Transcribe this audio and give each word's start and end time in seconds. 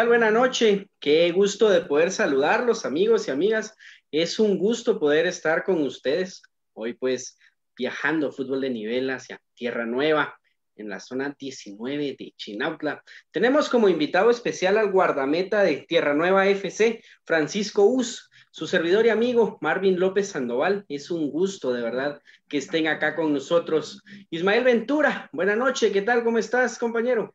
tal? 0.00 0.08
Buena. 0.08 0.50
Qué 0.98 1.30
gusto 1.30 1.68
de 1.68 1.82
poder 1.82 2.10
saludarlos, 2.10 2.86
amigos 2.86 3.28
y 3.28 3.32
amigas. 3.32 3.74
Es 4.10 4.38
un 4.38 4.56
gusto 4.56 4.98
poder 4.98 5.26
estar 5.26 5.62
con 5.62 5.82
ustedes. 5.82 6.42
Hoy 6.72 6.94
pues 6.94 7.36
viajando 7.76 8.32
fútbol 8.32 8.62
de 8.62 8.70
nivel 8.70 9.10
hacia 9.10 9.42
Tierra 9.52 9.84
Nueva, 9.84 10.38
en 10.76 10.88
la 10.88 11.00
zona 11.00 11.36
19 11.38 12.16
de 12.18 12.32
Chinautla. 12.34 13.04
Tenemos 13.30 13.68
como 13.68 13.90
invitado 13.90 14.30
especial 14.30 14.78
al 14.78 14.90
guardameta 14.90 15.62
de 15.62 15.84
Tierra 15.86 16.14
Nueva 16.14 16.48
FC, 16.48 17.02
Francisco 17.26 17.84
Us, 17.84 18.30
su 18.52 18.66
servidor 18.66 19.04
y 19.04 19.10
amigo 19.10 19.58
Marvin 19.60 20.00
López 20.00 20.28
Sandoval. 20.28 20.86
Es 20.88 21.10
un 21.10 21.30
gusto 21.30 21.74
de 21.74 21.82
verdad 21.82 22.22
que 22.48 22.56
estén 22.56 22.88
acá 22.88 23.14
con 23.14 23.34
nosotros. 23.34 24.02
Ismael 24.30 24.64
Ventura, 24.64 25.28
buena 25.34 25.56
noche, 25.56 25.92
¿qué 25.92 26.00
tal? 26.00 26.24
¿Cómo 26.24 26.38
estás, 26.38 26.78
compañero? 26.78 27.34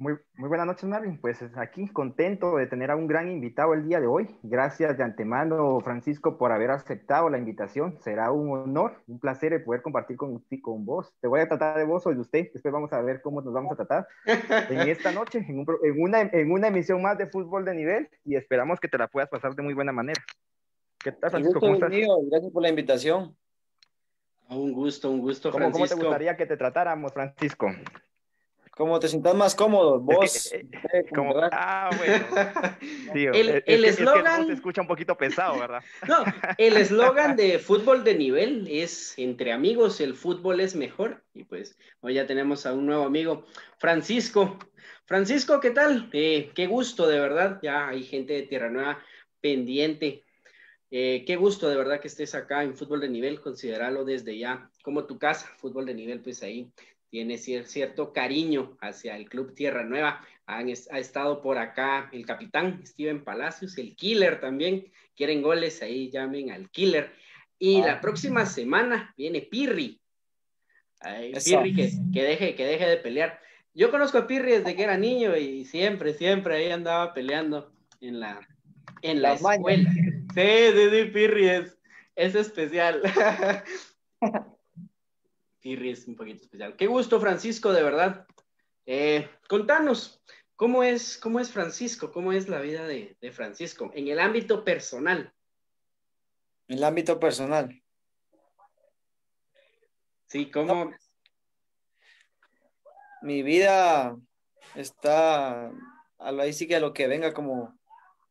Muy, 0.00 0.14
muy 0.36 0.48
buenas 0.48 0.66
noches, 0.66 0.84
Marvin. 0.84 1.18
Pues 1.20 1.42
aquí 1.56 1.86
contento 1.88 2.56
de 2.56 2.66
tener 2.66 2.90
a 2.90 2.96
un 2.96 3.06
gran 3.06 3.30
invitado 3.30 3.74
el 3.74 3.86
día 3.86 4.00
de 4.00 4.06
hoy. 4.06 4.34
Gracias 4.42 4.96
de 4.96 5.04
antemano, 5.04 5.78
Francisco, 5.80 6.38
por 6.38 6.52
haber 6.52 6.70
aceptado 6.70 7.28
la 7.28 7.36
invitación. 7.36 7.98
Será 8.00 8.32
un 8.32 8.50
honor, 8.50 9.02
un 9.06 9.20
placer 9.20 9.62
poder 9.62 9.82
compartir 9.82 10.16
con, 10.16 10.42
con 10.62 10.86
vos. 10.86 11.12
Te 11.20 11.28
voy 11.28 11.40
a 11.40 11.48
tratar 11.48 11.76
de 11.76 11.84
vos 11.84 12.06
o 12.06 12.14
de 12.14 12.18
usted. 12.18 12.48
Después 12.50 12.72
vamos 12.72 12.90
a 12.94 13.02
ver 13.02 13.20
cómo 13.20 13.42
nos 13.42 13.52
vamos 13.52 13.72
a 13.72 13.76
tratar 13.76 14.08
en 14.70 14.88
esta 14.88 15.12
noche, 15.12 15.44
en, 15.46 15.66
una, 16.00 16.22
en 16.22 16.50
una 16.50 16.68
emisión 16.68 17.02
más 17.02 17.18
de 17.18 17.26
fútbol 17.26 17.66
de 17.66 17.74
nivel 17.74 18.08
y 18.24 18.36
esperamos 18.36 18.80
que 18.80 18.88
te 18.88 18.96
la 18.96 19.06
puedas 19.06 19.28
pasar 19.28 19.54
de 19.54 19.62
muy 19.62 19.74
buena 19.74 19.92
manera. 19.92 20.24
¿Qué 21.04 21.12
tal, 21.12 21.30
Francisco? 21.30 21.60
¿Cómo 21.60 21.74
estás? 21.74 21.90
Mío. 21.90 22.16
Gracias 22.30 22.50
por 22.50 22.62
la 22.62 22.70
invitación. 22.70 23.36
Un 24.48 24.72
gusto, 24.72 25.10
un 25.10 25.20
gusto, 25.20 25.52
Francisco. 25.52 25.88
¿Cómo 25.88 26.00
te 26.00 26.06
gustaría 26.06 26.38
que 26.38 26.46
te 26.46 26.56
tratáramos, 26.56 27.12
Francisco? 27.12 27.66
Como 28.80 28.98
te 28.98 29.08
sientas 29.08 29.34
más 29.34 29.54
cómodo, 29.54 30.00
vos. 30.00 30.54
Eh, 30.92 31.04
como, 31.14 31.34
ah, 31.52 31.90
bueno. 31.98 32.24
el 33.14 33.84
eslogan. 33.84 34.46
se 34.46 34.54
escucha 34.54 34.80
un 34.80 34.86
poquito 34.86 35.16
pesado, 35.18 35.58
¿verdad? 35.58 35.82
No, 36.08 36.24
el 36.56 36.78
eslogan 36.78 37.36
de 37.36 37.58
fútbol 37.58 38.02
de 38.04 38.14
nivel 38.14 38.66
es: 38.70 39.12
entre 39.18 39.52
amigos, 39.52 40.00
el 40.00 40.14
fútbol 40.14 40.60
es 40.60 40.74
mejor. 40.74 41.22
Y 41.34 41.44
pues 41.44 41.76
hoy 42.00 42.14
ya 42.14 42.26
tenemos 42.26 42.64
a 42.64 42.72
un 42.72 42.86
nuevo 42.86 43.04
amigo, 43.04 43.44
Francisco. 43.76 44.58
Francisco, 45.04 45.60
¿qué 45.60 45.72
tal? 45.72 46.08
Eh, 46.14 46.50
qué 46.54 46.66
gusto, 46.66 47.06
de 47.06 47.20
verdad. 47.20 47.58
Ya 47.62 47.88
hay 47.88 48.02
gente 48.02 48.32
de 48.32 48.42
Tierra 48.44 48.70
Nueva 48.70 48.98
pendiente. 49.42 50.24
Eh, 50.90 51.24
qué 51.26 51.36
gusto, 51.36 51.68
de 51.68 51.76
verdad, 51.76 52.00
que 52.00 52.08
estés 52.08 52.34
acá 52.34 52.62
en 52.62 52.74
fútbol 52.74 53.02
de 53.02 53.10
nivel. 53.10 53.42
Consideralo 53.42 54.06
desde 54.06 54.38
ya 54.38 54.70
como 54.82 55.04
tu 55.04 55.18
casa, 55.18 55.52
fútbol 55.58 55.84
de 55.84 55.94
nivel, 55.94 56.20
pues 56.20 56.42
ahí 56.42 56.72
tiene 57.10 57.38
cierto 57.38 58.12
cariño 58.12 58.76
hacia 58.80 59.16
el 59.16 59.28
Club 59.28 59.54
Tierra 59.54 59.84
Nueva. 59.84 60.24
ha 60.46 60.62
estado 60.98 61.42
por 61.42 61.58
acá 61.58 62.08
el 62.12 62.24
capitán 62.24 62.86
Steven 62.86 63.24
Palacios, 63.24 63.76
el 63.78 63.96
Killer 63.96 64.40
también. 64.40 64.90
Quieren 65.16 65.42
goles, 65.42 65.82
ahí 65.82 66.10
llamen 66.10 66.50
al 66.50 66.70
Killer. 66.70 67.12
Y 67.58 67.82
la 67.82 67.94
ah. 67.94 68.00
próxima 68.00 68.46
semana 68.46 69.12
viene 69.16 69.42
Pirri. 69.42 70.00
Pirri 71.44 71.74
que, 71.74 72.22
deje, 72.22 72.54
que 72.54 72.64
deje 72.64 72.86
de 72.86 72.96
pelear. 72.96 73.40
Yo 73.74 73.90
conozco 73.90 74.18
a 74.18 74.26
Pirri 74.26 74.52
desde 74.52 74.76
que 74.76 74.82
era 74.82 74.96
niño 74.96 75.36
y 75.36 75.64
siempre, 75.64 76.14
siempre 76.14 76.56
ahí 76.56 76.70
andaba 76.70 77.12
peleando 77.12 77.72
en 78.00 78.20
la, 78.20 78.40
en 79.02 79.20
la 79.20 79.34
escuela. 79.34 79.90
Sí, 80.34 80.42
sí, 80.74 80.90
sí, 80.90 81.04
Pirri 81.12 81.48
es, 81.48 81.78
es 82.14 82.34
especial. 82.36 83.02
Pirri 85.60 85.90
es 85.90 86.06
un 86.06 86.16
poquito 86.16 86.42
especial. 86.42 86.76
Qué 86.76 86.86
gusto, 86.86 87.20
Francisco, 87.20 87.72
de 87.72 87.82
verdad. 87.82 88.26
Eh, 88.86 89.28
contanos, 89.48 90.22
¿cómo 90.56 90.82
es, 90.82 91.18
¿cómo 91.18 91.38
es 91.38 91.52
Francisco? 91.52 92.10
¿Cómo 92.10 92.32
es 92.32 92.48
la 92.48 92.60
vida 92.60 92.86
de, 92.86 93.16
Francisco 93.32 93.90
en 93.94 94.08
el 94.08 94.18
ámbito 94.18 94.64
personal? 94.64 95.32
En 96.68 96.78
el 96.78 96.84
ámbito 96.84 97.20
personal. 97.20 97.82
Sí, 100.26 100.50
¿cómo? 100.50 100.92
Mi 103.22 103.42
vida 103.42 104.16
está, 104.74 105.70
ahí 106.18 106.52
sí 106.54 106.66
que 106.66 106.76
a 106.76 106.80
lo 106.80 106.94
que 106.94 107.06
venga, 107.06 107.34
como 107.34 107.78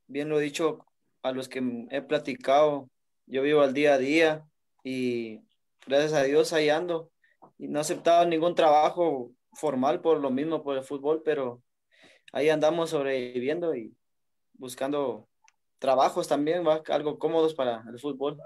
bien 0.08 0.30
lo 0.30 0.40
he 0.40 0.44
dicho 0.44 0.86
a 1.22 1.32
los 1.32 1.48
que 1.48 1.62
he 1.92 2.02
platicado, 2.02 2.90
yo 3.28 3.44
vivo 3.44 3.62
al 3.62 3.74
día 3.74 3.94
a 3.94 3.98
día 4.00 4.50
y 4.84 5.42
gracias 5.86 6.14
a 6.14 6.24
Dios 6.24 6.54
ahí 6.54 6.70
ando 6.70 7.12
y 7.60 7.68
no 7.68 7.80
he 7.80 7.82
aceptado 7.82 8.26
ningún 8.26 8.56
trabajo 8.56 9.32
formal 9.54 10.02
por 10.02 10.20
lo 10.20 10.32
mismo, 10.32 10.64
por 10.64 10.78
el 10.78 10.84
fútbol, 10.84 11.22
pero 11.24 11.62
ahí 12.32 12.50
andamos 12.50 12.92
sobreviviendo 12.92 13.76
y 13.76 13.94
buscando 14.54 15.28
trabajos 15.78 16.28
también, 16.28 16.64
algo 16.88 17.20
cómodos 17.20 17.54
para 17.54 17.84
el 17.88 18.00
fútbol. 18.00 18.40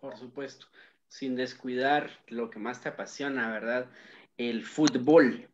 Por 0.00 0.16
supuesto, 0.16 0.66
sin 1.08 1.34
descuidar 1.34 2.10
lo 2.28 2.48
que 2.48 2.58
más 2.58 2.80
te 2.80 2.88
apasiona, 2.88 3.50
¿verdad? 3.50 3.90
El 4.36 4.64
fútbol. 4.64 5.48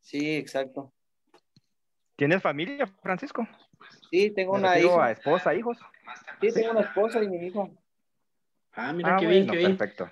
Sí, 0.00 0.36
exacto. 0.36 0.92
¿Tienes 2.16 2.42
familia, 2.42 2.86
Francisco? 3.02 3.48
Sí, 4.10 4.30
tengo 4.30 4.52
una 4.52 4.78
hija. 4.78 5.10
esposa, 5.10 5.54
hijos? 5.54 5.78
Sí, 6.40 6.52
tengo 6.52 6.72
una 6.72 6.82
esposa 6.82 7.22
y 7.22 7.28
mi 7.28 7.46
hijo. 7.46 7.70
Ah, 8.72 8.92
mira, 8.92 9.16
ah, 9.16 9.18
qué 9.18 9.26
bien, 9.26 9.46
qué 9.46 9.56
bien. 9.56 9.76
Perfecto. 9.76 10.10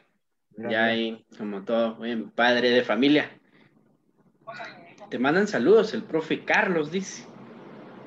Ya 0.56 0.84
ahí, 0.84 1.24
como 1.38 1.64
todo, 1.64 1.96
bien, 1.96 2.30
padre 2.30 2.70
de 2.70 2.82
familia. 2.82 3.40
Te 5.10 5.18
mandan 5.18 5.48
saludos, 5.48 5.94
el 5.94 6.04
profe 6.04 6.44
Carlos 6.44 6.90
dice. 6.90 7.26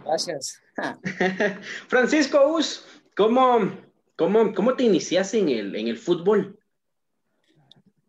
Gracias. 0.06 0.62
Francisco 1.88 2.54
Us, 2.54 2.86
¿cómo, 3.16 3.72
cómo, 4.16 4.54
cómo 4.54 4.76
te 4.76 4.84
iniciaste 4.84 5.40
en 5.40 5.50
el, 5.50 5.76
en 5.76 5.88
el 5.88 5.98
fútbol? 5.98 6.60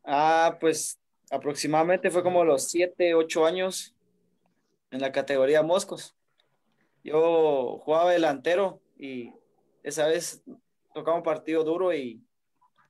Ah, 0.04 0.56
pues 0.60 1.00
aproximadamente 1.30 2.10
fue 2.10 2.22
como 2.22 2.44
los 2.44 2.68
7, 2.68 3.14
8 3.14 3.47
años 3.47 3.94
en 4.91 5.00
la 5.00 5.12
categoría 5.12 5.62
Moscos. 5.62 6.14
Yo 7.03 7.78
jugaba 7.82 8.12
delantero 8.12 8.80
y 8.98 9.32
esa 9.82 10.06
vez 10.06 10.42
tocaba 10.94 11.16
un 11.16 11.22
partido 11.22 11.64
duro 11.64 11.92
y 11.94 12.25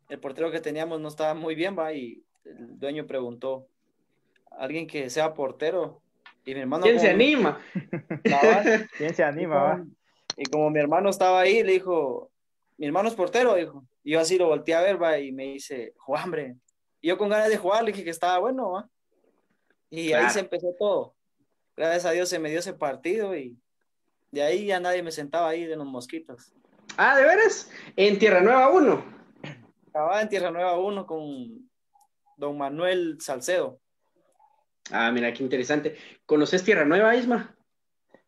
el 0.09 0.21
portero 0.21 0.51
que 0.51 0.61
teníamos 0.61 1.01
no 1.01 1.09
estaba 1.09 1.35
muy 1.35 1.55
bien, 1.55 1.77
va, 1.79 1.93
y 1.93 2.23
el 2.45 2.79
dueño 2.79 3.07
preguntó, 3.07 3.69
¿alguien 4.51 4.87
que 4.87 5.11
sea 5.11 5.35
portero? 5.35 6.03
Y 6.45 6.55
mi 6.55 6.61
hermano... 6.61 6.85
¿Quién 6.85 7.01
se 7.01 7.11
anima? 7.11 7.61
¿Quién 8.99 9.15
se 9.15 9.25
anima, 9.25 9.57
va? 9.57 9.85
Y 10.37 10.45
como 10.45 10.71
mi 10.71 10.79
hermano 10.79 11.11
estaba 11.11 11.41
ahí, 11.41 11.63
le 11.63 11.73
dijo, 11.73 12.31
mi 12.77 12.87
hermano 12.87 13.09
es 13.09 13.15
portero, 13.15 13.55
dijo. 13.55 13.85
Y 14.05 14.13
yo 14.13 14.21
así 14.21 14.39
lo 14.39 14.47
volteé 14.47 14.75
a 14.75 14.83
ver, 14.83 15.03
va, 15.03 15.19
y 15.19 15.33
me 15.33 15.45
dice, 15.45 15.95
hombre. 16.07 16.57
Y 17.01 17.09
yo 17.09 17.19
con 17.19 17.29
ganas 17.29 17.49
de 17.49 17.57
jugar 17.57 17.83
le 17.83 17.91
dije 17.93 18.05
que 18.05 18.11
estaba 18.11 18.39
bueno, 18.39 18.73
va. 18.73 18.89
Y 19.91 20.13
ahí 20.13 20.31
se 20.31 20.41
empezó 20.41 20.75
todo. 20.79 21.15
Gracias 21.77 22.07
a 22.07 22.11
Dios 22.13 22.29
se 22.29 22.39
me 22.39 22.51
dio 22.51 22.61
ese 22.61 22.73
partido 22.73 23.37
y 23.37 23.57
de 24.31 24.43
ahí 24.43 24.67
ya 24.67 24.81
nadie 24.81 25.03
me 25.03 25.13
sentaba 25.13 25.49
ahí 25.49 25.65
de 25.65 25.77
los 25.77 25.87
mosquitos. 25.87 26.53
Ah, 26.97 27.17
¿de 27.17 27.23
veras? 27.23 27.71
En 27.97 28.19
Tierra 28.19 28.41
Nueva 28.41 28.71
1 28.71 29.16
acababa 29.97 30.21
en 30.21 30.29
Tierra 30.29 30.51
Nueva 30.51 30.79
1 30.79 31.07
con 31.07 31.71
don 32.37 32.59
Manuel 32.59 33.17
Salcedo. 33.19 33.81
Ah, 34.91 35.11
mira, 35.11 35.33
qué 35.33 35.43
interesante. 35.43 35.97
¿Conoces 36.27 36.63
Tierra 36.63 36.85
Nueva, 36.85 37.17
Isma? 37.17 37.57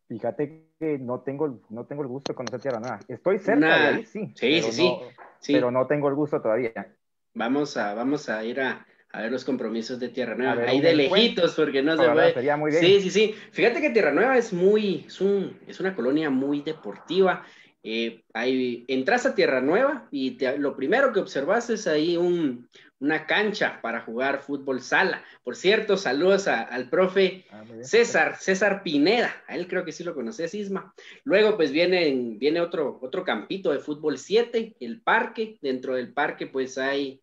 Fíjate 0.07 0.65
que 0.79 0.97
no 0.97 1.21
tengo, 1.21 1.61
no 1.69 1.85
tengo 1.85 2.01
el 2.01 2.07
gusto 2.07 2.33
de 2.33 2.35
conocer 2.35 2.59
Tierra 2.59 2.79
Nueva. 2.79 2.99
Estoy 3.07 3.37
cerca 3.37 3.79
de 3.79 3.87
ahí, 3.87 4.05
sí. 4.07 4.31
Sí, 4.33 4.61
sí, 4.63 4.91
sí, 5.39 5.53
Pero 5.53 5.69
no 5.69 5.85
tengo 5.85 6.09
el 6.09 6.15
gusto 6.15 6.41
todavía. 6.41 6.95
Vamos 7.35 7.77
a, 7.77 7.93
vamos 7.93 8.27
a 8.29 8.43
ir 8.43 8.59
a, 8.61 8.87
ver 9.13 9.31
los 9.31 9.45
compromisos 9.45 9.99
de 9.99 10.09
Tierra 10.09 10.33
Nueva. 10.33 10.63
Ahí 10.63 10.81
de 10.81 10.95
lejitos, 10.95 11.53
porque 11.53 11.83
no 11.83 11.95
se 11.95 12.09
puede. 12.09 12.57
Muy 12.57 12.71
bien. 12.71 12.83
Sí, 12.83 13.01
sí, 13.01 13.11
sí. 13.11 13.35
Fíjate 13.51 13.79
que 13.79 13.91
Tierra 13.91 14.11
Nueva 14.11 14.39
es 14.39 14.51
muy, 14.53 15.05
es, 15.05 15.21
un, 15.21 15.59
es 15.67 15.79
una 15.79 15.95
colonia 15.95 16.31
muy 16.31 16.63
deportiva. 16.63 17.43
Eh, 17.81 18.23
ahí 18.33 18.83
entras 18.89 19.25
a 19.25 19.35
Tierra 19.35 19.61
Nueva 19.61 20.07
y 20.11 20.37
lo 20.57 20.75
primero 20.75 21.13
que 21.13 21.21
observas 21.21 21.69
es 21.69 21.87
ahí 21.87 22.17
una 22.17 23.25
cancha 23.25 23.79
para 23.81 24.01
jugar 24.01 24.41
fútbol 24.41 24.81
sala. 24.81 25.23
Por 25.43 25.55
cierto, 25.55 25.95
saludos 25.95 26.47
al 26.47 26.89
profe 26.89 27.45
ah, 27.51 27.63
César, 27.81 28.35
César 28.37 28.83
Pineda, 28.83 29.33
a 29.47 29.55
él 29.55 29.67
creo 29.67 29.85
que 29.85 29.93
sí 29.93 30.03
lo 30.03 30.13
conoces, 30.13 30.53
Isma. 30.53 30.93
Luego 31.23 31.55
pues 31.55 31.71
viene, 31.71 32.35
viene 32.37 32.59
otro, 32.59 32.99
otro 33.01 33.23
campito 33.23 33.71
de 33.71 33.79
fútbol 33.79 34.17
7, 34.17 34.75
el 34.81 35.01
parque, 35.01 35.57
dentro 35.61 35.95
del 35.95 36.13
parque 36.13 36.47
pues 36.47 36.77
hay, 36.77 37.21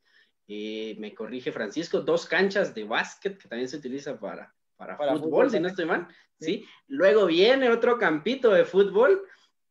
eh, 0.48 0.96
me 0.98 1.14
corrige 1.14 1.52
Francisco, 1.52 2.00
dos 2.00 2.24
canchas 2.24 2.74
de 2.74 2.84
básquet 2.84 3.36
que 3.36 3.48
también 3.48 3.68
se 3.68 3.76
utiliza 3.76 4.18
para, 4.18 4.54
para, 4.78 4.96
fútbol, 4.96 5.50
si 5.50 5.60
no 5.60 5.68
estoy 5.68 5.84
mal. 5.84 6.08
¿sí? 6.40 6.64
Luego 6.88 7.26
viene 7.26 7.68
otro 7.68 7.98
campito 7.98 8.52
de 8.52 8.64
fútbol 8.64 9.22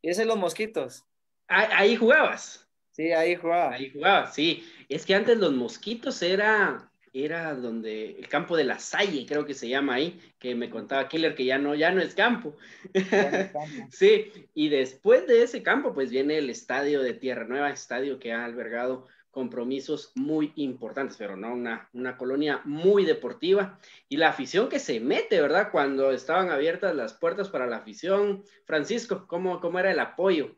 y 0.05 0.09
ese 0.09 0.23
los 0.23 0.37
mosquitos. 0.37 1.03
Ahí, 1.47 1.95
jugabas. 1.95 2.67
Sí, 2.91 3.11
ahí 3.11 3.35
jugaba. 3.35 3.73
Ahí 3.73 3.89
jugabas, 3.89 4.35
sí. 4.35 4.63
Es 4.87 5.03
que 5.03 5.15
antes 5.15 5.35
los 5.39 5.51
mosquitos 5.51 6.21
era 6.21 6.91
era 7.11 7.55
donde 7.55 8.11
el 8.11 8.27
campo 8.27 8.57
de 8.57 8.65
la 8.65 8.77
Salle, 8.77 9.25
creo 9.25 9.45
que 9.45 9.53
se 9.53 9.69
llama 9.69 9.95
ahí, 9.95 10.19
que 10.37 10.53
me 10.53 10.69
contaba 10.69 11.07
Killer 11.07 11.33
que 11.33 11.45
ya 11.45 11.57
no, 11.57 11.73
ya 11.73 11.89
no 11.91 12.01
es 12.01 12.13
campo. 12.13 12.55
sí, 13.89 14.31
y 14.53 14.67
después 14.67 15.25
de 15.25 15.41
ese 15.41 15.63
campo, 15.63 15.93
pues 15.93 16.11
viene 16.11 16.37
el 16.37 16.49
estadio 16.49 17.01
de 17.01 17.13
Tierra 17.13 17.45
Nueva, 17.45 17.69
estadio 17.69 18.19
que 18.19 18.33
ha 18.33 18.43
albergado 18.43 19.07
compromisos 19.35 20.13
muy 20.15 20.53
importantes, 20.55 21.17
pero 21.17 21.35
no 21.35 21.53
una, 21.53 21.89
una 21.91 22.15
colonia 22.15 22.61
muy 22.63 23.03
deportiva. 23.03 23.77
Y 24.07 24.15
la 24.15 24.29
afición 24.29 24.69
que 24.69 24.79
se 24.79 25.01
mete, 25.01 25.41
¿verdad? 25.41 25.71
Cuando 25.73 26.11
estaban 26.11 26.49
abiertas 26.49 26.95
las 26.95 27.15
puertas 27.15 27.49
para 27.49 27.67
la 27.67 27.75
afición. 27.75 28.45
Francisco, 28.63 29.27
¿cómo, 29.27 29.59
cómo 29.59 29.77
era 29.77 29.91
el 29.91 29.99
apoyo? 29.99 30.55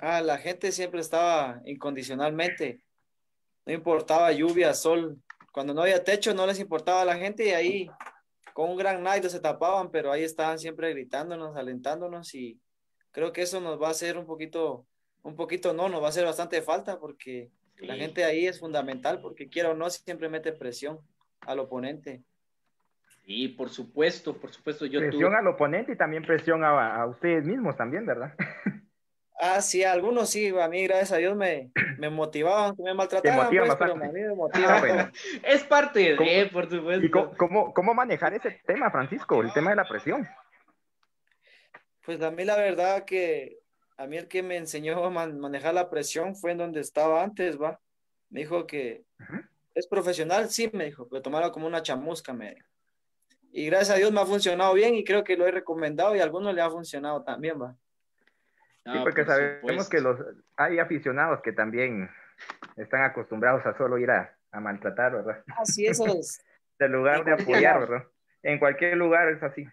Ah, 0.00 0.22
la 0.22 0.38
gente 0.38 0.72
siempre 0.72 1.02
estaba 1.02 1.60
incondicionalmente. 1.66 2.80
No 3.66 3.74
importaba 3.74 4.32
lluvia, 4.32 4.72
sol. 4.72 5.18
Cuando 5.52 5.74
no 5.74 5.82
había 5.82 6.02
techo 6.02 6.32
no 6.32 6.46
les 6.46 6.60
importaba 6.60 7.02
a 7.02 7.04
la 7.04 7.18
gente 7.18 7.44
y 7.44 7.50
ahí 7.50 7.90
con 8.54 8.70
un 8.70 8.78
gran 8.78 9.02
night 9.02 9.24
se 9.26 9.38
tapaban, 9.38 9.90
pero 9.90 10.10
ahí 10.10 10.22
estaban 10.22 10.58
siempre 10.58 10.94
gritándonos, 10.94 11.54
alentándonos 11.56 12.34
y 12.34 12.58
creo 13.10 13.34
que 13.34 13.42
eso 13.42 13.60
nos 13.60 13.78
va 13.78 13.88
a 13.88 13.90
hacer 13.90 14.16
un 14.16 14.24
poquito, 14.24 14.86
un 15.22 15.36
poquito 15.36 15.74
no, 15.74 15.90
nos 15.90 16.00
va 16.00 16.06
a 16.06 16.08
hacer 16.08 16.24
bastante 16.24 16.62
falta 16.62 16.98
porque 16.98 17.50
la 17.80 17.96
gente 17.96 18.24
ahí 18.24 18.46
es 18.46 18.60
fundamental 18.60 19.20
porque 19.20 19.48
quiera 19.48 19.70
o 19.70 19.74
no, 19.74 19.88
siempre 19.90 20.28
mete 20.28 20.52
presión 20.52 20.98
al 21.40 21.60
oponente. 21.60 22.22
Sí, 23.24 23.48
por 23.48 23.68
supuesto, 23.68 24.36
por 24.36 24.52
supuesto. 24.52 24.86
Yo 24.86 25.00
presión 25.00 25.34
al 25.34 25.46
oponente 25.46 25.92
y 25.92 25.96
también 25.96 26.22
presión 26.22 26.64
a, 26.64 27.04
ustedes 27.06 27.44
mismos 27.44 27.76
también, 27.76 28.06
¿verdad? 28.06 28.34
Ah, 29.40 29.60
sí, 29.60 29.84
algunos 29.84 30.30
sí, 30.30 30.48
a 30.48 30.66
mí 30.66 30.82
gracias 30.82 31.12
a 31.12 31.16
Dios 31.18 31.36
me, 31.36 31.70
me 31.96 32.10
motivaban, 32.10 32.74
me 32.76 32.92
maltrataban, 32.92 33.48
pues, 33.48 33.76
pero 33.76 33.92
a 33.92 33.94
mí 33.94 34.20
me 34.20 34.34
motivaban. 34.34 34.98
Ah, 34.98 35.12
es 35.44 35.62
parte 35.62 36.16
de, 36.16 36.50
por 36.52 36.68
supuesto. 36.68 37.06
¿Y 37.06 37.10
cómo, 37.36 37.72
cómo, 37.72 37.94
manejar 37.94 38.34
ese 38.34 38.60
tema, 38.66 38.90
Francisco, 38.90 39.40
el 39.40 39.52
tema 39.52 39.70
de 39.70 39.76
la 39.76 39.86
presión? 39.86 40.26
Pues 42.04 42.20
a 42.20 42.32
mí 42.32 42.44
la 42.44 42.56
verdad 42.56 43.04
que 43.04 43.60
a 43.98 44.06
mí 44.06 44.16
el 44.16 44.28
que 44.28 44.42
me 44.42 44.56
enseñó 44.56 45.04
a 45.04 45.10
manejar 45.10 45.74
la 45.74 45.90
presión 45.90 46.36
fue 46.36 46.52
en 46.52 46.58
donde 46.58 46.80
estaba 46.80 47.22
antes, 47.22 47.60
va. 47.60 47.80
Me 48.30 48.40
dijo 48.40 48.66
que 48.66 49.04
es 49.74 49.86
profesional, 49.88 50.48
sí, 50.48 50.70
me 50.72 50.86
dijo, 50.86 51.08
pero 51.08 51.20
tomarlo 51.20 51.50
como 51.50 51.66
una 51.66 51.82
chamusca, 51.82 52.32
me 52.32 52.54
dijo. 52.54 52.68
Y 53.50 53.66
gracias 53.66 53.90
a 53.90 53.98
Dios 53.98 54.12
me 54.12 54.20
ha 54.20 54.26
funcionado 54.26 54.72
bien 54.74 54.94
y 54.94 55.04
creo 55.04 55.24
que 55.24 55.36
lo 55.36 55.46
he 55.46 55.50
recomendado 55.50 56.14
y 56.14 56.20
a 56.20 56.22
algunos 56.22 56.54
le 56.54 56.62
ha 56.62 56.70
funcionado 56.70 57.24
también, 57.24 57.60
va. 57.60 57.74
sí, 58.84 58.98
porque 59.02 59.24
sabemos 59.24 59.88
que 59.88 60.00
los 60.00 60.18
hay 60.56 60.78
aficionados 60.78 61.40
que 61.42 61.52
también 61.52 62.08
están 62.76 63.02
acostumbrados 63.02 63.66
a 63.66 63.76
solo 63.76 63.98
ir 63.98 64.10
a, 64.10 64.32
a 64.52 64.60
maltratar, 64.60 65.12
¿verdad? 65.12 65.42
Así 65.56 65.86
eso 65.86 66.06
es. 66.06 66.40
en 66.78 66.92
lugar 66.92 67.24
de 67.24 67.32
apoyar, 67.32 67.80
¿verdad? 67.80 68.06
En 68.42 68.60
cualquier 68.60 68.96
lugar 68.96 69.28
es 69.30 69.42
así. 69.42 69.66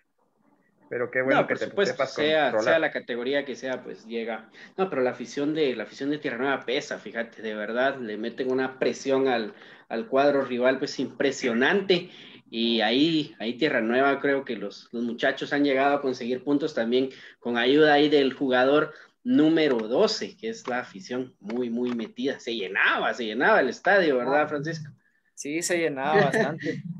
Pero 0.89 1.09
qué 1.09 1.21
bueno 1.21 1.47
que 1.47 1.55
por 1.55 1.69
supuesto, 1.69 2.05
sea, 2.05 2.57
sea 2.59 2.79
la 2.79 2.91
categoría 2.91 3.45
que 3.45 3.55
sea, 3.55 3.83
pues 3.83 4.05
llega. 4.05 4.49
No, 4.77 4.89
pero 4.89 5.01
la 5.01 5.11
afición 5.11 5.53
de 5.53 5.75
la 5.75 5.83
afición 5.83 6.09
de 6.11 6.19
Tierra 6.19 6.37
Nueva 6.37 6.65
pesa, 6.65 6.99
fíjate, 6.99 7.41
de 7.41 7.55
verdad, 7.55 7.97
le 7.99 8.17
meten 8.17 8.51
una 8.51 8.77
presión 8.77 9.27
al, 9.27 9.53
al 9.89 10.07
cuadro 10.07 10.43
rival, 10.43 10.77
pues 10.77 10.99
impresionante. 10.99 12.09
Y 12.49 12.81
ahí, 12.81 13.35
ahí 13.39 13.57
Tierra 13.57 13.81
Nueva, 13.81 14.19
creo 14.19 14.45
que 14.45 14.55
los, 14.55 14.89
los 14.91 15.03
muchachos 15.03 15.51
han 15.53 15.63
llegado 15.63 15.95
a 15.95 16.01
conseguir 16.01 16.43
puntos 16.43 16.75
también 16.75 17.09
con 17.39 17.57
ayuda 17.57 17.93
ahí 17.93 18.07
del 18.07 18.33
jugador 18.33 18.93
número 19.23 19.79
12, 19.79 20.37
que 20.37 20.49
es 20.49 20.67
la 20.67 20.79
afición 20.79 21.35
muy, 21.39 21.69
muy 21.71 21.95
metida. 21.95 22.39
Se 22.39 22.55
llenaba, 22.55 23.13
se 23.13 23.25
llenaba 23.25 23.59
el 23.59 23.69
estadio, 23.69 24.17
¿verdad, 24.17 24.43
ah. 24.43 24.47
Francisco? 24.47 24.91
Sí, 25.33 25.61
se 25.61 25.79
llenaba 25.79 26.25
bastante. 26.25 26.81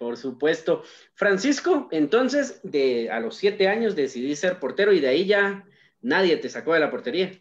Por 0.00 0.16
supuesto. 0.16 0.82
Francisco, 1.12 1.86
entonces, 1.90 2.60
de 2.62 3.10
a 3.10 3.20
los 3.20 3.36
siete 3.36 3.68
años 3.68 3.94
decidí 3.94 4.34
ser 4.34 4.58
portero 4.58 4.94
y 4.94 5.00
de 5.00 5.08
ahí 5.08 5.26
ya 5.26 5.66
nadie 6.00 6.38
te 6.38 6.48
sacó 6.48 6.72
de 6.72 6.80
la 6.80 6.90
portería. 6.90 7.32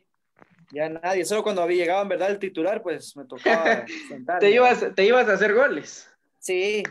Ya 0.74 0.90
nadie, 0.90 1.24
solo 1.24 1.42
cuando 1.42 1.62
había 1.62 1.78
llegado 1.78 2.02
en 2.02 2.10
verdad 2.10 2.32
el 2.32 2.38
titular, 2.38 2.84
pues 2.84 3.16
me 3.16 3.24
tocaba 3.24 3.86
sentar. 4.10 4.40
¿Te 4.40 4.52
ibas, 4.52 4.94
te 4.94 5.06
ibas 5.06 5.30
a 5.30 5.36
hacer 5.36 5.54
goles. 5.54 6.12
Sí, 6.40 6.84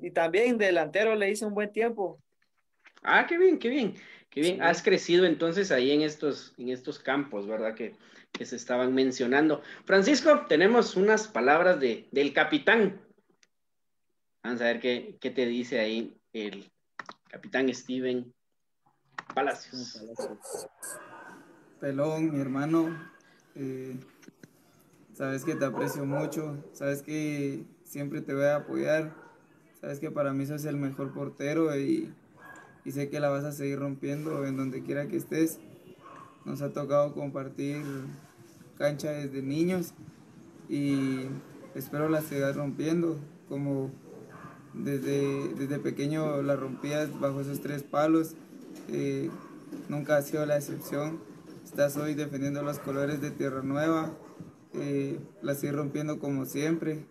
y 0.00 0.10
también 0.12 0.56
delantero 0.56 1.14
le 1.14 1.30
hice 1.30 1.44
un 1.44 1.52
buen 1.52 1.70
tiempo. 1.70 2.18
Ah, 3.02 3.26
qué 3.28 3.36
bien, 3.36 3.58
qué 3.58 3.68
bien, 3.68 3.96
qué 4.30 4.40
bien. 4.40 4.62
Has 4.62 4.82
crecido 4.82 5.26
entonces 5.26 5.70
ahí 5.70 5.90
en 5.90 6.00
estos, 6.00 6.54
en 6.56 6.70
estos 6.70 6.98
campos, 6.98 7.46
¿verdad? 7.46 7.74
Que, 7.74 7.94
que 8.32 8.46
se 8.46 8.56
estaban 8.56 8.94
mencionando. 8.94 9.60
Francisco, 9.84 10.46
tenemos 10.48 10.96
unas 10.96 11.28
palabras 11.28 11.78
de, 11.78 12.08
del 12.10 12.32
capitán 12.32 13.02
Vamos 14.42 14.62
a 14.62 14.64
ver 14.64 14.80
qué, 14.80 15.18
te 15.20 15.46
dice 15.46 15.80
ahí 15.80 16.18
el 16.32 16.72
capitán 17.28 17.72
Steven 17.74 18.32
Palacios. 19.34 20.02
Pelón, 21.78 22.32
mi 22.32 22.40
hermano, 22.40 22.88
eh, 23.54 23.96
sabes 25.12 25.44
que 25.44 25.54
te 25.54 25.66
aprecio 25.66 26.06
mucho, 26.06 26.56
sabes 26.72 27.02
que 27.02 27.64
siempre 27.84 28.22
te 28.22 28.32
voy 28.32 28.44
a 28.44 28.56
apoyar, 28.56 29.14
sabes 29.78 30.00
que 30.00 30.10
para 30.10 30.32
mí 30.32 30.46
sos 30.46 30.64
el 30.64 30.76
mejor 30.76 31.12
portero 31.12 31.78
y, 31.78 32.10
y 32.86 32.92
sé 32.92 33.10
que 33.10 33.20
la 33.20 33.28
vas 33.28 33.44
a 33.44 33.52
seguir 33.52 33.78
rompiendo 33.78 34.46
en 34.46 34.56
donde 34.56 34.82
quiera 34.82 35.06
que 35.06 35.18
estés. 35.18 35.60
Nos 36.46 36.62
ha 36.62 36.72
tocado 36.72 37.12
compartir 37.12 37.82
cancha 38.78 39.10
desde 39.10 39.42
niños 39.42 39.92
y 40.70 41.26
espero 41.74 42.08
la 42.08 42.22
sigas 42.22 42.56
rompiendo 42.56 43.18
como 43.46 43.90
desde, 44.74 45.48
desde 45.54 45.78
pequeño 45.78 46.42
la 46.42 46.56
rompías 46.56 47.18
bajo 47.20 47.40
esos 47.40 47.60
tres 47.60 47.82
palos. 47.82 48.34
Eh, 48.88 49.30
nunca 49.88 50.16
ha 50.16 50.22
sido 50.22 50.44
la 50.46 50.56
excepción. 50.56 51.20
Estás 51.64 51.96
hoy 51.96 52.14
defendiendo 52.14 52.62
los 52.62 52.78
colores 52.78 53.20
de 53.20 53.30
Tierra 53.30 53.62
Nueva. 53.62 54.10
Eh, 54.74 55.18
la 55.42 55.54
sigues 55.54 55.76
rompiendo 55.76 56.18
como 56.18 56.44
siempre. 56.44 57.04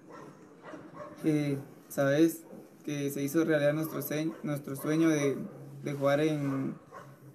Eh, 1.23 1.57
Sabes 1.89 2.43
que 2.85 3.09
se 3.09 3.23
hizo 3.23 3.43
realidad 3.43 3.73
nuestro, 3.73 3.99
nuestro 4.43 4.75
sueño 4.75 5.09
de, 5.09 5.37
de 5.83 5.93
jugar 5.93 6.19
en, 6.19 6.75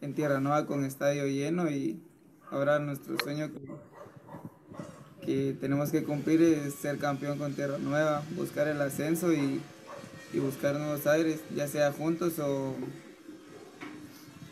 en, 0.01 0.15
Tierra 0.15 0.39
Nueva 0.39 0.67
con 0.67 0.85
estadio 0.85 1.27
lleno 1.27 1.69
y 1.69 2.01
ahora 2.53 2.79
nuestro 2.79 3.17
sueño 3.19 3.51
que 5.23 5.57
tenemos 5.61 5.91
que 5.91 6.05
cumplir 6.05 6.41
es 6.41 6.75
ser 6.75 6.99
campeón 6.99 7.37
con 7.37 7.53
Tierra 7.53 7.79
Nueva, 7.79 8.23
buscar 8.37 8.69
el 8.69 8.81
ascenso 8.81 9.33
y 9.33 9.61
y 10.35 10.41
buscar 10.41 10.75
nuevos 10.75 11.07
aires, 11.07 11.41
ya 11.55 11.69
sea 11.69 11.93
juntos 11.93 12.39
o, 12.41 12.75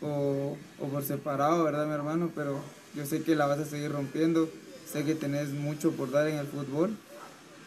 o, 0.01 0.57
por 0.79 1.03
separado, 1.03 1.63
¿verdad, 1.63 1.85
mi 1.85 1.93
hermano? 1.93 2.31
Pero 2.33 2.61
yo 2.95 3.05
sé 3.05 3.21
que 3.23 3.35
la 3.35 3.47
vas 3.47 3.59
a 3.59 3.65
seguir 3.65 3.91
rompiendo, 3.91 4.49
sé 4.85 5.03
que 5.03 5.13
tenés 5.13 5.49
mucho 5.49 5.91
por 5.91 6.09
dar 6.09 6.27
en 6.27 6.37
el 6.37 6.47
fútbol 6.47 6.95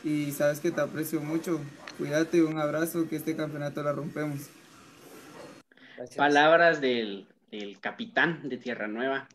y 0.03 0.33
sabes 0.33 0.61
que 0.61 0.71
te 0.71 0.81
aprecio 0.81 1.21
mucho. 1.21 1.61
Cuídate, 1.99 2.43
un 2.43 2.59
abrazo, 2.59 3.09
que 3.09 3.17
este 3.17 3.37
campeonato 3.37 3.83
la 3.83 3.93
rompemos. 3.93 4.49
Palabras 6.17 6.81
del, 6.81 7.27
del 7.51 7.79
capitán 7.81 8.49
de 8.49 8.57
Tierra 8.57 8.87
Nueva, 8.87 9.29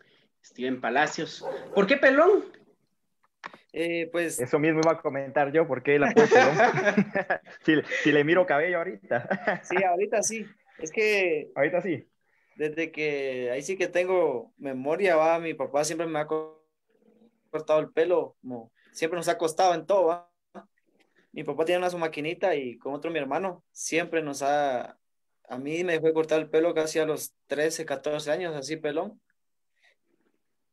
Steven 0.44 0.82
Palacios. 0.82 1.46
¿Por 1.76 1.86
qué 1.86 1.98
pelón? 1.98 2.46
Eh, 3.74 4.10
pues... 4.12 4.40
Eso 4.40 4.60
mismo 4.60 4.82
iba 4.84 4.92
a 4.92 5.02
comentar 5.02 5.52
yo, 5.52 5.68
porque 5.68 5.98
la 5.98 6.14
si, 7.64 7.76
si 8.04 8.12
le 8.12 8.24
miro 8.24 8.46
cabello 8.46 8.78
ahorita. 8.78 9.62
sí, 9.64 9.84
ahorita 9.84 10.22
sí. 10.24 10.46
Es 10.80 10.92
que... 10.92 11.52
Ahorita 11.56 11.82
sí. 11.82 12.08
Desde 12.56 12.92
que 12.92 13.50
ahí 13.52 13.62
sí 13.62 13.78
que 13.78 13.88
tengo 13.88 14.54
memoria, 14.58 15.16
va, 15.16 15.40
mi 15.40 15.54
papá 15.54 15.86
siempre 15.86 16.06
me 16.06 16.20
ha 16.20 16.28
cortado 16.28 17.80
el 17.80 17.92
pelo, 17.92 18.36
como 18.42 18.72
siempre 18.92 19.18
nos 19.18 19.30
ha 19.30 19.38
costado 19.38 19.74
en 19.74 19.86
todo, 19.86 20.06
va. 20.06 20.30
Mi 21.32 21.46
papá 21.46 21.64
tiene 21.64 21.80
una 21.80 21.90
su 21.90 21.98
maquinita 21.98 22.56
y 22.56 22.78
con 22.78 22.94
otro 22.94 23.10
mi 23.10 23.20
hermano 23.20 23.64
siempre 23.72 24.22
nos 24.22 24.42
ha... 24.42 24.98
A 25.48 25.58
mí 25.58 25.84
me 25.84 25.94
dejó 25.94 26.14
cortar 26.14 26.40
el 26.40 26.50
pelo 26.50 26.74
casi 26.74 27.00
a 27.00 27.06
los 27.06 27.34
13, 27.48 27.86
14 27.86 28.32
años, 28.32 28.56
así 28.56 28.78
pelón. 28.78 29.20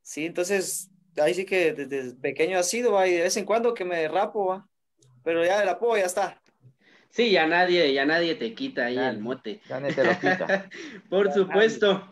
Sí, 0.03 0.27
entonces 0.27 0.91
ahí 1.21 1.35
sí 1.35 1.45
que 1.45 1.73
desde 1.73 2.15
pequeño 2.15 2.59
ha 2.59 2.63
sido, 2.63 2.99
ahí 2.99 3.13
de 3.13 3.23
vez 3.23 3.37
en 3.37 3.45
cuando 3.45 3.75
que 3.75 3.85
me 3.85 4.07
rapo, 4.09 4.65
pero 5.23 5.45
ya 5.45 5.63
el 5.63 5.69
apoyo 5.69 5.99
ya 6.01 6.07
está. 6.07 6.41
Sí, 7.11 7.31
ya 7.31 7.47
nadie, 7.47 7.93
ya 7.93 8.05
nadie 8.05 8.35
te 8.35 8.55
quita 8.55 8.87
ahí 8.87 8.99
el 8.99 9.19
mote. 9.19 9.61
Ya 9.69 9.81
nadie 9.81 9.95
te 9.95 10.05
lo 10.05 10.13
quita. 10.19 10.69
por 11.09 11.33
supuesto, 11.33 12.09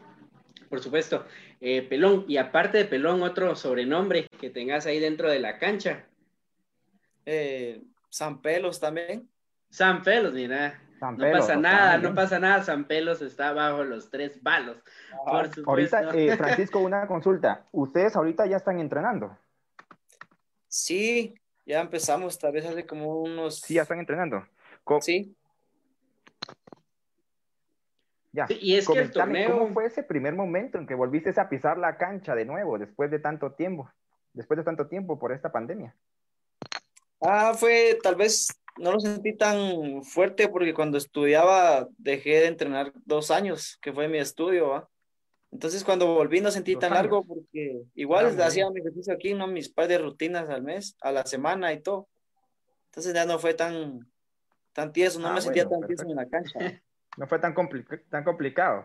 por 0.69 0.83
supuesto. 0.83 1.27
Eh, 1.61 1.83
pelón, 1.83 2.25
y 2.29 2.37
aparte 2.37 2.79
de 2.79 2.85
Pelón, 2.85 3.23
otro 3.23 3.57
sobrenombre 3.57 4.27
que 4.39 4.51
tengas 4.51 4.87
ahí 4.87 5.01
dentro 5.01 5.31
de 5.31 5.41
la 5.41 5.59
cancha. 5.59 6.07
Eh, 7.25 7.83
San 8.11 8.43
Pelos 8.43 8.79
también. 8.79 9.29
San 9.71 10.03
Pelos, 10.03 10.35
mira 10.35 10.86
no 11.01 11.31
pasa 11.33 11.57
nada, 11.57 11.99
no 11.99 12.15
pasa 12.15 12.39
nada, 12.39 12.63
San 12.63 12.85
Pelos 12.85 13.23
está 13.23 13.53
bajo 13.53 13.85
los 13.85 14.11
tres 14.11 14.39
palos. 14.39 14.77
ahorita, 15.67 16.11
eh, 16.15 16.37
Francisco, 16.37 16.79
una 16.79 17.07
consulta. 17.07 17.67
¿Ustedes 17.73 18.17
ahorita 18.17 18.47
ya 18.47 18.57
están 18.57 18.81
entrenando? 18.81 19.37
Sí, 20.69 21.35
ya 21.65 21.81
empezamos, 21.81 22.39
tal 22.39 22.53
vez 22.53 22.67
hace 22.67 22.87
como 22.87 23.23
unos... 23.23 23.61
Sí, 23.61 23.75
ya 23.75 23.83
están 23.83 23.99
entrenando. 23.99 24.47
Sí. 25.01 25.37
Ya. 28.33 28.47
Sí, 28.47 28.59
y 28.61 28.77
es 28.77 28.87
que 28.87 28.99
el 28.99 29.11
torneo- 29.11 29.51
¿Cómo 29.59 29.73
fue 29.73 29.87
ese 29.87 30.03
primer 30.03 30.35
momento 30.35 30.79
en 30.79 30.87
que 30.87 30.95
volviste 30.95 31.33
a 31.41 31.49
pisar 31.49 31.79
la 31.79 31.97
cancha 31.97 32.35
de 32.35 32.45
nuevo 32.45 32.79
después 32.79 33.11
de 33.11 33.19
tanto 33.19 33.53
tiempo? 33.53 33.91
Después 34.35 34.59
de 34.59 34.65
tanto 34.65 34.87
tiempo 34.87 35.19
por 35.19 35.33
esta 35.33 35.51
pandemia. 35.51 35.95
Ah, 37.23 37.55
fue, 37.55 37.99
tal 38.03 38.15
vez 38.17 38.49
no 38.79 38.93
lo 38.93 39.01
sentí 39.01 39.35
tan 39.37 40.03
fuerte 40.03 40.49
porque 40.49 40.75
cuando 40.75 40.99
estudiaba 40.99 41.89
dejé 41.99 42.41
de 42.41 42.47
entrenar 42.47 42.93
dos 43.05 43.31
años, 43.31 43.79
que 43.81 43.93
fue 43.93 44.09
mi 44.09 44.19
estudio, 44.19 44.69
¿va? 44.69 44.89
Entonces 45.53 45.85
cuando 45.85 46.07
volví 46.13 46.41
no 46.41 46.51
sentí 46.51 46.75
Dos 46.75 46.81
tan 46.81 46.93
años. 46.93 47.03
largo 47.05 47.25
porque 47.25 47.83
igual 47.95 48.27
Ah, 48.27 48.33
muy 48.33 48.43
hacía 48.43 48.71
mi 48.71 48.81
ejercicio 48.81 49.15
aquí, 49.15 49.33
¿no? 49.35 49.47
Mis 49.47 49.69
par 49.71 49.89
de 49.89 49.99
rutinas 49.99 50.49
al 50.51 50.63
mes, 50.63 50.97
a 51.01 51.13
la 51.13 51.25
semana 51.25 51.73
y 51.73 51.81
todo. 51.81 52.09
Entonces 52.87 53.15
ya 53.15 53.25
no 53.25 53.39
fue 53.39 53.55
tan, 53.55 54.07
tan 54.73 54.93
tieso, 54.93 55.19
no 55.21 55.29
Ah, 55.29 55.35
me 55.35 55.41
sentía 55.41 55.65
bueno, 55.65 55.81
tan 55.81 55.89
tieso 55.89 56.03
en 56.05 56.17
la 56.17 56.27
cancha. 56.29 56.59
No 57.17 57.27
fue 57.27 57.39
tan, 57.39 57.55
compli- 57.55 58.03
tan 58.11 58.25
complicado. 58.25 58.85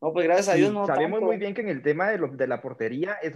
No, 0.00 0.10
pues 0.14 0.24
gracias 0.24 0.48
a 0.48 0.54
Dios 0.54 0.72
no 0.72 0.86
sabemos 0.86 1.16
tanto. 1.18 1.26
muy 1.26 1.36
bien 1.36 1.52
que 1.52 1.60
en 1.60 1.68
el 1.68 1.82
tema 1.82 2.08
de, 2.08 2.16
lo- 2.16 2.28
de 2.28 2.46
la 2.46 2.62
portería 2.62 3.14
es 3.22 3.34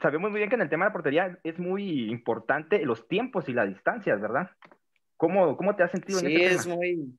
sabemos 0.00 0.30
muy 0.30 0.38
bien 0.38 0.48
que 0.50 0.56
en 0.56 0.62
el 0.62 0.68
tema 0.68 0.84
de 0.84 0.88
la 0.90 0.92
portería 0.92 1.38
es 1.42 1.58
muy 1.58 2.10
importante 2.10 2.84
los 2.84 3.06
tiempos 3.08 3.48
y 3.48 3.52
las 3.52 3.68
distancias, 3.68 4.20
¿verdad? 4.20 4.50
¿Cómo, 5.16 5.56
cómo 5.56 5.76
te 5.76 5.82
has 5.82 5.90
sentido 5.90 6.18
en 6.20 6.26
Sí, 6.26 6.34
ese 6.36 6.54
es 6.54 6.62
tema? 6.64 6.74
muy... 6.76 7.18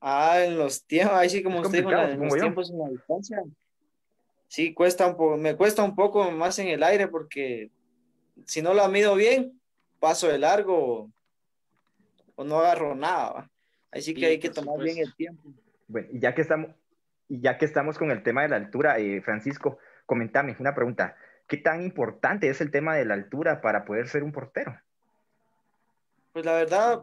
Ah, 0.00 0.42
en 0.44 0.58
los 0.58 0.84
tiempos, 0.84 1.16
ahí 1.16 1.28
sí 1.30 1.42
como 1.42 1.60
Es 1.60 1.66
usted 1.66 1.78
dijo, 1.78 1.92
en 1.92 2.10
en 2.10 2.20
los 2.20 2.34
yo. 2.34 2.40
tiempos 2.40 2.70
en 2.70 2.78
la 2.78 2.88
distancia. 2.88 3.42
Sí, 4.48 4.74
cuesta 4.74 5.06
un 5.06 5.16
poco, 5.16 5.36
me 5.36 5.56
cuesta 5.56 5.82
un 5.82 5.94
poco 5.94 6.30
más 6.30 6.58
en 6.58 6.68
el 6.68 6.82
aire 6.82 7.06
porque 7.08 7.70
si 8.44 8.60
no 8.62 8.74
la 8.74 8.88
mido 8.88 9.14
bien, 9.14 9.60
paso 10.00 10.26
de 10.28 10.38
largo 10.38 11.10
o, 12.34 12.44
no 12.44 12.58
agarro 12.58 12.94
nada. 12.96 13.32
¿va? 13.32 13.50
Ahí 13.92 14.02
sí 14.02 14.12
que 14.12 14.20
Sí, 14.20 14.26
hay 14.26 14.38
que 14.40 14.50
tomar 14.50 14.76
bien 14.78 14.96
supuesto. 14.96 15.10
el 15.10 15.16
tiempo. 15.16 15.42
Bueno, 15.86 16.08
y 16.12 16.18
ya 16.18 16.34
que 16.34 16.42
estamos, 16.42 16.70
y 17.28 17.40
ya 17.40 17.56
que 17.56 17.64
estamos 17.64 17.96
con 17.96 18.10
el 18.10 18.22
tema 18.24 18.42
de 18.42 18.48
la 18.48 18.56
altura, 18.56 18.98
eh, 18.98 19.20
Francisco, 19.22 19.78
comentame 20.06 20.56
una 20.58 20.74
pregunta. 20.74 21.16
¿Qué 21.46 21.56
tan 21.56 21.82
importante 21.82 22.48
es 22.48 22.60
el 22.60 22.70
tema 22.70 22.94
de 22.96 23.04
la 23.04 23.14
altura 23.14 23.60
para 23.60 23.84
poder 23.84 24.08
ser 24.08 24.22
un 24.22 24.32
portero? 24.32 24.78
Pues 26.32 26.46
la 26.46 26.54
verdad, 26.54 27.02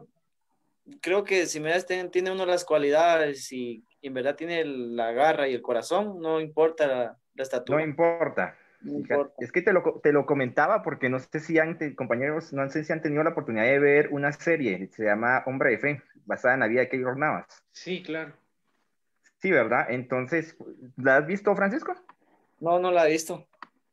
creo 1.00 1.24
que 1.24 1.46
si 1.46 1.60
me 1.60 1.70
das, 1.70 1.86
tiene, 1.86 2.30
uno 2.30 2.46
las 2.46 2.64
cualidades 2.64 3.52
y, 3.52 3.84
y 4.00 4.08
en 4.08 4.14
verdad 4.14 4.34
tiene 4.34 4.64
la 4.64 5.12
garra 5.12 5.46
y 5.46 5.54
el 5.54 5.62
corazón, 5.62 6.20
no 6.20 6.40
importa 6.40 6.86
la, 6.86 7.02
la 7.04 7.16
No 7.34 7.42
estatura. 7.42 7.82
importa. 7.82 8.56
no 8.80 8.94
importa. 8.98 9.34
Es 9.38 9.52
que 9.52 9.62
te 9.62 9.72
lo, 9.72 10.00
te 10.02 10.12
lo 10.12 10.26
comentaba 10.26 10.82
porque 10.82 11.08
no 11.08 11.18
sé 11.20 11.38
si 11.38 11.58
han, 11.58 11.78
te- 11.78 11.94
compañeros, 11.94 12.52
no 12.52 12.68
sé 12.70 12.82
si 12.82 12.92
han 12.92 13.02
tenido 13.02 13.22
la 13.22 13.30
oportunidad 13.30 13.64
de 13.64 13.78
ver 13.78 14.08
una 14.10 14.32
serie, 14.32 14.88
se 14.92 15.04
llama 15.04 15.44
Hombre 15.46 15.70
de 15.70 15.78
Fe, 15.78 16.02
basada 16.24 16.54
en 16.54 16.60
la 16.60 16.66
vida 16.66 16.80
de 16.80 16.88
Keylor 16.88 17.16
Navas. 17.16 17.46
Sí, 17.72 18.02
claro. 18.02 18.32
Sí, 19.38 19.50
¿verdad? 19.50 19.86
Entonces, 19.90 20.56
¿la 20.96 21.18
has 21.18 21.26
visto, 21.26 21.54
Francisco? 21.54 21.94
No, 22.60 22.78
no 22.78 22.92
la 22.92 23.08
he 23.08 23.12
visto. 23.12 23.46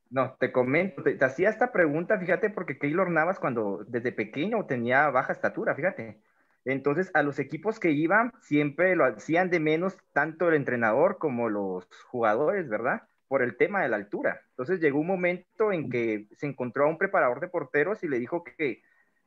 No, 0.10 0.36
te 0.40 0.52
comento, 0.52 1.04
te, 1.04 1.16
te 1.16 1.26
hacía 1.26 1.50
esta 1.50 1.72
pregunta, 1.72 2.18
fíjate, 2.18 2.50
porque 2.50 2.78
Keylor 2.78 3.10
Navas 3.10 3.40
cuando 3.40 3.84
desde 3.88 4.12
pequeño 4.12 4.66
tenía 4.66 5.10
baja 5.10 5.34
estatura, 5.34 5.76
fíjate. 5.76 6.22
Entonces, 6.66 7.12
a 7.14 7.24
los 7.24 7.40
equipos 7.40 7.80
que 7.80 7.92
iban 7.92 8.32
siempre 8.42 8.96
lo 8.96 9.06
hacían 9.06 9.50
de 9.50 9.62
menos 9.62 9.98
tanto 10.12 10.50
el 10.50 10.56
entrenador 10.56 11.18
como 11.18 11.50
los 11.50 11.88
jugadores, 12.08 12.68
¿verdad? 12.68 13.04
Por 13.30 13.42
el 13.42 13.56
tema 13.56 13.82
de 13.82 13.90
la 13.90 13.96
altura. 13.96 14.42
Entonces, 14.50 14.82
llegó 14.82 15.00
un 15.00 15.08
momento 15.08 15.72
en 15.72 15.90
que 15.90 16.28
se 16.36 16.46
encontró 16.46 16.86
a 16.86 16.90
un 16.90 16.98
preparador 16.98 17.40
de 17.40 17.48
porteros 17.48 18.04
y 18.04 18.10
le 18.10 18.20
dijo 18.20 18.44
que 18.44 18.82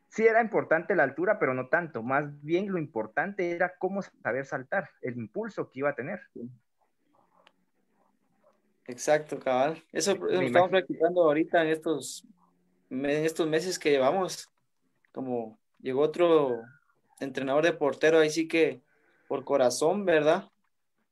sí 0.09 0.27
era 0.27 0.43
importante 0.43 0.95
la 0.95 1.05
altura, 1.05 1.39
pero 1.39 1.55
no 1.55 1.69
tanto. 1.69 2.03
Más 2.03 2.43
bien 2.43 2.71
lo 2.71 2.79
importante 2.79 3.51
era 3.53 3.73
cómo 3.79 4.03
saber 4.03 4.45
saltar, 4.45 4.91
el 5.01 5.17
impulso 5.17 5.71
que 5.71 5.79
iba 5.79 5.91
a 5.91 5.95
tener. 5.95 6.21
Exacto, 8.91 9.39
cabal. 9.39 9.83
Eso 9.93 10.15
Me 10.17 10.19
lo 10.19 10.27
estamos 10.27 10.49
imagino. 10.51 10.69
practicando 10.71 11.23
ahorita 11.23 11.63
en 11.63 11.69
estos, 11.69 12.27
en 12.91 13.07
estos 13.07 13.47
meses 13.47 13.79
que 13.79 13.91
llevamos. 13.91 14.49
Como 15.13 15.59
llegó 15.81 16.03
otro 16.03 16.63
entrenador 17.21 17.65
de 17.65 17.73
portero, 17.73 18.19
ahí 18.19 18.31
sí 18.31 18.49
que 18.49 18.83
por 19.29 19.45
corazón, 19.45 20.05
¿verdad? 20.05 20.49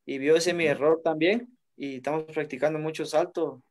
Y 0.05 0.17
vio 0.17 0.35
ese 0.35 0.53
mi 0.53 0.65
error 0.65 1.01
también. 1.03 1.57
Y 1.77 1.97
estamos 1.97 2.23
practicando 2.23 2.79
mucho 2.79 3.05
salto 3.05 3.61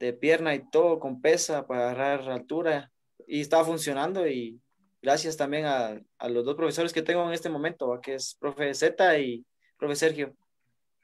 de 0.00 0.12
pierna 0.12 0.54
y 0.54 0.68
todo 0.68 0.98
con 0.98 1.20
pesa 1.20 1.66
para 1.66 1.90
agarrar 1.90 2.28
altura. 2.28 2.90
Y 3.28 3.40
está 3.40 3.64
funcionando 3.64 4.26
y 4.26 4.60
gracias 5.00 5.36
también 5.36 5.66
a, 5.66 6.00
a 6.18 6.28
los 6.28 6.44
dos 6.44 6.56
profesores 6.56 6.92
que 6.92 7.02
tengo 7.02 7.24
en 7.24 7.32
este 7.32 7.48
momento, 7.48 7.88
¿va? 7.88 8.00
que 8.00 8.14
es 8.14 8.34
profe 8.34 8.74
Z 8.74 9.18
y 9.20 9.44
profe 9.78 9.94
Sergio. 9.94 10.34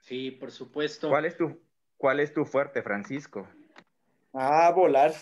Sí, 0.02 0.32
por 0.32 0.50
supuesto. 0.50 1.08
¿Cuál 1.08 1.26
es 1.26 1.36
tu, 1.36 1.60
cuál 1.98 2.20
es 2.20 2.32
tu 2.32 2.46
fuerte, 2.46 2.82
Francisco? 2.82 3.46
Ah, 4.32 4.70
volar. 4.74 5.12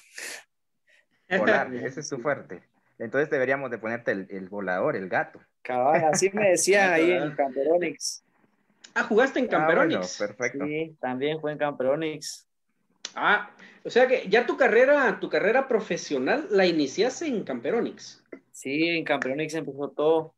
Volar, 1.37 1.75
ese 1.75 2.01
es 2.01 2.09
tu 2.09 2.19
fuerte. 2.19 2.63
Entonces 2.99 3.29
deberíamos 3.31 3.71
de 3.71 3.79
ponerte 3.79 4.13
el, 4.13 4.27
el 4.31 4.49
volador, 4.49 4.95
el 4.97 5.09
gato. 5.09 5.41
Cabal, 5.63 6.05
así 6.05 6.31
me 6.31 6.51
decían 6.51 6.93
ahí 6.93 7.11
en 7.11 7.35
Camperonix. 7.35 8.23
Ah, 8.95 9.03
jugaste 9.03 9.41
en 9.41 9.47
Ah, 9.47 9.49
bueno, 9.67 9.75
Camperonix. 9.75 10.19
perfecto. 10.19 10.65
Sí, 10.65 10.97
también 11.01 11.41
fue 11.41 11.53
en 11.53 11.59
Camperonix. 11.59 12.47
Ah, 13.15 13.51
o 13.85 13.91
sea 13.91 14.07
que 14.07 14.29
ya 14.29 14.47
tu 14.47 14.57
carrera, 14.57 15.19
tu 15.21 15.29
carrera 15.29 15.69
profesional 15.69 16.47
la 16.51 16.67
iniciaste 16.67 17.27
en 17.27 17.45
Camperonix. 17.45 18.23
Sí, 18.53 18.89
en 18.89 19.05
Camperonix 19.05 19.55
empezó 19.55 19.91
todo. 19.91 20.35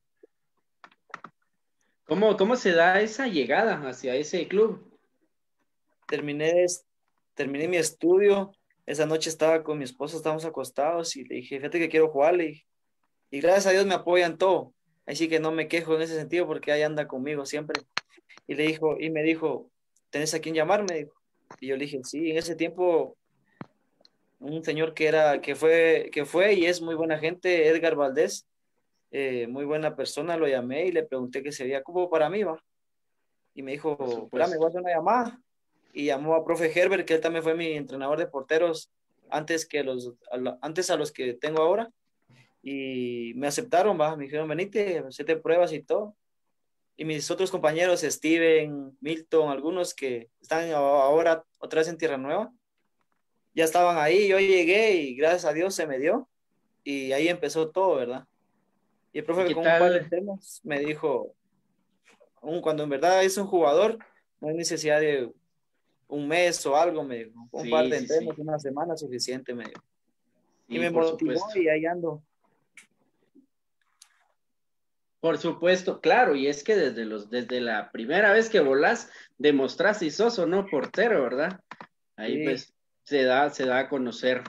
¿Cómo, 2.06 2.36
¿Cómo 2.36 2.56
se 2.56 2.72
da 2.72 3.00
esa 3.00 3.26
llegada 3.26 3.86
hacia 3.88 4.14
ese 4.14 4.48
club? 4.48 4.87
Terminé, 6.08 6.66
terminé 7.34 7.68
mi 7.68 7.76
estudio. 7.76 8.52
Esa 8.86 9.06
noche 9.06 9.28
estaba 9.28 9.62
con 9.62 9.78
mi 9.78 9.84
esposa, 9.84 10.16
estábamos 10.16 10.46
acostados 10.46 11.14
y 11.16 11.24
le 11.24 11.36
dije, 11.36 11.58
fíjate 11.58 11.78
que 11.78 11.88
quiero 11.88 12.08
jugar. 12.08 12.34
le 12.34 12.44
dije. 12.44 12.66
Y 13.30 13.40
gracias 13.40 13.66
a 13.66 13.70
Dios 13.70 13.86
me 13.86 13.94
apoyan 13.94 14.38
todo. 14.38 14.72
Así 15.06 15.28
que 15.28 15.38
no 15.38 15.52
me 15.52 15.68
quejo 15.68 15.94
en 15.94 16.02
ese 16.02 16.16
sentido 16.16 16.46
porque 16.46 16.72
ahí 16.72 16.82
anda 16.82 17.06
conmigo 17.06 17.44
siempre. 17.46 17.82
Y 18.46 18.54
le 18.54 18.64
dijo, 18.64 18.96
y 18.98 19.10
me 19.10 19.22
dijo, 19.22 19.70
¿tenés 20.10 20.32
a 20.34 20.40
quién 20.40 20.54
llamar? 20.54 20.84
Me 20.88 21.00
dijo. 21.00 21.14
Y 21.60 21.68
yo 21.68 21.76
le 21.76 21.84
dije, 21.84 22.00
sí, 22.02 22.30
en 22.30 22.38
ese 22.38 22.56
tiempo 22.56 23.16
un 24.40 24.64
señor 24.64 24.94
que 24.94 25.06
era, 25.06 25.40
que 25.40 25.54
fue, 25.54 26.10
que 26.12 26.24
fue 26.24 26.54
y 26.54 26.66
es 26.66 26.80
muy 26.80 26.94
buena 26.94 27.18
gente, 27.18 27.68
Edgar 27.68 27.96
Valdés, 27.96 28.46
eh, 29.10 29.46
muy 29.48 29.64
buena 29.64 29.96
persona, 29.96 30.36
lo 30.36 30.46
llamé 30.46 30.86
y 30.86 30.92
le 30.92 31.04
pregunté 31.04 31.42
que 31.42 31.52
sería 31.52 31.82
como 31.82 32.08
para 32.08 32.30
mí, 32.30 32.42
va. 32.42 32.62
Y 33.54 33.62
me 33.62 33.72
dijo, 33.72 33.96
espérame, 34.24 34.56
voy 34.56 34.66
a 34.66 34.68
hacer 34.68 34.80
una 34.80 34.94
llamada. 34.94 35.40
Y 35.92 36.06
llamó 36.06 36.34
a 36.34 36.44
profe 36.44 36.72
Herbert, 36.78 37.06
que 37.06 37.14
él 37.14 37.20
también 37.20 37.42
fue 37.42 37.54
mi 37.54 37.72
entrenador 37.72 38.18
de 38.18 38.26
porteros 38.26 38.90
antes 39.30 39.66
que 39.66 39.82
los, 39.82 40.12
antes 40.60 40.90
a 40.90 40.96
los 40.96 41.12
que 41.12 41.34
tengo 41.34 41.62
ahora. 41.62 41.90
Y 42.62 43.32
me 43.36 43.46
aceptaron, 43.46 43.98
va, 44.00 44.16
me 44.16 44.24
dijeron, 44.24 44.48
venite, 44.48 44.98
hacete 44.98 45.36
pruebas 45.36 45.72
y 45.72 45.82
todo. 45.82 46.16
Y 46.96 47.04
mis 47.04 47.30
otros 47.30 47.50
compañeros, 47.50 48.00
Steven, 48.00 48.96
Milton, 49.00 49.50
algunos 49.50 49.94
que 49.94 50.28
están 50.40 50.70
ahora 50.72 51.44
otra 51.58 51.80
vez 51.80 51.88
en 51.88 51.96
Tierra 51.96 52.16
Nueva, 52.16 52.52
ya 53.54 53.64
estaban 53.64 53.98
ahí, 53.98 54.28
yo 54.28 54.38
llegué 54.38 54.96
y 54.96 55.14
gracias 55.14 55.44
a 55.44 55.52
Dios 55.52 55.74
se 55.74 55.86
me 55.86 55.98
dio. 55.98 56.28
Y 56.82 57.12
ahí 57.12 57.28
empezó 57.28 57.70
todo, 57.70 57.96
¿verdad? 57.96 58.26
Y 59.12 59.18
el 59.18 59.24
profe 59.24 59.44
¿Y 59.44 59.48
qué 59.48 59.54
con 59.54 59.66
un 59.66 59.78
par 59.78 59.92
de 59.92 60.00
temas 60.00 60.60
me 60.64 60.80
dijo, 60.80 61.34
cuando 62.62 62.82
en 62.82 62.90
verdad 62.90 63.22
es 63.24 63.36
un 63.36 63.46
jugador, 63.46 63.98
no 64.40 64.48
hay 64.48 64.54
necesidad 64.54 65.00
de 65.00 65.30
un 66.08 66.26
mes 66.28 66.64
o 66.66 66.76
algo, 66.76 67.04
me 67.04 67.24
dijo, 67.24 67.48
un 67.52 67.64
Sí, 67.64 67.70
par 67.70 67.88
de 67.88 67.98
sí, 67.98 68.04
entrenos, 68.04 68.34
sí. 68.36 68.42
una 68.42 68.58
semana 68.58 68.96
suficiente, 68.96 69.54
me 69.54 69.64
dijo. 69.64 69.82
Y 70.68 70.78
me 70.78 70.90
motivó 70.90 71.38
supuesto. 71.38 71.58
y 71.60 71.68
ahí 71.68 71.86
ando. 71.86 72.22
Por 75.20 75.38
supuesto, 75.38 76.00
claro, 76.00 76.36
y 76.36 76.46
es 76.46 76.62
que 76.62 76.76
desde 76.76 77.04
los, 77.04 77.28
desde 77.28 77.60
la 77.60 77.90
primera 77.90 78.32
vez 78.32 78.48
que 78.48 78.60
volás, 78.60 79.10
demostraste 79.36 80.04
si 80.04 80.10
sos 80.12 80.38
o 80.38 80.46
no 80.46 80.66
portero, 80.66 81.22
¿verdad? 81.22 81.60
Ahí 82.16 82.44
pues 82.44 82.72
se 83.04 83.24
da, 83.24 83.50
se 83.50 83.66
da 83.66 83.80
a 83.80 83.88
conocer. 83.88 84.42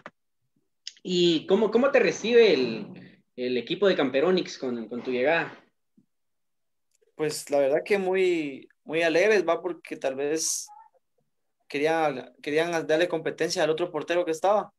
¿Y 1.01 1.47
cómo, 1.47 1.71
cómo 1.71 1.91
te 1.91 1.99
recibe 1.99 2.53
el, 2.53 3.23
el 3.35 3.57
equipo 3.57 3.87
de 3.87 3.95
Camperonix 3.95 4.57
con, 4.59 4.87
con 4.87 5.01
tu 5.01 5.11
llegada? 5.11 5.57
Pues 7.15 7.49
la 7.49 7.59
verdad 7.59 7.79
que 7.83 7.97
muy, 7.97 8.69
muy 8.83 9.01
alegres, 9.01 9.47
va, 9.47 9.61
porque 9.61 9.97
tal 9.97 10.15
vez 10.15 10.67
querían, 11.69 12.33
querían 12.41 12.85
darle 12.85 13.07
competencia 13.07 13.63
al 13.63 13.69
otro 13.69 13.91
portero 13.91 14.25
que 14.25 14.31
estaba. 14.31 14.73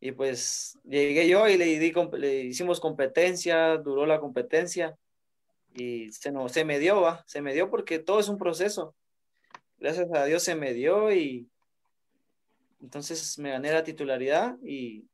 Y 0.00 0.12
pues 0.12 0.78
llegué 0.84 1.28
yo 1.28 1.48
y 1.48 1.56
le, 1.56 1.66
di, 1.78 1.92
le 2.18 2.36
hicimos 2.44 2.80
competencia, 2.80 3.76
duró 3.76 4.06
la 4.06 4.20
competencia 4.20 4.96
y 5.74 6.10
se, 6.12 6.32
no, 6.32 6.48
se 6.48 6.64
me 6.64 6.78
dio, 6.78 7.00
va, 7.02 7.24
se 7.26 7.42
me 7.42 7.52
dio 7.52 7.70
porque 7.70 7.98
todo 7.98 8.20
es 8.20 8.28
un 8.28 8.38
proceso. 8.38 8.94
Gracias 9.78 10.08
a 10.12 10.24
Dios 10.24 10.42
se 10.42 10.54
me 10.54 10.72
dio 10.72 11.12
y 11.12 11.48
entonces 12.80 13.38
me 13.38 13.50
gané 13.50 13.72
la 13.72 13.84
titularidad 13.84 14.56
y 14.64 15.04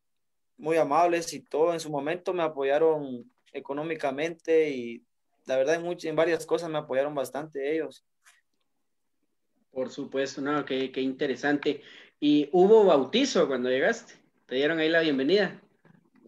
muy 0.56 0.76
amables 0.76 1.32
y 1.32 1.40
todo. 1.40 1.72
En 1.72 1.80
su 1.80 1.90
momento 1.90 2.32
me 2.32 2.42
apoyaron 2.42 3.30
económicamente 3.52 4.70
y 4.70 5.02
la 5.46 5.56
verdad 5.56 5.76
en, 5.76 5.96
en 6.02 6.16
varias 6.16 6.46
cosas 6.46 6.70
me 6.70 6.78
apoyaron 6.78 7.14
bastante 7.14 7.74
ellos. 7.74 8.04
Por 9.74 9.90
supuesto, 9.90 10.40
no, 10.40 10.64
qué, 10.64 10.92
qué 10.92 11.00
interesante. 11.00 11.82
¿Y 12.20 12.48
hubo 12.52 12.84
bautizo 12.84 13.48
cuando 13.48 13.68
llegaste? 13.68 14.14
¿Te 14.46 14.54
dieron 14.54 14.78
ahí 14.78 14.88
la 14.88 15.00
bienvenida? 15.00 15.60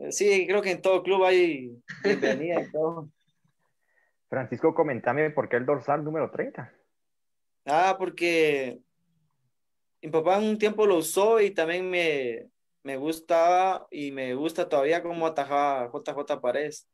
Eh, 0.01 0.11
sí, 0.11 0.47
creo 0.49 0.61
que 0.61 0.73
en 0.73 0.83
todo 0.83 1.03
club 1.03 1.25
hay 1.25 1.81
bienvenida 2.03 2.61
y 2.61 2.73
todo. 2.73 3.09
Francisco, 4.29 4.75
comentame 4.75 5.31
por 5.31 5.49
qué 5.49 5.57
el 5.57 5.65
dorsal 5.65 6.03
número 6.03 6.29
30. 6.31 6.73
Ah, 7.65 7.95
porque 7.97 8.81
mi 10.03 10.11
papá 10.11 10.39
un 10.39 10.59
tiempo 10.59 10.85
lo 10.85 10.97
usó 10.97 11.41
y 11.41 11.53
también 11.53 11.89
me, 11.89 12.49
me 12.83 12.97
gustaba 12.97 13.87
y 13.93 14.11
me 14.11 14.35
gusta 14.35 14.69
todavía 14.69 15.03
cómo 15.03 15.25
atajaba 15.25 15.89
JJ 15.93 16.41
Paredes. 16.41 16.89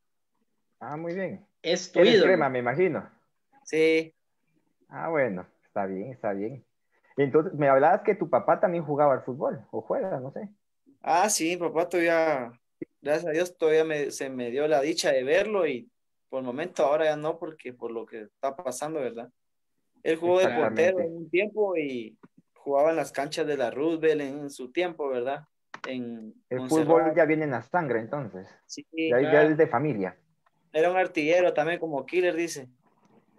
Ah, 0.78 0.98
muy 0.98 1.14
bien. 1.14 1.46
Es 1.62 1.90
tu 1.90 2.00
crema, 2.00 2.50
me 2.50 2.58
imagino. 2.58 3.10
Sí, 3.64 4.14
Ah, 4.88 5.08
bueno, 5.08 5.46
está 5.72 5.86
bien, 5.86 6.12
está 6.12 6.32
bien. 6.32 6.64
Entonces, 7.16 7.54
me 7.54 7.68
hablabas 7.68 8.02
que 8.02 8.14
tu 8.14 8.28
papá 8.30 8.60
también 8.60 8.84
jugaba 8.84 9.14
al 9.14 9.22
fútbol, 9.22 9.66
o 9.70 9.80
juega, 9.82 10.20
no 10.20 10.30
sé. 10.32 10.48
ah, 11.02 11.28
sí, 11.30 11.56
papá 11.56 11.88
todavía, 11.88 12.52
gracias 13.00 13.26
a 13.26 13.30
Dios, 13.32 13.56
todavía 13.56 13.84
me, 13.84 14.10
se 14.10 14.30
me 14.30 14.50
dio 14.50 14.66
la 14.68 14.80
dicha 14.80 15.12
de 15.12 15.24
verlo 15.24 15.66
y 15.66 15.90
por 16.28 16.40
el 16.40 16.46
momento 16.46 16.84
ahora 16.84 17.06
ya 17.06 17.16
no, 17.16 17.38
porque 17.38 17.72
por 17.74 17.90
lo 17.90 18.06
que 18.06 18.22
está 18.22 18.54
pasando, 18.56 19.00
¿verdad? 19.00 19.30
Él 20.02 20.16
jugó 20.16 20.40
de 20.40 20.48
portero 20.48 21.00
en 21.00 21.16
un 21.16 21.30
tiempo 21.30 21.76
y 21.76 22.18
jugaba 22.54 22.90
en 22.90 22.96
las 22.96 23.12
canchas 23.12 23.46
de 23.46 23.56
la 23.56 23.70
Roosevelt 23.70 24.20
en 24.20 24.50
su 24.50 24.70
tiempo, 24.72 25.08
¿verdad? 25.08 25.44
En 25.86 26.34
El 26.48 26.58
Montserrat. 26.58 26.86
fútbol 26.86 27.14
ya 27.14 27.24
viene 27.24 27.44
en 27.44 27.50
la 27.50 27.62
sangre, 27.62 28.00
entonces. 28.00 28.48
Sí, 28.66 28.86
Ya, 28.92 29.42
es 29.42 29.56
de 29.56 29.66
familia. 29.66 30.16
era 30.72 30.90
un 30.90 30.96
artillero 30.96 31.52
también 31.52 31.78
como 31.78 32.04
killer, 32.06 32.34
dice. 32.34 32.68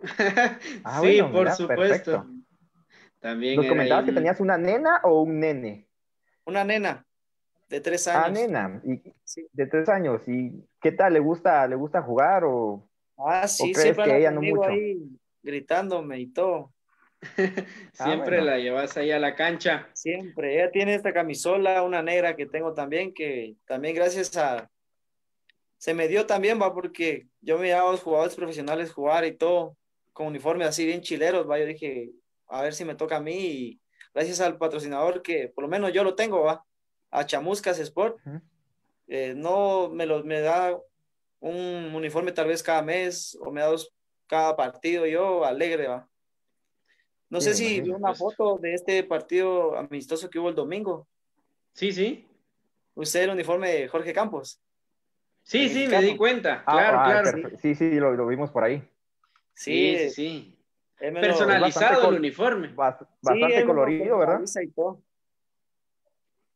Ah, 0.84 1.00
sí, 1.02 1.08
bueno, 1.22 1.32
por 1.32 1.40
mira, 1.44 1.56
supuesto. 1.56 2.12
perfecto. 2.12 2.28
También 3.20 3.56
Nos 3.56 3.68
comentabas 3.68 4.04
ahí 4.04 4.10
que 4.10 4.16
tenías 4.16 4.40
una 4.42 4.58
nena 4.58 5.00
o 5.04 5.22
un 5.22 5.40
nene. 5.40 5.88
Una 6.46 6.64
nena 6.66 7.06
de 7.70 7.80
tres 7.80 8.08
Ah, 8.10 8.26
años. 8.26 8.40
nena, 8.40 8.82
y 8.86 9.02
Sí. 9.24 9.48
de 9.54 9.66
tres 9.68 9.88
años. 9.90 10.28
¿Y 10.28 10.52
qué 10.82 10.92
tal? 10.92 11.14
¿Le 11.14 11.20
gusta, 11.20 11.66
le 11.68 11.76
gusta 11.76 12.02
jugar 12.02 12.44
o 12.46 12.88
Ah, 13.18 13.48
sí, 13.48 13.72
crees 13.72 13.82
siempre 13.96 14.06
que 14.06 14.18
ella 14.18 14.32
no 14.32 14.42
mucho? 14.42 14.64
ahí 14.70 15.00
gritándome 15.42 16.20
y 16.20 16.28
todo. 16.28 16.74
Siempre 17.94 18.38
bueno. 18.38 18.44
la 18.52 18.58
llevas 18.58 18.98
ahí 18.98 19.12
a 19.12 19.20
la 19.20 19.34
cancha. 19.36 19.88
Siempre. 19.94 20.56
Ella 20.56 20.72
tiene 20.72 20.94
esta 20.96 21.14
camisola, 21.14 21.82
una 21.84 22.02
negra 22.04 22.36
que 22.36 22.46
tengo 22.46 22.74
también, 22.74 23.14
que 23.14 23.56
también 23.66 23.96
gracias 23.96 24.36
a... 24.36 24.70
Se 25.78 25.94
me 25.94 26.10
dio 26.10 26.26
también, 26.26 26.62
va, 26.62 26.74
porque 26.74 27.28
yo 27.40 27.58
miraba 27.60 27.88
a 27.90 27.92
los 27.94 28.02
jugadores 28.04 28.36
profesionales 28.36 28.92
jugar 28.92 29.24
y 29.26 29.34
todo, 29.38 29.78
con 30.14 30.28
uniformes 30.28 30.68
así 30.68 30.86
bien 30.86 31.02
chileros, 31.02 31.50
va. 31.50 31.60
Yo 31.60 31.66
dije, 31.66 32.12
a 32.48 32.62
ver 32.62 32.74
si 32.74 32.86
me 32.86 32.96
toca 32.96 33.18
a 33.18 33.22
mí 33.22 33.36
y 33.36 33.82
gracias 34.14 34.40
al 34.40 34.58
patrocinador 34.58 35.22
que 35.22 35.50
por 35.50 35.64
lo 35.64 35.68
menos 35.68 35.92
yo 35.92 36.04
lo 36.04 36.16
tengo, 36.16 36.44
va, 36.44 36.64
a 37.12 37.26
Chamuscas 37.26 37.80
Sport, 37.80 38.18
eh, 39.08 39.34
no 39.36 39.90
me, 39.90 40.06
lo, 40.06 40.24
me 40.24 40.40
da 40.40 40.78
un 41.40 41.94
uniforme 41.94 42.32
tal 42.32 42.48
vez 42.48 42.64
cada 42.64 42.82
mes 42.82 43.38
o 43.42 43.52
me 43.52 43.62
da 43.62 43.68
dos 43.68 43.92
cada 44.28 44.56
partido, 44.56 45.06
yo 45.06 45.44
alegre, 45.46 45.88
va. 45.88 46.08
No 47.30 47.42
Sí, 47.42 47.50
sé 47.50 47.54
si 47.56 47.82
vio 47.82 47.96
una 47.98 48.10
pues. 48.10 48.20
foto 48.20 48.58
de 48.58 48.74
este 48.76 49.04
partido 49.04 49.76
amistoso 49.76 50.30
que 50.30 50.40
hubo 50.40 50.50
el 50.50 50.56
domingo. 50.56 51.08
Sí, 51.74 51.92
sí. 51.92 52.28
Usted 52.96 53.24
el 53.24 53.32
uniforme 53.32 53.72
de 53.72 53.88
Jorge 53.88 54.14
Campos. 54.14 54.62
Sí, 55.42 55.68
sí, 55.68 55.88
me 55.88 56.00
di 56.02 56.16
cuenta. 56.16 56.64
Ah, 56.66 56.72
Claro, 56.74 56.98
ah, 57.00 57.22
claro. 57.32 57.58
Sí, 57.60 57.76
sí, 57.76 57.92
lo, 58.00 58.14
lo 58.14 58.28
vimos 58.28 58.52
por 58.52 58.64
ahí. 58.64 58.88
Sí, 59.54 59.98
Sí, 59.98 60.10
sí, 60.10 60.10
sí. 60.10 60.60
él 61.00 61.12
me 61.14 61.22
lo- 61.22 61.28
Personalizado 61.28 62.10
el 62.12 62.18
uniforme. 62.18 62.70
Sí, 62.70 62.74
bastante 62.76 63.66
colorido, 63.66 64.18
¿verdad? 64.18 64.42
y 64.62 64.68
todo. 64.72 65.02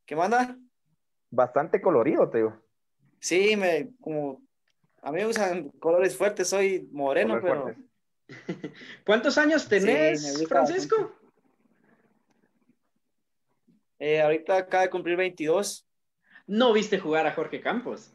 ¿Qué 0.06 0.16
manda? 0.16 0.58
Bastante 1.30 1.82
colorido, 1.82 2.30
te 2.30 2.38
digo. 2.40 2.62
Sí, 3.20 3.56
me 3.56 3.92
como 4.00 4.42
a 5.02 5.12
mí 5.12 5.20
me 5.20 5.26
gustan 5.26 5.70
colores 5.80 6.16
fuertes, 6.18 6.48
soy 6.50 6.88
moreno, 6.92 7.40
Colores 7.40 7.76
pero 8.28 8.42
fuertes. 8.54 8.74
¿Cuántos 9.06 9.38
años 9.38 9.68
tenés, 9.68 10.46
Francisco? 10.48 11.14
eh, 14.00 14.22
ahorita 14.22 14.58
acaba 14.58 14.84
de 14.84 14.90
cumplir 14.90 15.18
22. 15.18 15.88
No 16.46 16.72
viste 16.74 17.00
jugar 17.00 17.28
a 17.28 17.34
Jorge 17.34 17.60
Campos. 17.62 18.14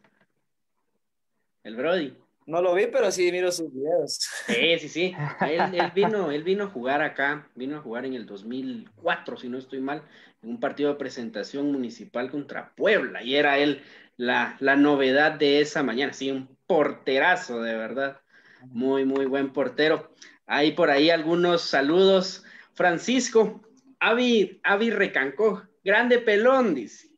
El 1.65 1.77
Brody. 1.77 2.17
No 2.47 2.61
lo 2.61 2.75
vi, 2.75 2.87
pero 2.87 3.11
sí 3.11 3.31
miro 3.31 3.53
sus 3.53 3.73
videos. 3.73 4.19
Sí, 4.47 4.79
sí, 4.79 4.89
sí. 4.89 5.15
Él, 5.41 5.75
él 5.75 5.91
vino, 5.95 6.31
él 6.31 6.43
vino 6.43 6.65
a 6.65 6.69
jugar 6.69 7.03
acá, 7.03 7.49
vino 7.55 7.77
a 7.77 7.83
jugar 7.83 8.05
en 8.07 8.15
el 8.15 8.27
2004, 8.27 9.37
si 9.37 9.49
no 9.49 9.59
estoy 9.59 9.81
mal, 9.81 10.03
en 10.43 10.51
un 10.51 10.61
partido 10.61 10.91
de 10.91 10.99
presentación 10.99 11.71
municipal 11.71 12.31
contra 12.31 12.75
Puebla, 12.75 13.23
y 13.23 13.37
era 13.37 13.59
él 13.59 13.83
la, 14.17 14.57
la 14.61 14.77
novedad 14.77 15.33
de 15.33 15.61
esa 15.61 15.83
mañana, 15.83 16.13
sí, 16.13 16.31
un 16.31 16.57
porterazo, 16.67 17.63
de 17.63 17.77
verdad. 17.77 18.21
Muy, 18.67 19.05
muy 19.05 19.27
buen 19.27 19.53
portero. 19.53 20.13
Hay 20.47 20.73
por 20.73 20.91
ahí 20.91 21.11
algunos 21.11 21.63
saludos. 21.63 22.45
Francisco, 22.75 23.63
Avi, 23.99 24.61
Avi 24.63 24.91
Recancó, 24.91 25.63
grande 25.85 26.19
pelón, 26.19 26.75
dice. 26.75 27.09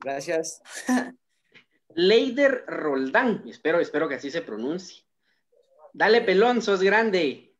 Gracias. 0.00 0.62
Leider 1.94 2.64
Roldán, 2.66 3.42
espero, 3.48 3.80
espero 3.80 4.08
que 4.08 4.16
así 4.16 4.30
se 4.30 4.42
pronuncie. 4.42 5.04
Dale 5.92 6.20
pelón, 6.20 6.62
sos 6.62 6.82
grande. 6.82 7.54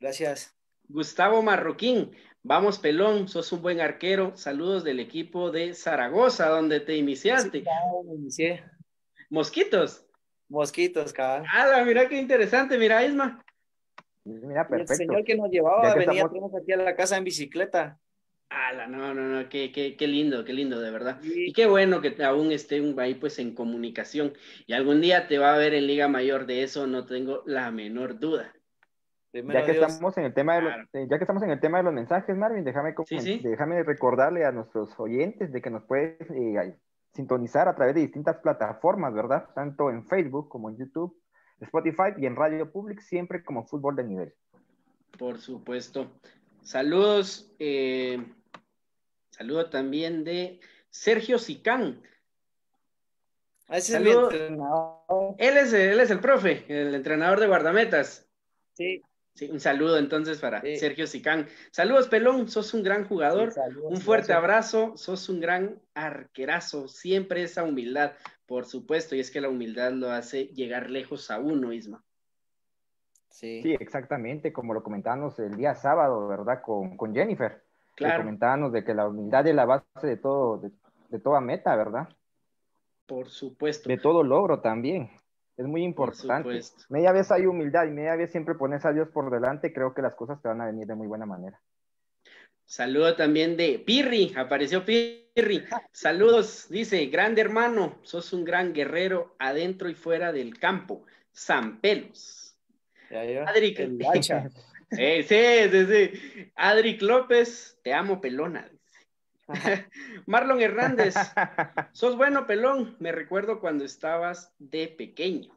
Gracias. 0.00 0.54
Gustavo 0.88 1.42
Marroquín, 1.42 2.12
vamos 2.42 2.78
pelón, 2.78 3.28
sos 3.28 3.52
un 3.52 3.62
buen 3.62 3.80
arquero. 3.80 4.36
Saludos 4.36 4.84
del 4.84 5.00
equipo 5.00 5.50
de 5.50 5.74
Zaragoza, 5.74 6.48
donde 6.48 6.80
te 6.80 6.96
iniciaste. 6.96 7.58
Sí, 7.60 7.64
ya 7.64 7.72
me 8.04 8.14
inicié. 8.14 8.64
Mosquitos. 9.30 10.06
Mosquitos, 10.48 11.12
cabal. 11.12 11.44
¡Hala, 11.52 11.84
mira 11.84 12.08
qué 12.08 12.18
interesante! 12.18 12.78
Mira, 12.78 13.04
Isma. 13.04 13.44
Mira, 14.24 14.60
Y 14.62 14.62
el 14.62 14.66
perfecto. 14.68 14.94
señor 14.94 15.24
que 15.24 15.34
nos 15.36 15.50
llevaba 15.50 15.94
venía 15.94 16.22
estamos- 16.22 16.52
aquí 16.54 16.72
a 16.72 16.76
la 16.76 16.94
casa 16.96 17.16
en 17.16 17.24
bicicleta. 17.24 17.98
¡Hala, 18.48 18.86
no, 18.86 19.12
no, 19.12 19.22
no! 19.22 19.48
Qué, 19.48 19.72
qué, 19.72 19.96
qué 19.96 20.06
lindo, 20.06 20.44
qué 20.44 20.52
lindo, 20.52 20.80
de 20.80 20.90
verdad. 20.90 21.18
Sí. 21.20 21.46
Y 21.48 21.52
qué 21.52 21.66
bueno 21.66 22.00
que 22.00 22.14
aún 22.24 22.52
estén 22.52 22.98
ahí 23.00 23.14
pues 23.14 23.38
en 23.40 23.54
comunicación. 23.54 24.32
Y 24.66 24.72
algún 24.72 25.00
día 25.00 25.26
te 25.26 25.38
va 25.38 25.54
a 25.54 25.58
ver 25.58 25.74
en 25.74 25.86
Liga 25.86 26.06
Mayor, 26.08 26.46
de 26.46 26.62
eso 26.62 26.86
no 26.86 27.06
tengo 27.06 27.42
la 27.46 27.70
menor 27.72 28.18
duda. 28.20 28.52
Primero 29.32 29.58
Ya 29.60 29.66
que 29.66 29.72
Dios. 29.72 29.86
estamos 29.90 30.16
en 30.16 30.24
el 30.24 30.32
tema 30.34 30.54
de 30.54 30.62
los, 30.62 30.72
Claro. 30.72 30.88
eh, 30.94 31.06
ya 31.10 31.18
que 31.18 31.24
estamos 31.24 31.42
en 31.42 31.50
el 31.50 31.60
tema 31.60 31.78
de 31.78 31.84
los 31.84 31.92
mensajes, 31.92 32.36
Marvin, 32.36 32.64
déjame, 32.64 32.94
comen- 32.94 33.06
Sí, 33.08 33.18
sí. 33.20 33.40
déjame 33.42 33.82
recordarle 33.82 34.44
a 34.46 34.52
nuestros 34.52 34.98
oyentes 34.98 35.52
de 35.52 35.60
que 35.60 35.68
nos 35.70 35.82
puedes 35.84 36.16
eh, 36.30 36.76
sintonizar 37.12 37.68
a 37.68 37.74
través 37.74 37.94
de 37.96 38.02
distintas 38.02 38.36
plataformas, 38.38 39.12
¿verdad? 39.12 39.48
Tanto 39.54 39.90
en 39.90 40.06
Facebook 40.06 40.48
como 40.48 40.70
en 40.70 40.78
YouTube, 40.78 41.20
Spotify 41.60 42.12
y 42.16 42.26
en 42.26 42.36
Radio 42.36 42.70
Public, 42.70 43.00
siempre 43.00 43.42
como 43.42 43.66
fútbol 43.66 43.96
de 43.96 44.04
nivel. 44.04 44.32
Por 45.18 45.38
supuesto. 45.38 46.12
Saludos. 46.66 47.52
eh, 47.60 48.22
saludo 49.30 49.70
también 49.70 50.24
de 50.24 50.60
Sergio 50.90 51.38
Sicán. 51.38 52.02
Ese 53.68 53.96
es 53.96 54.02
mi 54.02 54.10
entrenador. 54.10 55.34
Él 55.38 55.56
es, 55.56 55.72
él 55.72 56.00
es 56.00 56.10
el 56.10 56.20
profe, 56.20 56.64
el 56.68 56.94
entrenador 56.94 57.38
de 57.40 57.46
guardametas. 57.46 58.26
Sí. 58.74 59.00
Sí, 59.34 59.50
un 59.50 59.60
saludo 59.60 59.98
entonces 59.98 60.38
para 60.38 60.62
Sí. 60.62 60.76
Sergio 60.78 61.06
Sicán. 61.06 61.46
Saludos, 61.70 62.08
Pelón, 62.08 62.48
sos 62.48 62.72
un 62.74 62.82
gran 62.82 63.06
jugador. 63.06 63.50
Sí, 63.52 63.60
saludos, 63.60 63.92
Un 63.92 64.00
fuerte 64.00 64.28
gracias. 64.28 64.38
abrazo, 64.38 64.96
sos 64.96 65.28
un 65.28 65.40
gran 65.40 65.80
arquerazo. 65.94 66.88
Siempre 66.88 67.42
esa 67.42 67.62
humildad, 67.62 68.12
por 68.46 68.64
supuesto, 68.64 69.14
y 69.14 69.20
es 69.20 69.30
que 69.30 69.40
la 69.42 69.50
humildad 69.50 69.92
lo 69.92 70.10
hace 70.10 70.46
llegar 70.46 70.90
lejos 70.90 71.30
a 71.30 71.38
uno, 71.38 71.72
Isma. 71.72 72.02
Sí. 73.36 73.60
Sí, 73.62 73.76
exactamente, 73.78 74.50
como 74.50 74.72
lo 74.72 74.82
comentábamos 74.82 75.38
el 75.40 75.56
día 75.56 75.74
sábado, 75.74 76.26
¿verdad? 76.26 76.62
Con, 76.62 76.96
con 76.96 77.14
Jennifer. 77.14 77.62
que 77.94 78.04
Claro, 78.04 78.22
comentábamos 78.22 78.72
de 78.72 78.82
que 78.82 78.94
la 78.94 79.06
humildad 79.06 79.46
es 79.46 79.54
la 79.54 79.66
base 79.66 80.06
de 80.06 80.16
todo, 80.16 80.56
de, 80.56 80.70
de 81.10 81.18
toda 81.18 81.40
meta, 81.42 81.76
¿verdad? 81.76 82.08
por 83.04 83.28
supuesto. 83.28 83.88
De 83.90 83.98
todo 83.98 84.22
logro 84.24 84.60
también. 84.60 85.10
Es 85.56 85.66
muy 85.66 85.82
Por 85.82 86.08
importante. 86.08 86.48
supuesto. 86.48 86.84
Media 86.88 87.12
vez 87.12 87.30
hay 87.30 87.44
humildad 87.46 87.84
y 87.86 87.90
media 87.90 88.16
vez 88.16 88.30
siempre 88.32 88.54
pones 88.54 88.84
a 88.86 88.92
Dios 88.92 89.08
por 89.10 89.30
delante, 89.30 89.72
creo 89.72 89.92
que 89.92 90.00
las 90.02 90.14
cosas 90.14 90.40
te 90.40 90.48
van 90.48 90.62
a 90.62 90.66
venir 90.66 90.86
de 90.86 90.94
muy 90.94 91.06
buena 91.06 91.26
manera. 91.26 91.60
Saludo 92.64 93.14
también 93.16 93.56
de 93.56 93.78
Pirri, 93.86 94.32
apareció 94.34 94.84
Pirri. 94.84 95.62
Saludos, 95.92 96.68
dice, 96.70 97.04
grande 97.06 97.42
hermano, 97.42 97.96
sos 98.02 98.32
un 98.32 98.44
gran 98.44 98.72
guerrero 98.72 99.36
adentro 99.38 99.88
y 99.90 99.94
fuera 99.94 100.32
del 100.32 100.58
campo. 100.58 101.02
San 101.30 101.80
Pelos. 101.80 102.45
Adric. 103.10 103.80
Hacha. 104.12 104.48
Sí, 104.88 105.24
sí, 105.24 105.86
sí. 105.86 106.52
Adric 106.54 107.02
López, 107.02 107.76
te 107.82 107.92
amo, 107.92 108.20
pelona. 108.20 108.70
Marlon 110.26 110.60
Hernández, 110.60 111.14
sos 111.92 112.16
bueno, 112.16 112.46
pelón. 112.46 112.96
Me 113.00 113.10
recuerdo 113.10 113.60
cuando 113.60 113.84
estabas 113.84 114.52
de 114.58 114.86
pequeño. 114.86 115.56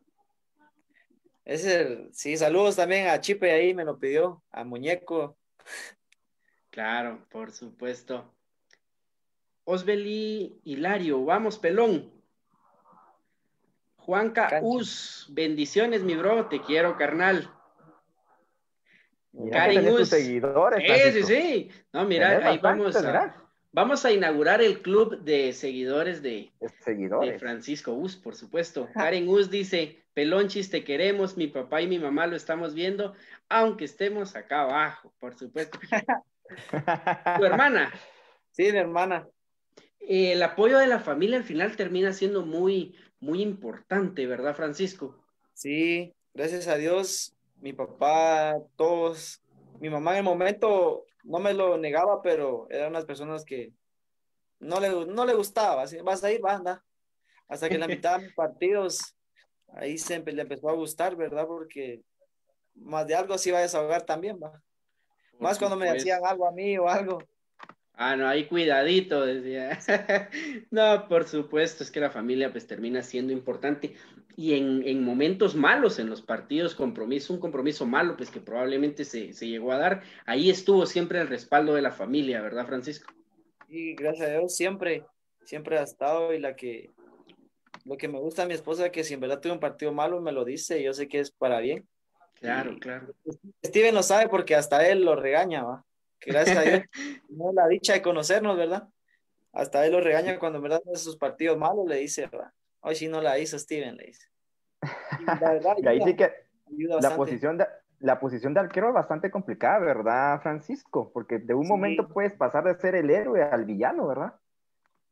Ese, 1.46 2.10
sí, 2.12 2.38
saludos 2.38 2.76
también 2.76 3.08
a 3.08 3.22
Chipe 3.22 3.52
ahí, 3.52 3.74
me 3.74 3.86
lo 3.86 4.00
pidió, 4.00 4.44
a 4.52 4.64
Muñeco. 4.64 5.38
Claro, 6.70 7.26
por 7.30 7.52
supuesto. 7.52 8.36
Osbeli 9.64 10.60
Hilario, 10.64 11.24
vamos, 11.24 11.58
pelón. 11.58 12.19
Juanca 14.10 14.60
Us, 14.64 15.28
bendiciones, 15.30 16.02
mi 16.02 16.16
bro, 16.16 16.48
te 16.48 16.64
quiero, 16.64 16.98
carnal. 16.98 17.48
Karen 19.52 19.88
Us. 19.88 20.10
Seguidores, 20.10 20.84
sí, 20.84 21.12
sí, 21.12 21.24
sí. 21.24 21.72
No, 21.94 22.06
mira, 22.06 22.40
ahí 22.44 22.58
vamos 22.58 22.96
a, 22.96 23.36
vamos 23.72 24.06
a 24.06 24.12
inaugurar 24.12 24.64
el 24.64 24.82
club 24.82 25.20
de 25.20 25.54
seguidores 25.54 26.24
de, 26.24 26.52
seguidores. 26.84 27.34
de 27.34 27.38
Francisco 27.38 27.94
Us, 27.94 28.16
por 28.16 28.34
supuesto. 28.34 28.90
Karen 28.96 29.30
Us 29.30 29.52
dice, 29.52 30.00
Pelonchis, 30.16 30.72
te 30.72 30.84
queremos, 30.84 31.38
mi 31.38 31.46
papá 31.46 31.84
y 31.84 31.88
mi 31.88 32.00
mamá 32.00 32.26
lo 32.26 32.36
estamos 32.36 32.74
viendo, 32.74 33.14
aunque 33.48 33.86
estemos 33.86 34.36
acá 34.36 34.62
abajo, 34.62 35.14
por 35.20 35.38
supuesto. 35.38 35.78
tu 37.38 37.46
hermana. 37.46 37.94
Sí, 38.50 38.72
mi 38.72 38.80
hermana. 38.80 39.28
el 40.00 40.42
apoyo 40.42 40.80
de 40.80 40.88
la 40.88 41.00
familia 41.00 41.38
al 41.38 41.44
final 41.44 41.76
termina 41.76 42.12
siendo 42.12 42.44
muy, 42.44 42.96
muy 43.20 43.42
importante, 43.42 44.26
¿verdad, 44.26 44.56
Francisco? 44.56 45.16
Sí, 45.54 46.14
gracias 46.34 46.68
a 46.68 46.76
Dios, 46.76 47.36
mi 47.62 47.74
papá, 47.74 48.56
todos, 48.76 49.42
mi 49.80 49.90
mamá 49.90 50.12
en 50.12 50.18
el 50.20 50.24
momento 50.24 51.06
no 51.24 51.40
me 51.40 51.54
lo 51.54 51.78
negaba, 51.78 52.22
pero 52.22 52.68
eran 52.70 52.90
unas 52.90 53.06
personas 53.06 53.44
que 53.44 53.74
no 54.60 54.80
le, 54.80 54.90
no 55.06 55.26
le 55.26 55.34
gustaba, 55.34 55.84
así, 55.84 55.98
vas 55.98 56.24
a 56.24 56.32
ir, 56.32 56.44
va, 56.44 56.56
anda. 56.56 56.84
Hasta 57.48 57.68
que 57.68 57.76
en 57.76 57.82
la 57.82 57.88
mitad 57.88 58.18
de 58.18 58.26
mis 58.26 58.34
partidos, 58.34 59.16
ahí 59.74 59.98
se 59.98 60.20
le 60.20 60.42
empezó 60.42 60.70
a 60.70 60.74
gustar, 60.74 61.16
¿verdad? 61.16 61.46
Porque 61.48 62.02
más 62.76 63.08
de 63.08 63.16
algo 63.16 63.38
se 63.38 63.50
iba 63.50 63.60
a 63.60 63.64
desahogar 63.64 64.04
también, 64.04 64.40
va. 64.42 64.62
Más 65.40 65.58
cuando 65.58 65.78
me 65.78 65.92
decían 65.92 66.22
algo 66.26 66.48
a 66.48 66.52
mí 66.52 66.78
o 66.78 66.88
algo. 66.90 67.20
Ah, 68.02 68.16
no, 68.16 68.30
ahí 68.30 68.48
cuidadito, 68.48 69.26
decía. 69.26 69.78
no, 70.72 71.10
por 71.10 71.28
supuesto, 71.28 71.84
es 71.84 71.92
que 71.92 72.00
la 72.00 72.10
familia 72.10 72.50
pues 72.50 72.66
termina 72.66 73.02
siendo 73.02 73.34
importante. 73.34 73.94
Y 74.38 74.54
en, 74.54 75.04
momentos 75.04 75.54
malos, 75.54 76.00
en 76.00 76.10
los 76.10 76.22
partidos, 76.22 76.76
compromiso, 76.76 77.34
un 77.34 77.42
compromiso 77.42 77.86
malo, 77.86 78.16
pues 78.16 78.32
que 78.32 78.40
probablemente 78.40 79.04
se, 79.04 79.34
llegó 79.34 79.74
a 79.74 79.80
dar, 79.80 80.04
ahí 80.26 80.50
estuvo 80.50 80.86
siempre 80.86 81.20
el 81.20 81.28
respaldo 81.28 81.74
de 81.74 81.82
la 81.82 81.92
familia, 81.92 82.42
¿verdad, 82.42 82.66
Francisco? 82.68 83.12
Y 83.68 83.96
gracias 83.96 84.30
a 84.30 84.32
Dios 84.32 84.56
siempre, 84.56 85.04
siempre 85.44 85.78
ha 85.78 85.84
estado 85.84 86.34
y 86.34 86.40
la 86.40 86.56
que, 86.56 86.92
lo 87.84 87.98
que 87.98 88.08
me 88.08 88.20
gusta 88.20 88.44
a 88.44 88.48
mi 88.48 88.54
esposa 88.54 88.86
es 88.86 88.92
que 88.94 89.04
si 89.04 89.16
en 89.16 89.20
verdad 89.20 89.42
tuve 89.42 89.52
un 89.52 89.60
partido 89.60 89.92
malo 89.92 90.22
me 90.22 90.32
lo 90.32 90.46
dice, 90.46 90.82
yo 90.82 90.94
sé 90.94 91.10
que 91.10 91.20
es 91.20 91.32
para 91.32 91.60
bien. 91.60 91.86
Claro, 92.36 92.78
claro. 92.80 93.14
Steven 93.66 93.94
lo 93.94 94.04
sabe 94.04 94.30
porque 94.30 94.56
hasta 94.56 94.88
él 94.88 95.04
lo 95.04 95.18
regaña, 95.18 95.64
¿va? 95.66 95.86
Gracias 96.26 96.58
a 96.58 96.62
Dios 96.62 96.82
no 97.30 97.52
la 97.54 97.68
dicha 97.68 97.94
de 97.94 98.02
conocernos, 98.02 98.58
¿verdad? 98.58 98.88
Hasta 99.52 99.86
él 99.86 99.94
lo 99.94 100.02
regaña 100.02 100.38
cuando 100.40 100.58
en 100.58 100.64
verdad 100.64 100.82
hace 100.86 101.04
sus 101.04 101.18
partidos 101.18 101.58
malos, 101.58 101.88
le 101.88 101.98
dice, 101.98 102.30
hoy 102.82 102.96
sí 102.96 103.08
no 103.08 103.22
la 103.22 103.40
hizo 103.40 103.58
Steven, 103.58 103.98
le 103.98 104.06
dice. 104.06 104.28
Y, 104.82 105.26
ahí 105.88 106.02
sí 106.04 106.16
que 106.16 106.32
la 107.02 107.16
posición, 107.16 107.58
de, 107.58 107.68
la 108.00 108.20
posición 108.20 108.54
de 108.54 108.60
arquero 108.60 108.90
es 108.90 108.94
bastante 108.94 109.32
complicada, 109.32 109.80
¿verdad, 109.80 110.42
Francisco? 110.42 111.12
Porque 111.12 111.40
de 111.40 111.54
un 111.54 111.68
momento 111.68 112.08
puedes 112.08 112.34
pasar 112.34 112.64
de 112.64 112.76
ser 112.80 112.96
el 112.96 113.10
héroe 113.10 113.44
al 113.44 113.66
villano, 113.66 114.08
¿verdad? 114.08 114.36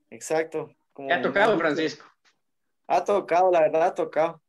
Exacto. 0.10 0.72
Como 0.94 1.14
ha 1.14 1.22
tocado, 1.22 1.58
Francisco? 1.58 2.06
Ha 2.88 3.04
tocado, 3.04 3.52
la 3.52 3.62
verdad, 3.62 3.84
ha 3.84 3.96
tocado. 3.96 4.42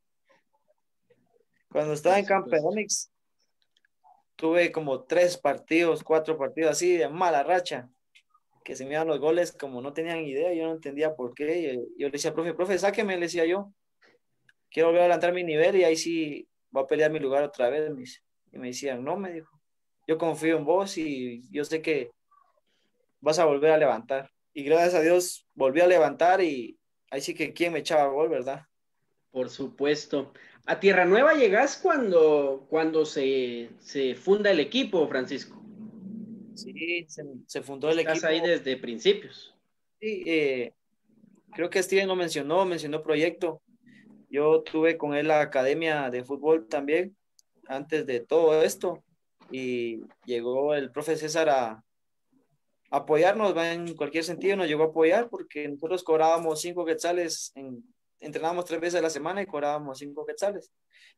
Cuando 1.71 1.93
estaba 1.93 2.19
en 2.19 2.25
Campeonix, 2.25 3.11
tuve 4.39 4.71
como 4.71 5.03
tres 5.03 5.37
partidos, 5.37 6.05
cuatro 6.05 6.39
partidos 6.39 6.71
así 6.71 6.97
de 6.97 7.09
mala 7.09 7.43
racha, 7.43 7.91
que 8.65 8.77
se 8.77 8.85
me 8.85 8.93
iban 8.93 9.09
los 9.09 9.19
goles 9.19 9.51
como 9.51 9.83
no 9.83 9.93
tenían 9.93 10.21
idea, 10.21 10.55
yo 10.55 10.67
no 10.67 10.73
entendía 10.75 11.17
por 11.17 11.35
qué. 11.35 11.75
Yo 11.99 12.07
le 12.07 12.13
decía, 12.13 12.33
profe, 12.33 12.55
profe, 12.55 12.79
sáqueme, 12.79 13.17
le 13.17 13.23
decía 13.23 13.45
yo. 13.47 13.73
Quiero 14.71 14.89
volver 14.89 15.03
a 15.03 15.05
adelantar 15.07 15.33
mi 15.33 15.43
nivel 15.43 15.75
y 15.77 15.85
ahí 15.85 15.97
sí 15.97 16.49
voy 16.71 16.85
a 16.85 16.87
pelear 16.87 17.11
mi 17.11 17.19
lugar 17.19 17.43
otra 17.43 17.69
vez. 17.69 18.23
Y 18.53 18.59
me 18.59 18.69
decían, 18.69 19.03
no, 19.03 19.17
me 19.17 19.33
dijo, 19.33 19.59
yo 20.07 20.19
confío 20.19 20.57
en 20.57 20.65
vos 20.65 20.97
y 20.99 21.43
yo 21.51 21.65
sé 21.65 21.83
que 21.83 22.13
vas 23.21 23.41
a 23.41 23.45
volver 23.45 23.73
a 23.73 23.79
levantar. 23.79 24.31
Y 24.55 24.63
gracias 24.63 24.95
a 24.95 25.01
Dios 25.01 25.49
volví 25.55 25.81
a 25.81 25.87
levantar 25.89 26.41
y 26.43 26.79
ahí 27.11 27.21
sí 27.21 27.35
que 27.35 27.53
quién 27.53 27.73
me 27.73 27.81
echaba 27.81 28.07
gol, 28.13 28.29
¿verdad? 28.29 28.67
Por 29.33 29.51
supuesto. 29.51 30.33
A 30.67 30.81
Tierra 30.81 31.05
Nueva 31.05 31.35
llegas 31.35 31.77
cuando, 31.77 32.67
cuando 32.69 33.05
se, 33.05 33.71
funda 34.21 34.51
el 34.51 34.61
equipo, 34.61 35.09
Francisco. 35.09 35.63
Sí, 36.55 37.07
se, 37.47 37.63
fundó 37.63 37.91
el 37.91 38.01
Estás 38.01 38.25
ahí 38.25 38.41
desde 38.41 38.77
principios. 38.77 39.55
Sí, 40.01 40.23
eh, 40.27 40.73
creo 41.53 41.71
que 41.71 41.83
Steven 41.83 42.09
lo 42.09 42.17
mencionó, 42.17 42.65
mencionó 42.65 43.03
proyecto. 43.03 43.63
Yo 44.29 44.63
tuve 44.63 44.99
con 44.99 45.15
él 45.15 45.29
la 45.29 45.41
academia 45.41 46.11
de 46.11 46.25
fútbol 46.25 46.69
también, 46.69 47.17
antes 47.67 48.05
de 48.07 48.21
todo 48.21 48.63
esto, 48.63 49.03
y 49.51 50.03
llegó 50.27 50.75
el 50.75 50.91
profe 50.91 51.17
César 51.17 51.49
a, 51.49 51.83
apoyarnos, 52.91 53.57
va 53.57 53.73
en 53.73 53.95
cualquier 53.95 54.25
sentido, 54.25 54.57
nos 54.57 54.67
llegó 54.67 54.85
a 54.85 54.87
apoyar 54.87 55.29
porque 55.29 55.69
nosotros 55.69 56.03
cobrábamos 56.03 56.61
cinco 56.61 56.85
quetzales 56.85 57.53
en 57.55 57.85
entrenábamos 58.21 58.65
tres 58.65 58.81
veces 58.81 58.99
a 58.99 59.03
la 59.03 59.11
semana 59.11 59.43
y 59.43 59.47
cobrábamos 59.47 59.99
cinco 59.99 60.27
quetzales. 60.27 60.73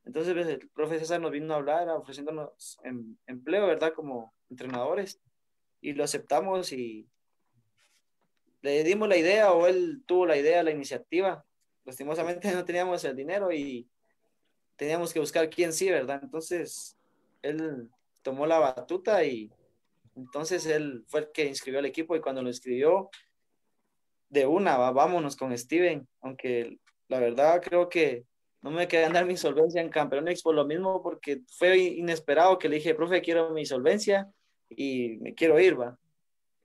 Entonces 0.05 0.35
pues, 0.35 0.47
el 0.47 0.69
profe 0.71 0.99
César 0.99 1.21
nos 1.21 1.31
vino 1.31 1.53
a 1.53 1.57
hablar 1.57 1.89
ofreciéndonos 1.91 2.79
em, 2.85 3.17
empleo, 3.27 3.67
¿verdad? 3.67 3.93
Como 3.95 4.35
entrenadores. 4.49 5.21
Y 5.81 5.93
lo 5.95 6.05
aceptamos 6.05 6.73
y 6.73 7.09
le 8.63 8.85
dimos 8.85 9.09
la 9.09 9.17
idea 9.17 9.53
o 9.53 9.67
él 9.67 10.03
tuvo 10.07 10.27
la 10.27 10.37
idea, 10.37 10.63
la 10.63 10.71
iniciativa. 10.71 11.45
Lastimosamente 11.85 12.51
no 12.55 12.65
teníamos 12.65 13.05
el 13.05 13.17
dinero 13.17 13.53
y 13.53 13.89
teníamos 14.77 15.13
que 15.13 15.21
buscar 15.21 15.49
quién 15.49 15.73
sí, 15.73 15.91
¿verdad? 15.91 16.21
Entonces 16.23 16.99
él 17.43 17.89
tomó 18.23 18.47
la 18.47 18.59
batuta 18.59 19.25
y 19.25 19.51
entonces 20.17 20.67
él 20.67 21.05
fue 21.09 21.21
el 21.21 21.33
que 21.33 21.47
inscribió 21.47 21.79
al 21.81 21.87
equipo 21.87 22.15
y 22.15 22.21
cuando 22.21 22.43
lo 22.43 22.49
inscribió, 22.49 23.11
de 24.31 24.47
una, 24.47 24.77
vámonos 24.77 25.37
con 25.37 25.57
Steven, 25.57 26.07
aunque 26.21 26.79
la 27.11 27.19
verdad 27.19 27.61
creo 27.61 27.89
que 27.89 28.25
no 28.63 28.71
me 28.71 28.87
quedan 28.87 29.13
dar 29.13 29.27
mi 29.27 29.37
solvencia 29.37 29.81
en 29.81 29.91
Campeonex 29.91 30.43
por 30.43 30.55
lo 30.55 30.65
mismo, 30.65 31.03
porque 31.03 31.43
fue 31.49 31.77
inesperado 31.77 32.59
que 32.59 32.69
le 32.69 32.77
dije, 32.77 32.95
profe, 32.95 33.21
quiero 33.21 33.51
mi 33.51 33.67
solvencia 33.67 34.31
y 34.69 35.19
me 35.21 35.35
quiero 35.35 35.59
ir, 35.59 35.79
va. 35.79 35.99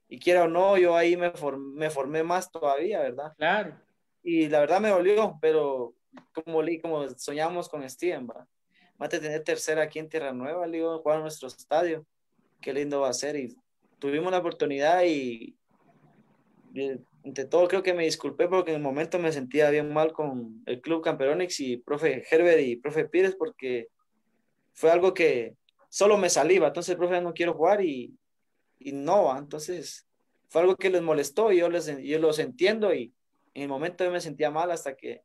Y 0.08 0.20
quiera 0.20 0.44
o 0.44 0.48
no, 0.48 0.78
yo 0.78 0.96
ahí 0.96 1.16
me, 1.16 1.32
me 1.74 1.90
formé 1.90 2.22
más 2.22 2.50
todavía, 2.50 3.00
¿verdad? 3.00 3.32
Claro. 3.36 3.80
Y 4.22 4.48
la 4.48 4.60
verdad 4.60 4.80
me 4.80 4.90
dolió, 4.90 5.36
pero 5.40 5.94
como, 6.32 6.60
como 6.80 7.08
soñamos 7.16 7.68
con 7.68 7.88
Steven, 7.88 8.28
va. 8.28 8.46
Va 9.00 9.06
a 9.06 9.08
tener 9.08 9.42
tercera 9.42 9.82
aquí 9.82 9.98
en 9.98 10.08
Tierra 10.08 10.32
Nueva, 10.32 10.66
le 10.66 10.78
digo, 10.78 10.98
jugar 11.00 11.18
a 11.18 11.22
nuestro 11.22 11.48
estadio. 11.48 12.06
Qué 12.60 12.72
lindo 12.72 13.00
va 13.00 13.08
a 13.08 13.14
ser. 13.14 13.34
Y 13.34 13.56
tuvimos 13.98 14.30
la 14.30 14.38
oportunidad 14.38 15.02
y 15.04 15.56
ante 17.26 17.44
todo 17.44 17.66
creo 17.66 17.82
que 17.82 17.92
me 17.92 18.04
disculpé 18.04 18.46
porque 18.46 18.70
en 18.70 18.76
el 18.76 18.82
momento 18.82 19.18
me 19.18 19.32
sentía 19.32 19.68
bien 19.70 19.92
mal 19.92 20.12
con 20.12 20.62
el 20.64 20.80
club 20.80 21.02
Camperonix 21.02 21.58
y 21.58 21.76
profe 21.76 22.24
Herbert 22.30 22.60
y 22.60 22.76
profe 22.76 23.06
Pires 23.06 23.34
porque 23.34 23.88
fue 24.72 24.92
algo 24.92 25.12
que 25.12 25.56
solo 25.88 26.18
me 26.18 26.30
saliva, 26.30 26.68
entonces 26.68 26.94
profe 26.94 27.20
no 27.20 27.34
quiero 27.34 27.54
jugar 27.54 27.84
y, 27.84 28.16
y 28.78 28.92
no, 28.92 29.36
entonces 29.36 30.06
fue 30.48 30.60
algo 30.60 30.76
que 30.76 30.88
les 30.88 31.02
molestó 31.02 31.50
y 31.50 31.58
yo, 31.58 31.68
les, 31.68 31.86
yo 32.00 32.18
los 32.20 32.38
entiendo 32.38 32.94
y 32.94 33.12
en 33.54 33.62
el 33.62 33.68
momento 33.68 34.04
yo 34.04 34.12
me 34.12 34.20
sentía 34.20 34.52
mal 34.52 34.70
hasta 34.70 34.94
que 34.94 35.22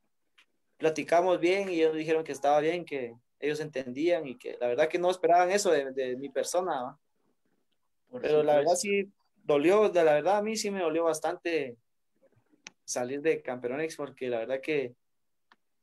platicamos 0.78 1.38
bien 1.38 1.70
y 1.70 1.74
ellos 1.74 1.94
dijeron 1.94 2.24
que 2.24 2.32
estaba 2.32 2.58
bien, 2.58 2.84
que 2.84 3.14
ellos 3.38 3.60
entendían 3.60 4.26
y 4.26 4.36
que 4.36 4.56
la 4.60 4.66
verdad 4.66 4.88
que 4.88 4.98
no 4.98 5.08
esperaban 5.08 5.52
eso 5.52 5.70
de, 5.70 5.92
de 5.92 6.16
mi 6.16 6.30
persona. 6.30 6.98
Pero 8.20 8.42
la 8.42 8.56
verdad 8.56 8.74
sí 8.74 9.08
dolió, 9.44 9.88
de 9.88 10.02
la 10.02 10.14
verdad 10.14 10.38
a 10.38 10.42
mí 10.42 10.56
sí 10.56 10.70
me 10.70 10.80
dolió 10.80 11.04
bastante 11.04 11.76
salir 12.84 13.22
de 13.22 13.42
Camperonex 13.42 13.96
porque 13.96 14.28
la 14.28 14.38
verdad 14.38 14.60
que 14.60 14.94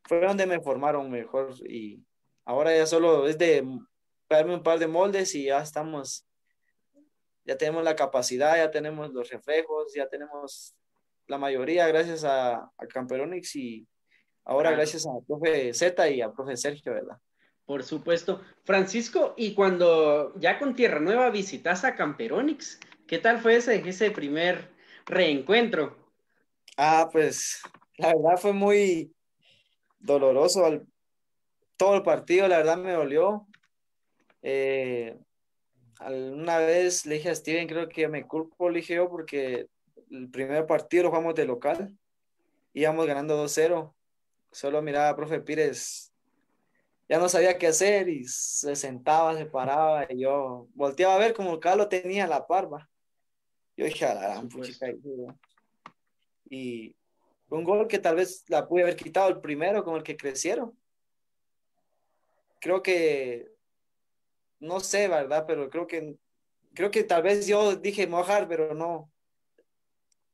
fue 0.03 0.21
donde 0.21 0.45
me 0.45 0.59
formaron 0.59 1.09
mejor 1.09 1.53
y 1.67 2.03
ahora 2.45 2.75
ya 2.75 2.85
solo 2.85 3.27
es 3.27 3.37
de 3.37 3.65
darme 4.29 4.55
un 4.55 4.63
par 4.63 4.79
de 4.79 4.87
moldes 4.87 5.35
y 5.35 5.45
ya 5.45 5.61
estamos, 5.61 6.25
ya 7.45 7.57
tenemos 7.57 7.83
la 7.83 7.95
capacidad, 7.95 8.55
ya 8.57 8.71
tenemos 8.71 9.11
los 9.11 9.29
reflejos, 9.29 9.93
ya 9.93 10.07
tenemos 10.07 10.75
la 11.27 11.37
mayoría 11.37 11.87
gracias 11.87 12.23
a, 12.23 12.55
a 12.55 12.87
Camperonix 12.87 13.55
y 13.55 13.87
ahora 14.45 14.71
gracias 14.71 15.05
a 15.05 15.11
profe 15.27 15.73
Z 15.73 16.09
y 16.09 16.21
a 16.21 16.31
profe 16.31 16.57
Sergio, 16.57 16.93
¿verdad? 16.93 17.17
Por 17.65 17.83
supuesto. 17.83 18.41
Francisco, 18.63 19.35
y 19.37 19.53
cuando 19.53 20.33
ya 20.39 20.57
con 20.57 20.73
Tierra 20.73 20.99
Nueva 20.99 21.29
visitas 21.29 21.83
a 21.83 21.95
Camperonix, 21.95 22.79
¿qué 23.05 23.19
tal 23.19 23.39
fue 23.39 23.57
ese, 23.57 23.87
ese 23.87 24.09
primer 24.09 24.69
reencuentro? 25.05 25.98
Ah, 26.81 27.09
pues 27.11 27.61
la 27.97 28.15
verdad 28.15 28.37
fue 28.37 28.53
muy 28.53 29.13
doloroso. 29.99 30.63
todo 31.75 31.95
el 31.95 32.03
partido, 32.03 32.47
la 32.47 32.59
verdad 32.59 32.77
me 32.77 32.93
dolió. 32.93 33.45
Eh, 34.41 35.19
una 35.99 36.59
vez 36.59 37.05
le 37.05 37.15
dije 37.15 37.31
a 37.31 37.35
Steven, 37.35 37.67
creo 37.67 37.89
que 37.89 38.07
me 38.07 38.25
culpo, 38.25 38.69
le 38.69 38.79
dije 38.79 38.95
yo, 38.95 39.09
porque 39.09 39.67
el 40.09 40.29
primer 40.31 40.65
partido 40.67 41.03
lo 41.03 41.09
jugamos 41.09 41.35
de 41.35 41.43
local, 41.43 41.97
íbamos 42.71 43.05
ganando 43.05 43.35
2-0. 43.35 43.93
Solo 44.49 44.81
miraba 44.81 45.09
a 45.09 45.15
profe 45.17 45.41
Pires, 45.41 46.13
ya 47.09 47.19
no 47.19 47.27
sabía 47.27 47.57
qué 47.57 47.67
hacer 47.67 48.07
y 48.07 48.23
se 48.23 48.77
sentaba, 48.77 49.35
se 49.35 49.47
paraba 49.47 50.07
y 50.09 50.21
yo 50.21 50.69
volteaba 50.75 51.15
a 51.15 51.19
ver 51.19 51.33
como 51.33 51.59
Carlos 51.59 51.89
tenía 51.89 52.25
la 52.25 52.47
parva. 52.47 52.89
Yo 53.75 53.83
dije, 53.83 54.05
a 54.05 54.13
la 54.13 54.21
gran 54.21 54.47
puchica. 54.47 54.87
Y 56.49 56.95
un 57.49 57.63
gol 57.63 57.87
que 57.87 57.99
tal 57.99 58.15
vez 58.15 58.43
la 58.47 58.67
pude 58.67 58.83
haber 58.83 58.95
quitado 58.95 59.29
el 59.29 59.41
primero 59.41 59.83
con 59.83 59.95
el 59.95 60.03
que 60.03 60.17
crecieron. 60.17 60.77
Creo 62.59 62.83
que, 62.83 63.51
no 64.59 64.79
sé, 64.79 65.07
¿verdad? 65.07 65.45
Pero 65.47 65.69
creo 65.69 65.87
que, 65.87 66.15
creo 66.73 66.91
que 66.91 67.03
tal 67.03 67.23
vez 67.23 67.47
yo 67.47 67.75
dije 67.75 68.07
mojar, 68.07 68.47
pero 68.47 68.73
no. 68.73 69.11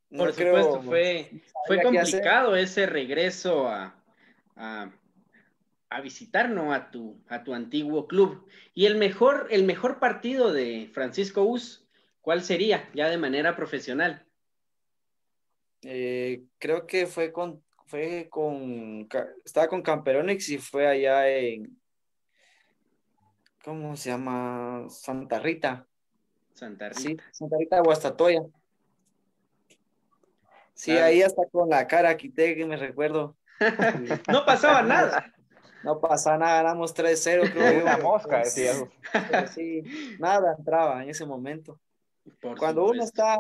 Por 0.10 0.34
supuesto, 0.34 0.82
fue, 0.82 1.32
fue 1.68 1.82
complicado 1.82 2.56
ese 2.56 2.86
regreso 2.86 3.68
a, 3.68 4.02
a, 4.56 4.92
a, 5.90 6.02
visitar 6.02 6.50
¿no? 6.50 6.74
a, 6.74 6.90
tu, 6.92 7.22
a 7.28 7.44
tu 7.44 7.54
antiguo 7.54 8.08
club. 8.08 8.48
Y 8.74 8.86
el 8.86 8.96
mejor, 8.96 9.48
el 9.52 9.64
mejor 9.64 10.00
partido 10.00 10.54
de 10.54 10.90
Francisco 10.94 11.44
Us, 11.44 11.86
¿cuál 12.22 12.44
sería 12.44 12.90
ya 12.94 13.10
de 13.10 13.18
manera 13.18 13.56
profesional? 13.56 14.26
Eh, 15.88 16.44
creo 16.58 16.88
que 16.88 17.06
fue 17.06 17.32
con, 17.32 17.64
fue 17.86 18.28
con, 18.30 19.08
estaba 19.46 19.68
con 19.68 19.84
Camperonix 19.84 20.50
y 20.50 20.58
fue 20.58 20.88
allá 20.88 21.30
en, 21.30 21.80
¿cómo 23.64 23.96
se 23.96 24.10
llama? 24.10 24.88
Santa 24.90 25.38
Rita. 25.40 25.86
Santa 26.54 26.90
Rita. 26.90 27.02
Sí, 27.02 27.18
Santa 27.32 27.58
Rita 27.60 27.82
Guastatoya. 27.82 28.42
Sí, 30.74 30.92
ahí 30.92 31.22
hasta 31.22 31.48
con 31.52 31.70
la 31.70 31.86
cara 31.88 32.18
quité 32.18 32.56
que 32.56 32.66
me 32.66 32.78
recuerdo. 32.78 33.38
no 34.28 34.44
pasaba 34.44 34.82
nada. 34.82 35.34
No 35.84 36.02
pasaba 36.02 36.38
nada, 36.40 36.64
ganamos 36.64 36.96
3-0. 36.96 37.54
Creo 37.54 37.84
una 37.84 37.98
mosca, 38.00 38.40
decía. 38.40 38.74
Sí, 39.54 39.84
nada 40.18 40.56
entraba 40.58 41.04
en 41.04 41.12
ese 41.12 41.28
momento. 41.28 41.80
Cuando 42.58 42.86
uno 42.86 43.04
está 43.04 43.38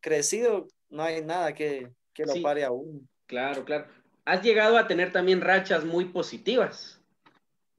crecido, 0.00 0.68
no 0.90 1.02
hay 1.02 1.22
nada 1.22 1.52
que, 1.52 1.90
que 2.12 2.24
lo 2.24 2.40
pare 2.42 2.64
a 2.64 2.70
uno. 2.70 3.00
Claro, 3.26 3.64
claro. 3.64 3.86
Has 4.24 4.42
llegado 4.42 4.76
a 4.76 4.86
tener 4.86 5.12
también 5.12 5.40
rachas 5.40 5.84
muy 5.84 6.06
positivas. 6.06 7.00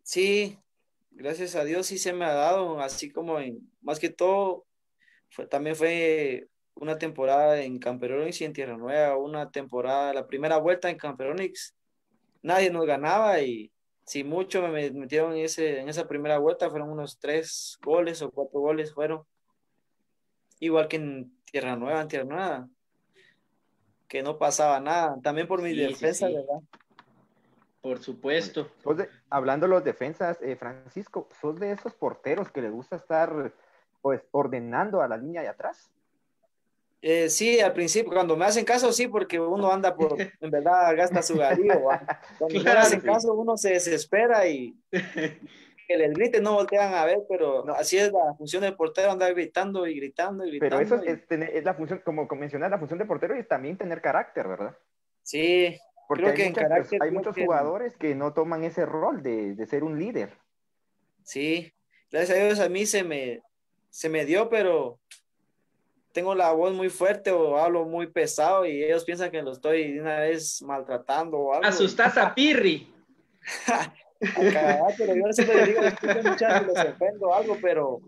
Sí, 0.04 0.58
gracias 1.12 1.56
a 1.56 1.64
Dios 1.64 1.88
sí 1.88 1.98
se 1.98 2.14
me 2.14 2.26
ha 2.26 2.34
dado, 2.34 2.80
así 2.80 3.12
como 3.12 3.40
en, 3.40 3.70
más 3.82 4.00
que 4.00 4.10
todo, 4.10 4.66
fue, 5.30 5.48
también 5.48 5.76
fue 5.76 6.48
una 6.76 6.98
temporada 6.98 7.62
en 7.62 7.80
Camperonix 7.80 8.40
y 8.40 8.46
en 8.46 8.54
Tierra 8.54 8.78
Nueva, 8.78 9.18
una 9.18 9.52
temporada, 9.52 10.14
la 10.14 10.28
primera 10.28 10.58
vuelta 10.58 10.90
en 10.90 10.98
Camperonix, 10.98 11.76
nadie 12.42 12.70
nos 12.70 12.86
ganaba 12.86 13.42
y 13.42 13.72
si 14.06 14.24
mucho 14.24 14.62
me 14.62 14.90
metieron 14.92 15.34
en, 15.34 15.44
ese, 15.44 15.82
en 15.82 15.90
esa 15.90 16.08
primera 16.08 16.38
vuelta, 16.38 16.70
fueron 16.70 16.90
unos 16.90 17.20
tres 17.20 17.78
goles 17.82 18.22
o 18.22 18.32
cuatro 18.32 18.62
goles 18.62 18.94
fueron. 18.94 19.24
Igual 20.60 20.88
que 20.88 20.96
en 20.96 21.38
Tierra 21.52 21.76
Nueva, 21.76 22.02
en 22.02 22.08
Tierra 22.08 22.26
Nueva 22.26 22.70
que 24.08 24.24
no 24.24 24.38
pasaba 24.38 24.80
nada. 24.80 25.18
También 25.22 25.48
por 25.48 25.62
mi 25.62 25.74
defensa, 25.74 26.28
¿verdad? 26.28 26.62
Por 27.82 28.04
supuesto. 28.04 28.70
hablando 29.30 29.66
de 29.66 29.70
los 29.70 29.84
defensas, 29.84 30.42
eh, 30.42 30.56
Francisco, 30.56 31.30
¿sos 31.40 31.60
de 31.60 31.72
esos 31.72 31.94
porteros 31.94 32.52
que 32.52 32.62
le 32.62 32.70
gusta 32.70 32.96
estar 32.96 33.54
pues 34.02 34.22
ordenando 34.32 35.02
a 35.02 35.08
la 35.08 35.18
línea 35.18 35.42
de 35.42 35.48
atrás? 35.50 35.90
Eh, 37.02 37.30
sí, 37.30 37.60
al 37.60 37.74
principio, 37.74 38.12
cuando 38.12 38.36
me 38.36 38.46
hacen 38.46 38.66
caso, 38.66 38.92
sí, 38.92 39.08
porque 39.08 39.40
uno 39.40 39.72
anda 39.72 39.96
por, 39.96 40.18
en 40.42 40.52
verdad, 40.52 40.96
gasta 40.96 41.22
su 41.22 41.36
garío. 41.38 41.82
Cuando 42.38 42.60
me 42.60 42.72
hacen 42.72 43.02
caso, 43.02 43.34
uno 43.34 43.56
se 43.56 43.72
desespera 43.72 44.48
y 44.48 44.76
que 45.88 45.98
les 45.98 46.14
griten, 46.14 46.44
no 46.44 46.54
voltean 46.54 46.94
a 46.94 47.06
ver, 47.06 47.20
pero 47.30 47.68
así 47.76 47.98
es 47.98 48.12
la 48.12 48.36
función 48.38 48.62
del 48.62 48.76
portero, 48.76 49.12
andar 49.12 49.34
gritando 49.34 49.88
y 49.88 49.96
gritando 49.96 50.46
y 50.46 50.52
gritando. 50.52 50.78
Pero 50.78 50.98
eso 51.02 51.20
es, 51.30 51.64
la 51.64 51.74
función, 51.74 52.02
como 52.04 52.28
mencionas, 52.36 52.70
la 52.70 52.78
función 52.78 53.00
del 53.00 53.08
portero 53.08 53.36
es 53.36 53.48
también 53.48 53.78
tener 53.78 54.02
carácter, 54.02 54.48
¿verdad? 54.48 54.78
Sí, 55.24 55.78
porque 56.08 56.24
creo 56.24 56.34
hay, 56.34 56.38
que 56.38 56.50
muchas, 56.50 56.64
carácter 56.64 57.04
hay 57.04 57.12
muchos 57.12 57.36
jugadores 57.36 57.96
que 57.98 58.16
no 58.16 58.34
toman 58.34 58.64
ese 58.64 58.86
rol 58.86 59.24
de, 59.24 59.56
de, 59.56 59.66
ser 59.66 59.84
un 59.84 59.98
líder. 59.98 60.38
Sí, 61.24 61.74
gracias 62.12 62.38
a 62.38 62.44
Dios 62.44 62.60
a 62.60 62.70
mí 62.70 62.86
se 62.86 63.04
me, 63.04 63.42
se 63.90 64.10
me 64.10 64.26
dio, 64.26 64.50
pero 64.50 65.00
tengo 66.12 66.36
la 66.36 66.52
voz 66.52 66.74
muy 66.74 66.90
fuerte 66.90 67.32
o 67.32 67.58
hablo 67.58 67.86
muy 67.86 68.08
pesado 68.08 68.66
y 68.66 68.84
ellos 68.84 69.06
piensan 69.06 69.32
que 69.32 69.42
lo 69.42 69.52
estoy 69.52 69.94
de 69.94 70.02
una 70.02 70.20
vez 70.20 70.62
maltratando 70.64 71.38
o 71.38 71.54
algo. 71.54 71.66
Asustas 71.66 72.18
a 72.18 72.34
Pirri. 72.34 72.94
pero 74.20 75.16
yo 75.16 75.34
siempre 75.34 75.66
digo, 75.66 75.82
muchachos, 76.24 76.68
les 76.68 76.86
ofendo 76.86 77.34
algo, 77.34 77.58
pero 77.62 78.02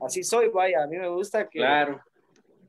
así 0.00 0.22
soy, 0.22 0.48
vaya, 0.48 0.82
a 0.82 0.86
mí 0.86 0.96
me 0.96 1.08
gusta 1.08 1.48
que, 1.48 1.58
claro. 1.58 2.00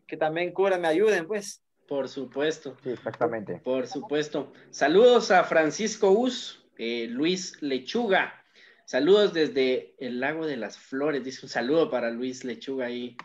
que 0.06 0.18
también 0.18 0.52
cura, 0.52 0.78
me 0.78 0.88
ayuden, 0.88 1.28
pues. 1.28 1.64
Por 1.88 2.10
supuesto. 2.10 2.76
Sí, 2.84 2.92
exactamente. 2.92 3.62
Por 3.64 3.88
supuesto. 3.88 4.52
Saludos 4.72 5.32
a 5.32 5.44
Francisco 5.46 6.12
Us, 6.12 6.66
eh, 6.78 7.08
Luis 7.10 7.62
Lechuga. 7.62 8.44
Saludos 8.86 9.34
desde 9.34 9.96
el 9.98 10.20
Lago 10.20 10.46
de 10.46 10.58
las 10.58 10.78
Flores. 10.78 11.24
Dice 11.24 11.46
un 11.46 11.50
saludo 11.50 11.90
para 11.90 12.10
Luis 12.10 12.44
Lechuga 12.44 12.88
ahí. 12.88 13.16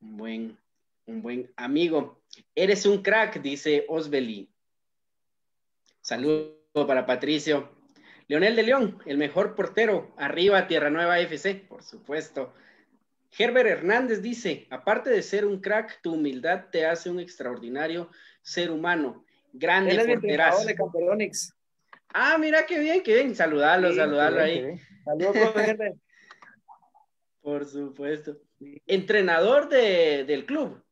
Un 0.00 0.16
buen, 0.16 0.58
un 1.06 1.22
buen 1.22 1.52
amigo. 1.56 2.20
Eres 2.54 2.86
un 2.86 3.02
crack, 3.02 3.40
dice 3.40 3.84
Osbeli. 3.88 4.48
Saludo 6.00 6.58
para 6.86 7.04
Patricio. 7.04 7.77
Leonel 8.28 8.56
de 8.56 8.62
León, 8.62 8.98
el 9.06 9.16
mejor 9.16 9.54
portero, 9.54 10.12
arriba 10.18 10.66
Tierra 10.66 10.90
Nueva 10.90 11.18
FC, 11.18 11.54
por 11.66 11.82
supuesto. 11.82 12.52
Herbert 13.36 13.68
Hernández 13.68 14.20
dice, 14.20 14.66
aparte 14.70 15.08
de 15.08 15.22
ser 15.22 15.46
un 15.46 15.60
crack, 15.60 16.00
tu 16.02 16.12
humildad 16.12 16.66
te 16.70 16.84
hace 16.84 17.08
un 17.08 17.20
extraordinario 17.20 18.10
ser 18.42 18.70
humano. 18.70 19.24
Grande 19.52 19.92
Él 19.92 20.06
porterazo. 20.06 20.66
de 20.66 20.74
Camperonix. 20.74 21.54
Ah, 22.12 22.36
mira 22.38 22.66
qué 22.66 22.78
bien, 22.78 23.02
qué 23.02 23.14
bien. 23.14 23.34
Saludarlo, 23.34 23.94
saludarlo 23.94 24.42
ahí. 24.42 24.78
Saludos, 25.04 25.36
Por 27.40 27.64
supuesto. 27.64 28.36
Entrenador 28.86 29.70
de, 29.70 30.24
del 30.24 30.44
club. 30.44 30.82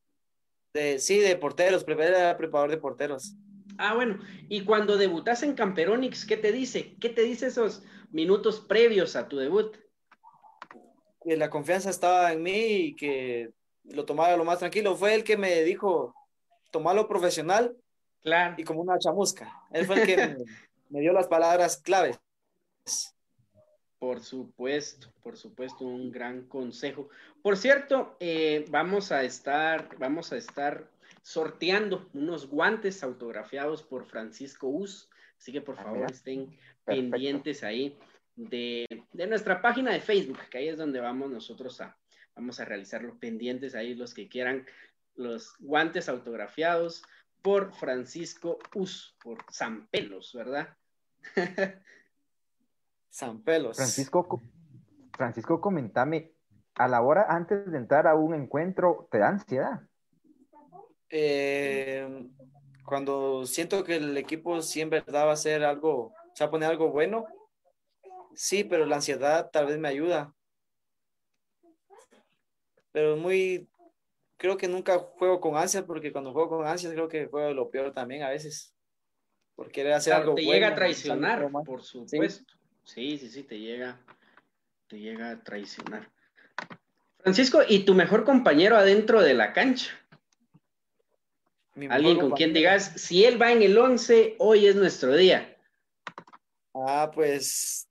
De, 0.73 0.99
sí, 0.99 1.19
de 1.19 1.37
porteros, 1.37 1.85
preparador 1.85 2.71
de 2.71 2.79
porteros. 2.79 3.35
Ah, 3.79 3.95
bueno, 3.95 4.19
y 4.49 4.65
cuando 4.65 4.97
debutas 4.97 5.43
en 5.43 5.55
Camperonix, 5.55 6.25
¿qué 6.25 6.37
te 6.37 6.53
dice? 6.53 6.97
¿Qué 7.01 7.09
te 7.09 7.23
dice 7.23 7.47
esos 7.47 7.83
minutos 8.11 8.61
previos 8.61 9.17
a 9.17 9.29
tu 9.29 9.37
debut? 9.37 9.77
Que 11.25 11.37
la 11.37 11.51
confianza 11.51 11.91
estaba 11.91 12.33
en 12.33 12.43
mí 12.43 12.53
y 12.53 12.97
que 12.97 13.51
lo 13.85 14.05
tomara 14.05 14.37
lo 14.37 14.45
más 14.45 14.59
tranquilo. 14.59 14.97
Fue 14.97 15.15
el 15.15 15.25
que 15.25 15.37
me 15.37 15.63
dijo, 15.63 16.15
tomarlo 16.71 17.09
profesional 17.09 17.77
claro. 18.23 18.55
y 18.59 18.65
como 18.65 18.83
una 18.83 18.99
chamusca. 18.99 19.53
Él 19.71 19.87
fue 19.87 20.01
el 20.01 20.07
que 20.07 20.17
me, 20.91 21.01
dio 21.01 21.13
las 21.13 21.27
palabras 21.27 21.79
claves. 21.79 22.21
Por 23.99 24.21
supuesto, 24.21 25.09
por 25.23 25.37
supuesto, 25.37 25.85
un 25.85 26.13
gran 26.13 26.47
consejo. 26.47 27.09
Por 27.43 27.57
cierto, 27.57 28.17
eh, 28.21 28.65
vamos 28.69 29.11
a 29.11 29.23
estar, 29.23 29.89
vamos 29.99 30.33
a 30.33 30.37
estar 30.37 30.89
sorteando 31.27 32.09
unos 32.15 32.49
guantes 32.49 33.03
autografiados 33.03 33.83
por 33.83 34.07
Francisco 34.07 34.69
Us. 34.69 35.11
Así 35.37 35.51
que 35.51 35.61
por 35.61 35.75
ah, 35.81 35.83
favor 35.83 36.09
estén 36.09 36.57
pendientes 36.85 37.65
ahí 37.65 37.99
de, 38.37 38.87
nuestra 39.13 39.61
página 39.61 39.93
de 39.93 39.99
Facebook, 40.01 40.39
que 40.49 40.59
ahí 40.59 40.69
es 40.69 40.79
donde 40.79 41.01
vamos 41.01 41.29
nosotros 41.29 41.81
a, 41.81 41.99
vamos 42.37 42.61
a 42.61 42.65
realizar 42.65 43.03
los 43.03 43.17
pendientes 43.17 43.75
ahí, 43.75 43.97
los 43.97 44.15
que 44.15 44.29
quieran 44.29 44.67
los 45.17 45.57
guantes 45.59 46.09
autografiados 46.09 47.03
por 47.43 47.75
Francisco 47.75 48.61
Us, 48.77 49.17
por 49.21 49.39
San 49.51 49.89
Pelos, 49.89 50.33
¿verdad? 50.33 50.77
San 53.11 53.43
Pelos. 53.43 53.77
Francisco, 53.77 54.41
Francisco, 55.17 55.61
comentame, 55.61 56.31
a 56.77 56.87
la 56.87 57.03
hora 57.03 57.27
antes 57.29 57.69
de 57.69 57.79
entrar 57.79 58.07
a 58.07 58.15
un 58.15 58.33
encuentro, 58.33 59.09
¿te 59.11 59.19
da 59.19 59.31
ansiedad? 59.31 59.83
Eh, 61.11 62.27
cuando 62.85 63.47
siento 63.47 63.85
que 63.85 63.97
el 63.97 64.17
equipo 64.17 64.63
sí 64.63 64.81
en 64.81 64.91
verdad 64.91 65.27
va 65.27 65.31
a 65.31 65.35
hacer 65.35 65.65
algo, 65.65 65.93
o 65.93 66.15
sea, 66.35 66.51
poner 66.51 66.71
algo 66.71 66.91
bueno, 66.91 67.27
sí, 68.35 68.65
pero 68.65 68.87
la 68.87 68.97
ansiedad 68.97 69.51
tal 69.51 69.67
vez 69.67 69.79
me 69.79 69.89
ayuda. 69.89 70.35
Pero 72.93 73.17
muy, 73.17 73.69
creo 74.37 74.57
que 74.57 74.69
nunca 74.69 74.99
juego 74.99 75.41
con 75.41 75.57
ansias, 75.57 75.85
porque 75.85 76.13
cuando 76.13 76.33
juego 76.33 76.49
con 76.49 76.67
ansias 76.67 76.93
creo 76.93 77.09
que 77.09 77.27
juego 77.27 77.53
lo 77.53 77.71
peor 77.71 77.93
también 77.93 78.23
a 78.23 78.31
veces. 78.31 78.75
Porque 79.55 79.73
querer 79.73 79.95
hacer 79.95 80.13
algo 80.13 80.35
te 80.35 80.45
llega 80.45 80.69
a 80.69 80.75
traicionar, 80.75 81.51
por 81.65 81.83
supuesto. 81.83 82.53
Sí, 82.85 83.19
sí, 83.19 83.29
sí, 83.29 83.43
te 83.43 83.59
llega, 83.59 84.01
te 84.87 84.99
llega 84.99 85.31
a 85.31 85.43
traicionar. 85.43 86.11
Francisco, 87.19 87.63
¿y 87.67 87.85
tu 87.85 87.95
mejor 87.95 88.25
compañero 88.25 88.77
adentro 88.77 89.21
de 89.21 89.35
la 89.35 89.53
cancha? 89.53 89.91
Alguien 91.91 92.19
con 92.19 92.31
quien 92.33 92.55
digas, 92.55 92.93
si 92.97 93.25
él 93.25 93.41
va 93.41 93.53
en 93.53 93.63
el 93.63 93.77
11, 93.77 94.37
hoy 94.39 94.67
es 94.67 94.77
nuestro 94.77 95.15
día. 95.15 95.57
Ah, 96.75 97.11
pues 97.15 97.89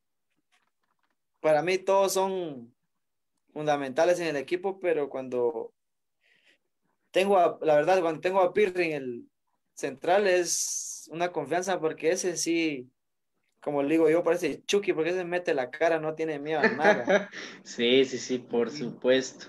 para 1.39 1.61
mí 1.61 1.77
todos 1.77 2.13
son 2.13 2.73
fundamentales 3.53 4.19
en 4.19 4.27
el 4.27 4.35
equipo, 4.37 4.79
pero 4.79 5.09
cuando 5.09 5.71
tengo, 7.11 7.59
la 7.61 7.75
verdad, 7.75 8.01
cuando 8.01 8.19
tengo 8.19 8.41
a 8.41 8.51
Pirri 8.51 8.85
en 8.85 8.93
el 8.93 9.29
central 9.75 10.25
es 10.25 11.07
una 11.11 11.31
confianza 11.31 11.79
porque 11.79 12.11
ese 12.11 12.37
sí, 12.37 12.89
como 13.61 13.83
le 13.83 13.89
digo 13.89 14.09
yo, 14.09 14.23
parece 14.23 14.63
Chucky 14.65 14.93
porque 14.93 15.11
ese 15.11 15.23
mete 15.23 15.53
la 15.53 15.69
cara, 15.69 15.99
no 15.99 16.15
tiene 16.15 16.39
miedo 16.39 16.61
a 16.61 16.69
nada. 16.69 17.29
sí, 17.63 18.03
sí, 18.05 18.17
sí, 18.17 18.39
por 18.39 18.71
supuesto. 18.71 19.47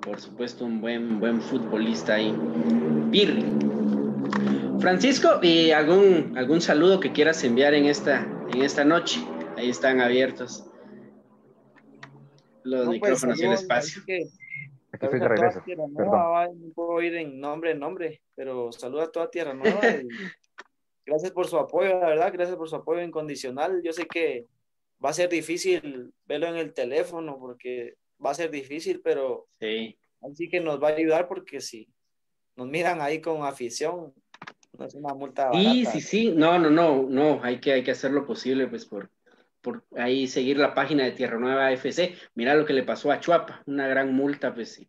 Por 0.00 0.20
supuesto, 0.20 0.64
un 0.64 0.80
buen, 0.80 1.20
buen 1.20 1.40
futbolista 1.40 2.14
ahí. 2.14 2.34
Pirri. 3.10 3.71
Francisco, 4.82 5.38
¿y 5.42 5.70
algún, 5.70 6.36
algún 6.36 6.60
saludo 6.60 6.98
que 6.98 7.12
quieras 7.12 7.44
enviar 7.44 7.72
en 7.72 7.86
esta, 7.86 8.26
en 8.52 8.62
esta 8.62 8.84
noche? 8.84 9.20
Ahí 9.56 9.70
están 9.70 10.00
abiertos 10.00 10.68
los 12.64 12.86
pues, 12.86 12.94
micrófonos 12.96 13.40
y 13.40 13.44
el 13.44 13.52
espacio. 13.52 14.02
Que, 14.04 14.22
Aquí 14.92 15.06
estoy 15.06 15.20
de 15.20 15.28
regreso. 15.28 15.62
Nueva, 15.88 16.48
no 16.48 16.72
puedo 16.74 17.00
ir 17.00 17.14
en 17.14 17.38
nombre 17.38 17.70
en 17.70 17.78
nombre, 17.78 18.22
pero 18.34 18.72
saluda 18.72 19.04
a 19.04 19.12
toda 19.12 19.30
Tierra 19.30 19.54
Nueva. 19.54 19.80
gracias 21.06 21.30
por 21.30 21.46
su 21.46 21.58
apoyo, 21.58 22.00
la 22.00 22.08
verdad, 22.08 22.32
gracias 22.32 22.56
por 22.56 22.68
su 22.68 22.74
apoyo 22.74 23.02
incondicional. 23.02 23.82
Yo 23.84 23.92
sé 23.92 24.06
que 24.06 24.46
va 25.02 25.10
a 25.10 25.14
ser 25.14 25.28
difícil 25.28 26.12
verlo 26.26 26.48
en 26.48 26.56
el 26.56 26.74
teléfono 26.74 27.38
porque 27.38 27.94
va 28.24 28.32
a 28.32 28.34
ser 28.34 28.50
difícil, 28.50 29.00
pero 29.00 29.46
sí. 29.60 29.96
así 30.20 30.48
que 30.48 30.60
nos 30.60 30.82
va 30.82 30.88
a 30.88 30.94
ayudar 30.96 31.28
porque 31.28 31.60
si 31.60 31.88
nos 32.56 32.66
miran 32.66 33.00
ahí 33.00 33.20
con 33.20 33.44
afición, 33.44 34.12
no 34.78 34.84
es 34.86 34.94
una 34.94 35.14
multa. 35.14 35.50
Sí, 35.52 35.84
sí, 35.86 36.00
sí, 36.00 36.30
no, 36.30 36.58
no, 36.58 36.70
no, 36.70 37.02
no, 37.08 37.42
hay 37.42 37.60
que, 37.60 37.72
hay 37.72 37.84
que 37.84 37.90
hacer 37.90 38.10
lo 38.10 38.26
posible 38.26 38.66
pues 38.66 38.86
por, 38.86 39.10
por 39.60 39.84
ahí 39.96 40.26
seguir 40.26 40.56
la 40.56 40.74
página 40.74 41.04
de 41.04 41.12
Tierra 41.12 41.38
Nueva 41.38 41.72
FC. 41.72 42.14
Mira 42.34 42.54
lo 42.54 42.64
que 42.64 42.72
le 42.72 42.82
pasó 42.82 43.10
a 43.10 43.20
Chuapa, 43.20 43.62
una 43.66 43.86
gran 43.86 44.14
multa, 44.14 44.54
pues 44.54 44.72
sí. 44.72 44.88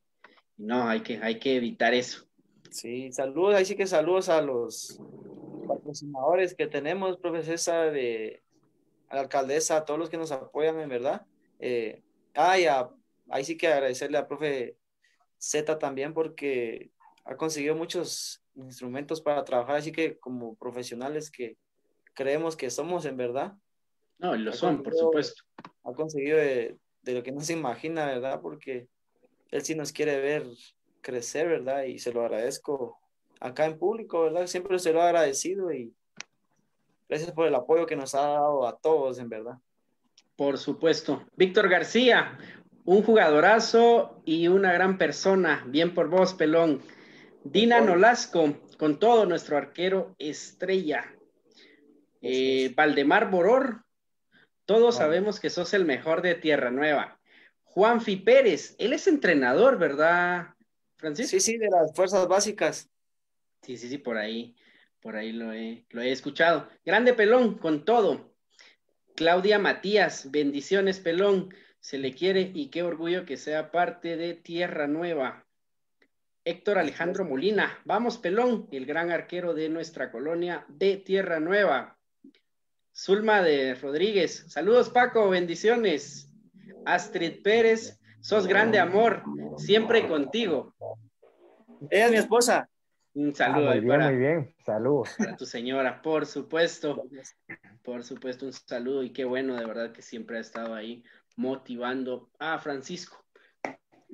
No, 0.58 0.88
hay 0.88 1.02
que, 1.02 1.18
hay 1.22 1.40
que 1.40 1.56
evitar 1.56 1.94
eso. 1.94 2.26
Sí, 2.70 3.12
saludos, 3.12 3.56
ahí 3.56 3.66
sí 3.66 3.76
que 3.76 3.86
saludos 3.86 4.30
a 4.30 4.42
los 4.42 5.00
patrocinadores 5.68 6.56
que 6.56 6.68
tenemos, 6.68 7.18
profesora 7.18 7.92
de 7.92 8.42
a 9.10 9.16
la 9.16 9.22
alcaldesa, 9.22 9.78
a 9.78 9.86
todos 9.86 10.00
los 10.00 10.10
que 10.10 10.18
nos 10.18 10.32
apoyan, 10.32 10.80
en 10.80 10.90
verdad. 10.90 11.26
Eh, 11.60 12.02
ah, 12.36 12.90
ahí 13.30 13.44
sí 13.44 13.58
que 13.58 13.68
agradecerle 13.68 14.18
a 14.18 14.28
profe 14.28 14.78
Z 15.38 15.78
también 15.78 16.14
porque 16.14 16.92
ha 17.26 17.36
conseguido 17.36 17.76
muchos 17.76 18.43
instrumentos 18.56 19.22
para 19.22 19.44
trabajar, 19.44 19.78
así 19.78 19.92
que 19.92 20.18
como 20.18 20.56
profesionales 20.56 21.32
que 21.32 21.58
creemos 22.14 22.56
que 22.56 22.70
somos 22.70 23.06
en 23.06 23.18
verdad, 23.18 23.54
no, 24.20 24.36
lo 24.36 24.54
son, 24.54 24.84
por 24.84 24.96
supuesto. 24.96 25.44
Ha 25.84 25.92
conseguido 25.92 26.38
de, 26.38 26.78
lo 27.04 27.24
que 27.24 27.32
no 27.34 27.42
se 27.42 27.54
imagina, 27.54 28.06
¿verdad? 28.06 28.40
Porque 28.42 28.88
él 29.52 29.62
sí 29.64 29.76
nos 29.76 29.92
quiere 29.92 30.22
ver 30.22 30.46
crecer, 31.02 31.50
¿verdad? 31.50 31.84
Y 31.84 32.00
se 32.00 32.14
lo 32.14 32.22
agradezco 32.22 33.00
acá 33.42 33.66
en 33.66 33.78
público, 33.78 34.22
¿verdad? 34.22 34.48
Siempre 34.48 34.80
se 34.80 34.94
lo 34.94 35.00
he 35.00 35.04
agradecido 35.04 35.74
y 35.74 35.94
gracias 37.10 37.32
por 37.34 37.48
el 37.48 37.56
apoyo 37.56 37.86
que 37.86 37.98
nos 37.98 38.16
ha 38.16 38.22
dado 38.22 38.66
a 38.66 38.78
todos, 38.78 39.20
en 39.20 39.28
verdad. 39.28 39.58
Por 40.38 40.58
supuesto. 40.58 41.26
Víctor 41.36 41.68
García, 41.68 42.38
un 42.86 43.04
jugadorazo 43.04 44.22
y 44.24 44.48
una 44.48 44.72
gran 44.72 44.98
persona. 44.98 45.66
Bien 45.68 45.94
por 45.94 46.08
vos, 46.08 46.34
pelón. 46.34 46.82
Dina 47.44 47.82
Nolasco, 47.82 48.58
con 48.78 49.00
todo 49.00 49.26
nuestro 49.26 49.58
arquero 49.58 50.16
estrella. 50.18 51.14
Eh, 52.22 52.74
Valdemar 52.76 53.30
Boror, 53.30 53.84
todos 54.66 54.96
sabemos 54.96 55.42
que 55.42 55.50
sos 55.50 55.74
el 55.74 55.84
mejor 55.84 56.22
de 56.22 56.36
Tierra 56.36 56.72
Nueva. 56.72 57.20
Juanfi 57.64 58.16
Pérez, 58.16 58.76
él 58.78 58.94
es 58.94 59.08
entrenador, 59.08 59.78
¿verdad, 59.78 60.54
Francisco? 60.96 61.32
Sí, 61.32 61.40
sí, 61.42 61.58
de 61.58 61.70
las 61.70 61.94
fuerzas 61.94 62.28
básicas. 62.28 62.90
Sí, 63.62 63.78
sí, 63.78 63.90
sí, 63.90 63.98
por 63.98 64.18
ahí, 64.18 64.56
por 65.02 65.18
ahí 65.18 65.34
lo 65.34 65.52
he, 65.52 65.86
lo 65.90 66.02
he 66.02 66.12
escuchado. 66.12 66.70
Grande 66.86 67.14
Pelón, 67.14 67.58
con 67.58 67.84
todo. 67.84 68.34
Claudia 69.16 69.60
Matías, 69.60 70.32
bendiciones 70.32 71.00
Pelón, 71.00 71.54
se 71.82 71.98
le 71.98 72.14
quiere 72.14 72.52
y 72.54 72.70
qué 72.70 72.84
orgullo 72.84 73.26
que 73.26 73.36
sea 73.36 73.70
parte 73.70 74.16
de 74.16 74.34
Tierra 74.34 74.88
Nueva. 74.88 75.43
Héctor 76.46 76.78
Alejandro 76.78 77.24
Molina, 77.24 77.80
vamos 77.86 78.18
Pelón, 78.18 78.68
el 78.72 78.86
gran 78.86 79.12
arquero 79.12 79.54
de 79.54 79.70
nuestra 79.70 80.12
colonia 80.12 80.66
de 80.68 80.98
Tierra 80.98 81.40
Nueva. 81.40 81.98
Zulma 82.94 83.42
de 83.42 83.76
Rodríguez. 83.76 84.46
Saludos, 84.50 84.90
Paco, 84.90 85.30
bendiciones. 85.30 86.30
Astrid 86.86 87.42
Pérez, 87.42 88.00
sos 88.20 88.46
grande 88.46 88.78
amor, 88.78 89.24
siempre 89.58 90.06
contigo. 90.06 90.76
Ella 91.90 92.06
es 92.06 92.12
mi 92.12 92.18
esposa. 92.18 92.70
Un 93.14 93.34
saludo 93.34 93.70
ah, 93.70 93.76
muy 93.76 93.80
bien, 93.80 94.02
muy 94.02 94.16
bien. 94.18 94.56
Saludos. 94.66 95.16
Para 95.18 95.38
tu 95.38 95.46
señora, 95.46 96.02
por 96.02 96.26
supuesto. 96.26 97.04
Por 97.84 98.04
supuesto, 98.04 98.46
un 98.46 98.54
saludo 98.54 99.04
y 99.04 99.14
qué 99.14 99.24
bueno, 99.24 99.56
de 99.56 99.66
verdad 99.66 99.94
que 99.94 100.02
siempre 100.02 100.38
ha 100.38 100.42
estado 100.42 100.76
ahí 100.76 101.04
motivando 101.38 102.30
a 102.38 102.60
Francisco. 102.60 103.23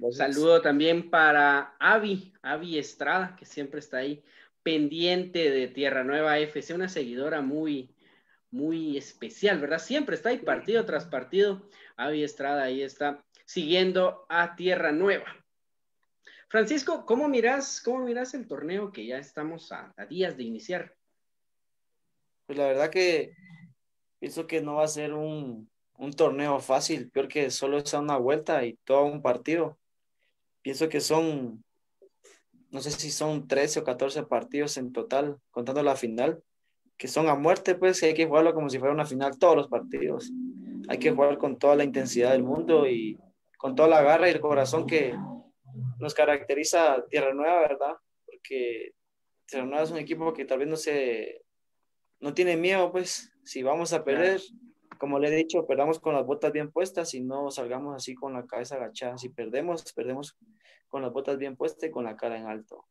Un 0.01 0.13
saludo 0.13 0.61
también 0.61 1.09
para 1.09 1.75
Avi, 1.77 2.33
Avi 2.41 2.77
Estrada, 2.77 3.35
que 3.35 3.45
siempre 3.45 3.79
está 3.79 3.97
ahí 3.97 4.23
pendiente 4.63 5.51
de 5.51 5.67
Tierra 5.67 6.05
Nueva 6.05 6.39
FC, 6.39 6.73
una 6.73 6.87
seguidora 6.87 7.41
muy, 7.41 7.93
muy 8.49 8.97
especial, 8.97 9.59
¿verdad? 9.59 9.79
Siempre 9.79 10.15
está 10.15 10.29
ahí 10.29 10.37
partido 10.37 10.85
tras 10.85 11.05
partido. 11.05 11.69
Avi 11.97 12.23
Estrada 12.23 12.63
ahí 12.63 12.81
está 12.81 13.25
siguiendo 13.45 14.25
a 14.29 14.55
Tierra 14.55 14.93
Nueva. 14.93 15.25
Francisco, 16.47 17.05
¿cómo 17.05 17.27
miras, 17.27 17.81
cómo 17.81 18.05
miras 18.05 18.33
el 18.33 18.47
torneo 18.47 18.91
que 18.91 19.05
ya 19.05 19.17
estamos 19.17 19.71
a, 19.71 19.93
días 20.09 20.37
de 20.37 20.43
iniciar? 20.43 20.95
Pues 22.45 22.57
la 22.57 22.67
verdad 22.67 22.89
que 22.89 23.35
pienso 24.17 24.47
que 24.47 24.61
no 24.61 24.75
va 24.75 24.85
a 24.85 24.87
ser 24.87 25.13
un, 25.13 25.69
un 25.97 26.13
torneo 26.13 26.59
fácil, 26.59 27.11
peor 27.11 27.27
que 27.27 27.51
solo 27.51 27.77
es 27.77 27.93
una 27.93 28.17
vuelta 28.17 28.65
y 28.65 28.77
todo 28.85 29.03
un 29.03 29.21
partido. 29.21 29.78
Pienso 30.61 30.89
que 30.89 30.99
son, 30.99 31.63
no 32.69 32.81
sé 32.81 32.91
si 32.91 33.11
son 33.11 33.47
13 33.47 33.79
o 33.79 33.83
14 33.83 34.23
partidos 34.23 34.77
en 34.77 34.91
total, 34.91 35.37
contando 35.51 35.83
la 35.83 35.95
final 35.95 36.43
que 36.99 37.07
son 37.07 37.29
a 37.29 37.35
muerte, 37.35 37.75
pues 37.75 38.03
hay 38.03 38.13
que 38.13 38.25
jugarlo 38.25 38.53
como 38.53 38.69
si 38.69 38.77
fuera 38.77 38.93
una 38.93 39.05
final 39.05 39.39
todos 39.39 39.55
los 39.55 39.69
partidos. 39.69 40.29
Hay 40.89 40.97
que 40.97 41.11
jugar 41.11 41.37
con 41.37 41.57
toda 41.57 41.77
la 41.77 41.85
intensidad 41.85 42.33
del 42.33 42.43
mundo 42.43 42.89
y 42.89 43.17
con 43.57 43.73
toda 43.73 43.87
la 43.87 44.01
garra 44.01 44.27
y 44.27 44.33
el 44.33 44.41
corazón 44.41 44.85
que 44.85 45.15
nos 45.97 46.13
caracteriza 46.13 47.05
Tierra 47.09 47.33
Nueva, 47.33 47.61
¿verdad? 47.61 47.93
Porque 48.25 48.91
Tierra 49.45 49.65
Nueva 49.65 49.83
es 49.83 49.91
un 49.91 49.97
equipo 49.97 50.33
que 50.33 50.43
tal 50.43 50.59
vez 50.59 50.67
no 50.67 50.75
se 50.75 51.41
no 52.19 52.33
tiene 52.33 52.57
miedo, 52.57 52.91
pues 52.91 53.31
si 53.45 53.63
vamos 53.63 53.93
a 53.93 54.03
perder, 54.03 54.41
como 54.99 55.17
le 55.17 55.29
he 55.29 55.35
dicho, 55.35 55.65
perdamos 55.65 55.97
con 55.97 56.13
las 56.13 56.25
botas 56.25 56.51
bien 56.51 56.71
puestas 56.71 57.13
y 57.13 57.21
no 57.21 57.49
salgamos 57.51 57.95
así 57.95 58.13
con 58.13 58.33
la 58.33 58.45
cabeza 58.45 58.75
agachada. 58.75 59.17
Si 59.17 59.29
perdemos, 59.29 59.93
perdemos 59.93 60.37
con 60.89 61.01
las 61.01 61.13
botas 61.13 61.37
bien 61.37 61.55
puestas 61.55 61.89
y 61.89 61.91
con 61.91 62.03
la 62.03 62.17
cara 62.17 62.37
en 62.37 62.47
alto. 62.47 62.85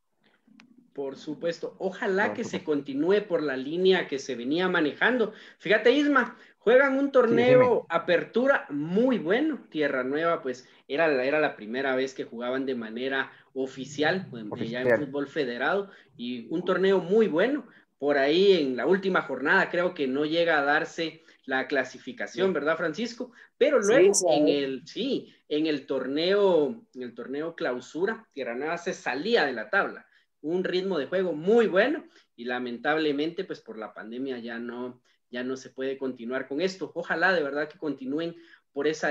Por 0.95 1.17
supuesto. 1.17 1.77
Ojalá 1.79 2.33
que 2.33 2.45
se 2.45 2.65
continúe 2.65 3.27
por 3.29 3.43
la 3.43 3.59
línea 3.59 4.09
que 4.09 4.19
se 4.19 4.35
venía 4.35 4.69
manejando. 4.69 5.33
Fíjate, 5.59 5.93
Isma, 5.93 6.37
juegan 6.59 6.99
un 6.99 7.13
torneo 7.13 7.87
apertura 7.91 8.67
muy 8.71 9.19
bueno. 9.19 9.67
Tierra 9.69 10.03
Nueva, 10.03 10.41
pues 10.41 10.67
era, 10.89 11.23
era 11.23 11.41
la 11.41 11.57
primera 11.57 11.95
vez 11.95 12.15
que 12.15 12.25
jugaban 12.25 12.65
de 12.65 12.75
manera 12.75 13.31
oficial, 13.53 14.29
pues, 14.31 14.71
ya 14.71 14.81
en 14.81 14.99
fútbol 14.99 15.29
federado, 15.29 15.91
y 16.17 16.49
un 16.49 16.65
torneo 16.65 17.01
muy 17.01 17.29
bueno. 17.29 17.67
Por 17.99 18.17
ahí 18.17 18.53
en 18.53 18.77
la 18.77 18.87
última 18.87 19.23
jornada 19.23 19.69
creo 19.71 19.93
que 19.93 20.09
no 20.09 20.25
llega 20.25 20.59
a 20.59 20.65
darse 20.65 21.23
la 21.49 21.67
clasificación, 21.67 22.53
¿verdad, 22.53 22.77
Francisco? 22.77 23.33
Pero 23.57 23.81
luego 23.81 24.13
en 24.31 24.49
el, 24.49 24.87
sí, 24.87 25.35
en 25.49 25.67
el 25.67 25.87
torneo, 25.87 26.85
en 26.95 27.03
el 27.03 27.15
torneo 27.15 27.55
clausura, 27.55 28.29
Tierra 28.35 28.55
Nueva 28.55 28.77
se 28.77 28.93
salía 28.93 29.47
de 29.47 29.55
la 29.55 29.71
tabla 29.71 30.07
un 30.43 30.63
ritmo 30.63 30.99
de 30.99 31.07
juego 31.07 31.33
muy 31.33 31.67
bueno 31.67 32.05
y 32.37 32.45
lamentablemente 32.45 33.45
pues 33.45 33.61
por 33.61 33.79
la 33.79 33.95
pandemia 33.95 34.39
ya 34.41 34.59
no, 34.59 35.01
ya 35.31 35.43
no 35.43 35.57
se 35.57 35.71
puede 35.71 35.97
continuar 35.97 36.47
con 36.47 36.61
esto. 36.61 36.93
Ojalá 36.95 37.33
de 37.33 37.43
verdad 37.43 37.67
que 37.67 37.79
continúen 37.79 38.37
por 38.73 38.87
esa, 38.87 39.11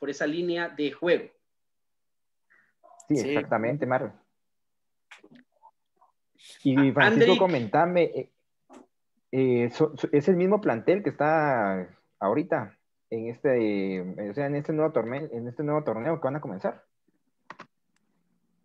por 0.00 0.10
esa 0.10 0.26
línea 0.26 0.68
de 0.68 0.90
juego. 0.90 1.30
Sí, 3.08 3.20
exactamente, 3.20 3.86
Mario. 3.86 4.12
Y 6.64 6.90
Francisco, 6.90 7.38
comentame, 7.38 8.30
eh, 9.38 9.70
¿es 10.12 10.28
el 10.28 10.36
mismo 10.36 10.60
plantel 10.60 11.02
que 11.02 11.10
está 11.10 11.88
ahorita? 12.18 12.76
en 13.10 13.28
este, 13.28 14.00
o 14.30 14.34
sea, 14.34 14.46
en 14.46 14.56
este 14.56 14.72
nuevo 14.72 14.92
torneo, 14.92 15.28
en 15.32 15.48
este 15.48 15.62
nuevo 15.62 15.84
torneo 15.84 16.20
que 16.20 16.24
van 16.24 16.36
a 16.36 16.40
comenzar? 16.40 16.84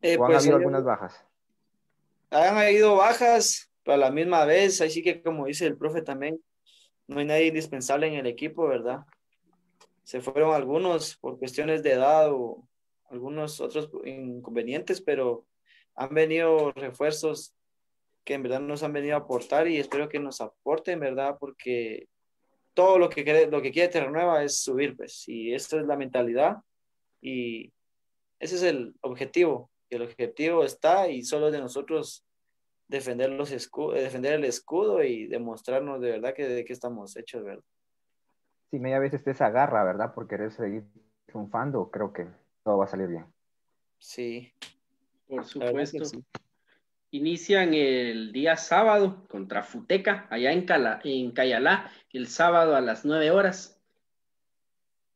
Eh, 0.02 0.18
¿O 0.18 0.26
han 0.26 0.32
pues, 0.32 0.44
habido 0.44 0.58
algunas 0.58 0.84
bajas? 0.84 1.26
Han 2.32 2.58
habido 2.58 2.96
bajas, 2.96 3.72
pero 3.84 3.96
a 3.96 3.98
la 3.98 4.12
misma 4.12 4.46
vez, 4.46 4.82
así 4.82 5.04
que 5.04 5.22
como 5.22 5.46
dice 5.46 5.68
el 5.68 5.78
profe 5.78 6.02
también, 6.02 6.42
no 7.08 7.20
hay 7.20 7.26
nadie 7.26 7.48
indispensable 7.48 8.08
en 8.08 8.16
el 8.16 8.26
equipo, 8.26 8.68
¿verdad? 8.68 9.02
Se 10.04 10.22
fueron 10.22 10.56
algunos 10.56 11.18
por 11.18 11.38
cuestiones 11.38 11.84
de 11.84 11.94
edad 11.94 12.32
o 12.32 12.68
algunos 13.10 13.60
otros 13.60 13.90
inconvenientes, 14.06 15.02
pero 15.02 15.46
han 15.96 16.14
venido 16.14 16.72
refuerzos 16.72 17.54
que 18.24 18.34
en 18.36 18.44
verdad 18.44 18.60
nos 18.62 18.84
han 18.84 18.94
venido 18.94 19.16
a 19.16 19.20
aportar 19.20 19.68
y 19.68 19.78
espero 19.78 20.08
que 20.10 20.20
nos 20.20 20.42
aporten, 20.42 21.00
¿verdad? 21.00 21.38
Porque 21.40 22.08
todo 22.74 23.00
lo 23.00 23.10
que 23.10 23.24
quiere, 23.24 23.48
lo 23.48 23.62
que 23.62 23.72
quiere 23.72 23.90
Terranueva 23.90 24.44
es 24.44 24.62
subir, 24.62 24.96
pues, 24.96 25.28
y 25.28 25.54
esta 25.54 25.80
es 25.80 25.86
la 25.86 25.98
mentalidad 25.98 26.58
y 27.22 27.72
ese 28.40 28.56
es 28.56 28.64
el 28.64 28.96
objetivo. 29.02 29.70
El 29.90 30.04
objetivo 30.04 30.64
está 30.64 31.10
y 31.10 31.24
solo 31.24 31.48
es 31.48 31.54
de 31.54 31.60
nosotros 31.60 32.26
defender, 32.88 33.30
los 33.32 33.52
escu- 33.54 33.96
eh, 33.96 34.02
defender 34.02 34.34
el 34.34 34.46
escudo 34.46 35.04
y 35.04 35.28
demostrarnos 35.28 36.00
de 36.02 36.12
verdad 36.12 36.34
que 36.34 36.48
de 36.48 36.64
qué 36.66 36.74
estamos 36.74 37.16
hechos, 37.18 37.44
¿verdad? 37.44 37.64
Si 38.70 38.80
media 38.80 39.00
vez 39.00 39.14
esté 39.14 39.32
esa 39.32 39.50
garra, 39.50 39.84
¿verdad? 39.84 40.14
Por 40.14 40.28
querer 40.28 40.52
seguir 40.52 40.84
triunfando, 41.26 41.90
creo 41.92 42.14
que 42.14 42.28
todo 42.64 42.78
va 42.78 42.86
a 42.86 42.88
salir 42.88 43.08
bien. 43.08 43.26
Sí, 44.00 44.54
Por 45.28 45.46
supuesto. 45.46 46.06
sí. 46.06 46.24
Inician 47.12 47.74
el 47.74 48.32
día 48.32 48.56
sábado 48.56 49.28
contra 49.28 49.64
Futeca, 49.64 50.28
allá 50.30 50.54
en, 50.54 50.66
Cala- 50.66 51.02
en 51.04 51.32
Cayalá, 51.32 51.92
el 52.14 52.28
sábado 52.28 52.76
a 52.76 52.82
las 52.82 53.04
9 53.04 53.32
horas. 53.32 53.78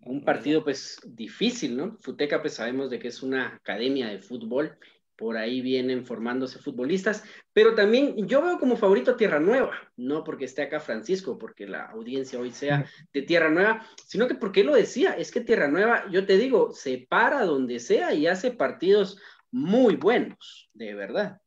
Un 0.02 0.24
partido 0.24 0.64
pues 0.64 1.00
difícil, 1.06 1.78
¿no? 1.78 1.98
Futeca 2.02 2.42
pues 2.42 2.54
sabemos 2.56 2.90
de 2.90 3.00
que 3.00 3.08
es 3.08 3.24
una 3.24 3.56
academia 3.56 4.08
de 4.10 4.20
fútbol, 4.20 4.78
por 5.16 5.38
ahí 5.38 5.62
vienen 5.62 6.06
formándose 6.06 6.60
futbolistas, 6.60 7.24
pero 7.54 7.74
también 7.74 8.28
yo 8.28 8.42
veo 8.42 8.60
como 8.60 8.76
favorito 8.76 9.12
a 9.12 9.18
Tierra 9.18 9.40
Nueva, 9.40 9.72
no 9.96 10.26
porque 10.26 10.44
esté 10.46 10.64
acá 10.64 10.82
Francisco, 10.82 11.38
porque 11.38 11.66
la 11.66 11.86
audiencia 11.86 12.38
hoy 12.38 12.52
sea 12.52 12.86
de 13.14 13.22
Tierra 13.22 13.50
Nueva, 13.50 13.88
sino 14.06 14.28
que 14.28 14.36
porque 14.36 14.66
lo 14.66 14.76
decía, 14.76 15.14
es 15.14 15.32
que 15.32 15.40
Tierra 15.40 15.70
Nueva, 15.70 16.12
yo 16.12 16.26
te 16.26 16.38
digo, 16.38 16.74
se 16.74 17.08
para 17.10 17.46
donde 17.46 17.80
sea 17.80 18.14
y 18.14 18.28
hace 18.28 18.52
partidos 18.52 19.18
muy 19.50 19.96
buenos, 19.96 20.70
de 20.74 20.94
verdad. 20.94 21.40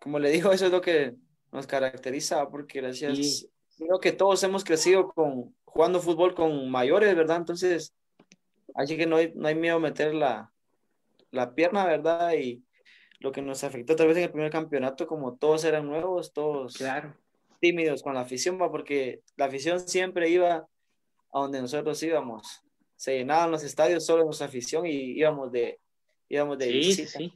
Como 0.00 0.18
le 0.18 0.30
digo, 0.30 0.52
eso 0.52 0.66
es 0.66 0.72
lo 0.72 0.80
que 0.80 1.14
nos 1.52 1.66
caracteriza, 1.66 2.48
porque 2.48 2.80
gracias, 2.80 3.16
Sí. 3.16 3.50
creo 3.78 3.98
que 4.00 4.12
todos 4.12 4.42
hemos 4.42 4.64
crecido 4.64 5.08
con 5.12 5.54
jugando 5.64 6.00
fútbol 6.00 6.34
con 6.34 6.70
mayores, 6.70 7.14
¿verdad? 7.14 7.36
Entonces, 7.38 7.94
así 8.74 8.96
que 8.96 9.06
no 9.06 9.16
hay, 9.16 9.32
no 9.34 9.48
hay 9.48 9.54
miedo 9.54 9.76
a 9.76 9.80
meter 9.80 10.14
la, 10.14 10.52
la 11.30 11.54
pierna, 11.54 11.84
¿verdad? 11.86 12.32
Y 12.34 12.62
lo 13.20 13.32
que 13.32 13.42
nos 13.42 13.64
afectó 13.64 13.96
tal 13.96 14.08
vez 14.08 14.16
en 14.16 14.24
el 14.24 14.30
primer 14.30 14.50
campeonato, 14.50 15.06
como 15.06 15.36
todos 15.36 15.64
eran 15.64 15.86
nuevos, 15.86 16.32
todos 16.32 16.76
Claro. 16.76 17.14
tímidos 17.60 18.02
con 18.02 18.14
la 18.14 18.20
afición, 18.20 18.60
va, 18.60 18.70
porque 18.70 19.22
la 19.36 19.46
afición 19.46 19.80
siempre 19.80 20.28
iba 20.30 20.66
a 21.32 21.40
donde 21.40 21.60
nosotros 21.60 22.02
íbamos. 22.02 22.62
Se 22.96 23.16
llenaban 23.18 23.50
los 23.50 23.62
estadios 23.64 24.04
solo 24.06 24.24
nuestra 24.24 24.46
afición 24.46 24.86
y 24.86 25.18
íbamos 25.18 25.52
de, 25.52 25.78
íbamos 26.28 26.58
de 26.58 26.64
Sí, 26.66 26.72
sí, 26.82 26.88
visita. 27.02 27.18
sí. 27.18 27.32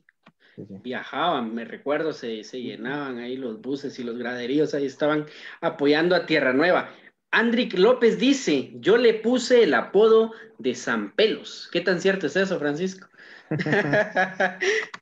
Sí, 0.68 0.74
sí. 0.74 0.80
Viajaban, 0.82 1.54
me 1.54 1.64
recuerdo, 1.64 2.12
se, 2.12 2.44
se 2.44 2.60
llenaban 2.60 3.18
ahí 3.18 3.36
los 3.36 3.60
buses 3.60 3.98
y 3.98 4.04
los 4.04 4.18
graderíos, 4.18 4.74
ahí 4.74 4.86
estaban 4.86 5.26
apoyando 5.60 6.14
a 6.14 6.26
Tierra 6.26 6.52
Nueva. 6.52 6.90
Andric 7.30 7.74
López 7.78 8.18
dice, 8.18 8.72
yo 8.74 8.96
le 8.96 9.14
puse 9.14 9.62
el 9.64 9.74
apodo 9.74 10.32
de 10.58 10.74
San 10.74 11.12
Pelos. 11.12 11.68
¿Qué 11.72 11.80
tan 11.80 12.00
cierto 12.00 12.26
es 12.26 12.36
eso, 12.36 12.58
Francisco? 12.58 13.08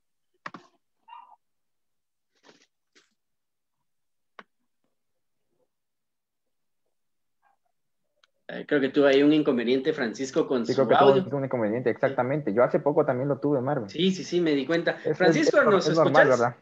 Creo 8.66 8.80
que 8.80 8.88
tuvo 8.88 9.06
ahí 9.06 9.22
un 9.22 9.32
inconveniente, 9.32 9.92
Francisco, 9.92 10.46
con 10.46 10.66
Sí, 10.66 10.72
su 10.72 10.84
creo 10.84 10.88
que 10.88 10.94
audio. 10.94 11.24
tuvo 11.24 11.36
un 11.38 11.44
inconveniente, 11.44 11.90
exactamente. 11.90 12.52
Yo 12.52 12.62
hace 12.64 12.80
poco 12.80 13.04
también 13.04 13.28
lo 13.28 13.38
tuve, 13.38 13.60
Marvin. 13.60 13.88
Sí, 13.88 14.10
sí, 14.12 14.24
sí, 14.24 14.40
me 14.40 14.54
di 14.54 14.66
cuenta. 14.66 14.98
Es- 15.04 15.16
Francisco, 15.16 15.58
es- 15.60 15.66
¿nos 15.66 15.86
es 15.86 15.92
escuchas? 15.92 16.04
normal, 16.04 16.28
¿verdad? 16.28 16.56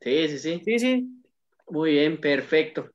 Sí, 0.00 0.28
sí, 0.28 0.38
sí. 0.38 0.62
Sí, 0.64 0.78
sí. 0.78 1.22
Muy 1.68 1.92
bien, 1.92 2.20
perfecto. 2.20 2.90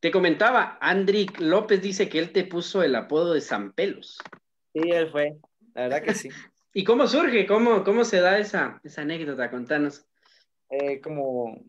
Te 0.00 0.10
comentaba, 0.10 0.78
Andric 0.80 1.38
López 1.40 1.80
dice 1.82 2.08
que 2.08 2.18
él 2.18 2.32
te 2.32 2.44
puso 2.44 2.82
el 2.82 2.94
apodo 2.94 3.34
de 3.34 3.40
San 3.40 3.72
Pelos. 3.72 4.18
Sí, 4.72 4.80
él 4.90 5.10
fue. 5.10 5.36
La 5.74 5.82
verdad 5.82 6.02
que 6.02 6.14
sí. 6.14 6.28
¿Y 6.74 6.84
cómo 6.84 7.06
surge? 7.06 7.46
¿Cómo, 7.46 7.84
cómo 7.84 8.04
se 8.04 8.20
da 8.20 8.38
esa, 8.38 8.80
esa 8.82 9.02
anécdota? 9.02 9.50
Contanos. 9.50 10.06
Eh, 10.70 11.00
como, 11.02 11.62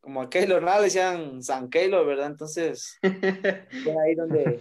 como 0.00 0.20
a 0.22 0.28
Keylor, 0.28 0.62
nada, 0.62 0.78
le 0.78 0.84
decían 0.84 1.42
San 1.42 1.70
Keylor, 1.70 2.04
¿verdad? 2.06 2.26
Entonces, 2.26 2.98
fue 3.02 3.94
ahí 4.04 4.14
donde 4.14 4.60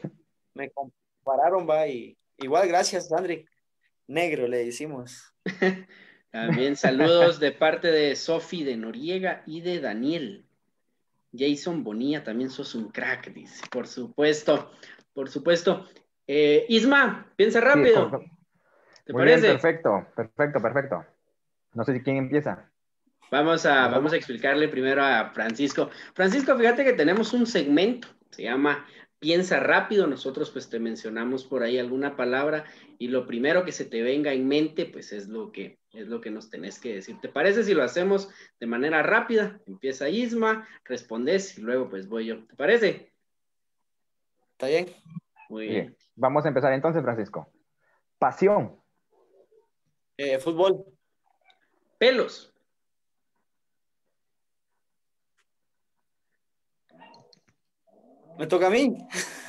me 0.60 0.72
compararon, 0.72 1.68
va, 1.68 1.88
y 1.88 2.18
igual, 2.38 2.68
gracias, 2.68 3.12
Andri. 3.12 3.46
Negro, 4.08 4.48
le 4.48 4.66
decimos. 4.66 5.34
También 6.32 6.76
saludos 6.76 7.40
de 7.40 7.52
parte 7.52 7.90
de 7.90 8.16
Sofi 8.16 8.64
de 8.64 8.76
Noriega 8.76 9.42
y 9.46 9.62
de 9.62 9.80
Daniel. 9.80 10.46
Jason 11.36 11.84
Bonilla, 11.84 12.24
también 12.24 12.50
sos 12.50 12.74
un 12.76 12.90
crack, 12.90 13.32
dice. 13.32 13.64
Por 13.72 13.88
supuesto, 13.88 14.72
por 15.14 15.30
supuesto. 15.30 15.88
Eh, 16.28 16.66
Isma, 16.70 17.32
piensa 17.36 17.62
rápido. 17.62 18.10
¿Te 19.06 19.14
Muy 19.14 19.26
bien, 19.26 19.40
parece? 19.40 19.52
perfecto, 19.52 20.08
perfecto, 20.16 20.62
perfecto. 20.62 21.06
No 21.74 21.84
sé 21.84 21.94
si 21.94 22.02
quién 22.02 22.18
empieza. 22.18 22.70
Vamos 23.32 23.66
a, 23.66 23.88
vamos 23.88 24.14
a 24.14 24.18
explicarle 24.18 24.68
primero 24.68 25.04
a 25.04 25.32
Francisco. 25.34 25.90
Francisco, 26.14 26.58
fíjate 26.58 26.84
que 26.84 26.94
tenemos 26.94 27.32
un 27.34 27.46
segmento, 27.46 28.08
se 28.32 28.44
llama 28.44 28.88
Piensa 29.20 29.60
rápido. 29.60 30.08
Nosotros 30.08 30.50
pues 30.52 30.70
te 30.70 30.80
mencionamos 30.80 31.46
por 31.46 31.64
ahí 31.64 31.78
alguna 31.78 32.16
palabra 32.16 32.66
y 32.98 33.10
lo 33.10 33.26
primero 33.28 33.66
que 33.66 33.72
se 33.72 33.86
te 33.86 34.02
venga 34.02 34.32
en 34.34 34.48
mente 34.48 34.86
pues 34.86 35.12
es 35.12 35.28
lo 35.28 35.52
que 35.52 35.80
es 35.92 36.08
lo 36.08 36.22
que 36.22 36.30
nos 36.30 36.50
tenés 36.50 36.80
que 36.80 36.96
decir. 36.96 37.20
¿Te 37.20 37.30
parece 37.30 37.64
si 37.64 37.74
lo 37.74 37.84
hacemos 37.84 38.30
de 38.60 38.68
manera 38.68 39.02
rápida? 39.04 39.60
Empieza 39.66 40.08
Isma, 40.08 40.68
respondes 40.86 41.58
y 41.58 41.62
luego 41.62 41.90
pues 41.90 42.08
voy 42.08 42.28
yo. 42.28 42.46
¿Te 42.46 42.56
parece? 42.56 43.12
¿Está 44.52 44.68
bien? 44.68 44.88
Muy 45.50 45.68
bien. 45.68 45.86
Bien, 45.88 45.98
vamos 46.16 46.46
a 46.46 46.50
empezar 46.50 46.72
entonces, 46.74 47.02
Francisco. 47.02 47.52
Pasión, 48.20 48.80
Eh, 50.18 50.38
fútbol, 50.38 50.84
Pelos, 51.98 52.54
me 58.40 58.48
toca 58.48 58.68
a 58.68 58.70
mí. 58.70 58.96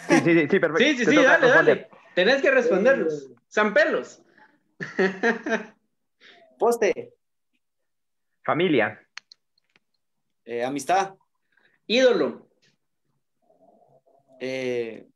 Sí, 0.08 0.16
sí, 0.24 0.34
sí, 0.34 0.48
sí, 0.50 0.58
perfecto. 0.58 0.78
Sí, 0.78 0.98
sí, 0.98 1.04
sí, 1.04 1.14
toca 1.14 1.38
dale, 1.38 1.46
responder. 1.46 1.88
dale. 1.88 1.90
Tenés 2.12 2.42
que 2.42 2.50
responderlos. 2.50 3.30
San 3.46 3.72
Pelos. 3.72 4.20
Poste, 6.58 7.14
Familia, 8.44 9.00
eh, 10.44 10.64
amistad, 10.64 11.14
Ídolo, 11.86 12.48
eh, 14.40 15.06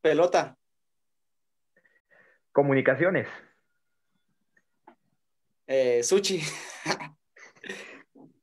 pelota, 0.00 0.56
comunicaciones, 2.52 3.26
eh, 5.66 6.02
sushi, 6.02 6.40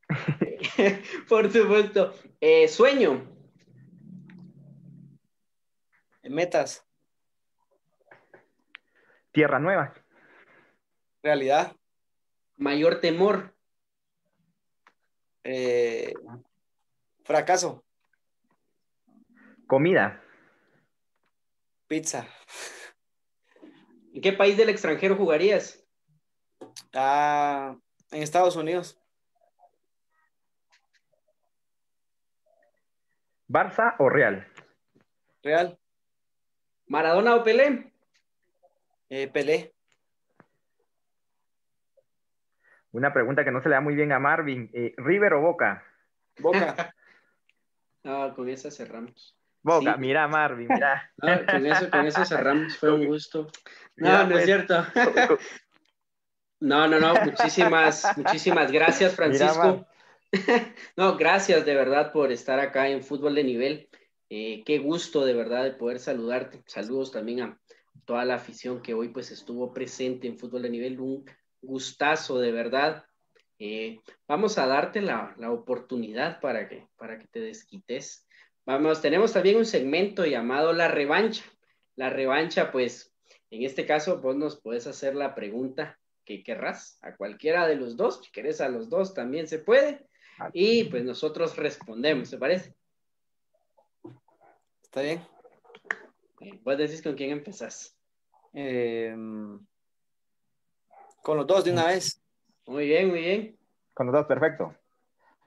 por 1.28 1.50
supuesto. 1.50 2.14
Eh, 2.40 2.68
sueño, 2.68 3.33
metas, 6.30 6.86
Tierra 9.32 9.58
Nueva, 9.58 9.92
realidad, 11.22 11.76
mayor 12.56 13.00
temor, 13.00 13.54
eh, 15.42 16.14
fracaso, 17.24 17.84
comida, 19.66 20.22
pizza, 21.88 22.26
¿En 24.14 24.20
qué 24.22 24.32
país 24.32 24.56
del 24.56 24.68
extranjero 24.68 25.16
jugarías? 25.16 25.84
ah, 26.94 27.76
en 28.12 28.22
Estados 28.22 28.54
Unidos, 28.54 28.96
Barça 33.48 33.96
o 33.98 34.08
Real, 34.08 34.46
Real, 35.42 35.78
¿Maradona 36.94 37.34
o 37.34 37.42
Pelé? 37.42 37.90
eh, 39.10 39.26
Pelé, 39.26 39.72
Una 42.92 43.12
pregunta 43.12 43.44
que 43.44 43.50
no 43.50 43.60
se 43.60 43.68
le 43.68 43.74
da 43.74 43.80
muy 43.80 43.96
bien 43.96 44.12
a 44.12 44.20
Marvin. 44.20 44.70
eh, 44.72 44.94
¿River 44.98 45.32
o 45.32 45.40
Boca? 45.40 45.82
Boca, 46.38 46.94
No, 48.04 48.32
con 48.36 48.48
esa 48.48 48.70
cerramos. 48.70 49.36
Boga, 49.62 49.96
mira 49.96 50.28
Marvin, 50.28 50.68
mira. 50.68 51.10
con, 51.50 51.66
eso, 51.66 51.90
con 51.90 52.06
eso 52.06 52.24
cerramos, 52.24 52.78
fue 52.78 52.92
un 52.92 53.06
gusto. 53.06 53.48
No, 53.96 54.18
no 54.18 54.22
es 54.22 54.30
pues. 54.30 54.44
cierto. 54.44 54.86
No, 56.60 56.86
no, 56.86 56.98
no, 56.98 57.14
muchísimas, 57.24 58.16
muchísimas 58.16 58.70
gracias, 58.72 59.14
Francisco. 59.16 59.84
No, 60.96 61.16
gracias 61.16 61.66
de 61.66 61.74
verdad 61.74 62.10
por 62.10 62.32
estar 62.32 62.58
acá 62.58 62.88
en 62.88 63.02
Fútbol 63.02 63.34
de 63.34 63.44
Nivel. 63.44 63.88
Eh, 64.30 64.62
qué 64.64 64.78
gusto 64.78 65.24
de 65.24 65.34
verdad 65.34 65.64
de 65.64 65.72
poder 65.72 65.98
saludarte. 65.98 66.62
Saludos 66.66 67.12
también 67.12 67.40
a 67.40 67.60
toda 68.04 68.24
la 68.24 68.36
afición 68.36 68.82
que 68.82 68.94
hoy 68.94 69.08
pues 69.08 69.30
estuvo 69.30 69.72
presente 69.72 70.26
en 70.26 70.38
Fútbol 70.38 70.62
de 70.62 70.70
Nivel. 70.70 71.00
Un 71.00 71.24
gustazo 71.60 72.38
de 72.38 72.52
verdad. 72.52 73.04
Eh, 73.58 74.00
vamos 74.26 74.58
a 74.58 74.66
darte 74.66 75.00
la, 75.00 75.34
oportunidad 75.50 76.40
para 76.40 76.68
que, 76.68 76.86
para 76.96 77.18
que 77.18 77.26
te 77.28 77.40
desquites. 77.40 78.26
Vamos, 78.66 79.00
tenemos 79.00 79.32
también 79.32 79.56
un 79.56 79.66
segmento 79.66 80.24
llamado 80.24 80.72
La 80.72 80.88
Revancha. 80.88 81.44
La 81.96 82.10
revancha, 82.10 82.72
pues, 82.72 83.14
en 83.50 83.62
este 83.62 83.86
caso, 83.86 84.20
vos 84.20 84.36
nos 84.36 84.60
puedes 84.60 84.86
hacer 84.88 85.14
la 85.14 85.34
pregunta 85.34 85.98
que 86.24 86.42
querrás 86.42 86.98
a 87.02 87.14
cualquiera 87.16 87.68
de 87.68 87.76
los 87.76 87.96
dos. 87.96 88.20
Si 88.24 88.32
querés 88.32 88.60
a 88.60 88.68
los 88.68 88.88
dos, 88.88 89.14
también 89.14 89.46
se 89.46 89.60
puede. 89.60 90.06
Y 90.52 90.84
pues 90.84 91.04
nosotros 91.04 91.56
respondemos, 91.56 92.30
¿te 92.30 92.38
parece? 92.38 92.74
Está 94.94 95.02
bien. 95.02 95.26
Vos 96.62 96.78
decís 96.78 97.02
con 97.02 97.16
quién 97.16 97.32
empezás. 97.32 97.98
Em, 98.52 99.58
con 101.20 101.36
los 101.36 101.48
dos 101.48 101.64
de 101.64 101.72
una 101.72 101.88
vez. 101.88 102.22
Muy 102.64 102.86
bien, 102.86 103.08
muy 103.08 103.18
bien. 103.18 103.58
Con 103.92 104.06
los 104.06 104.14
dos, 104.14 104.26
perfecto. 104.26 104.72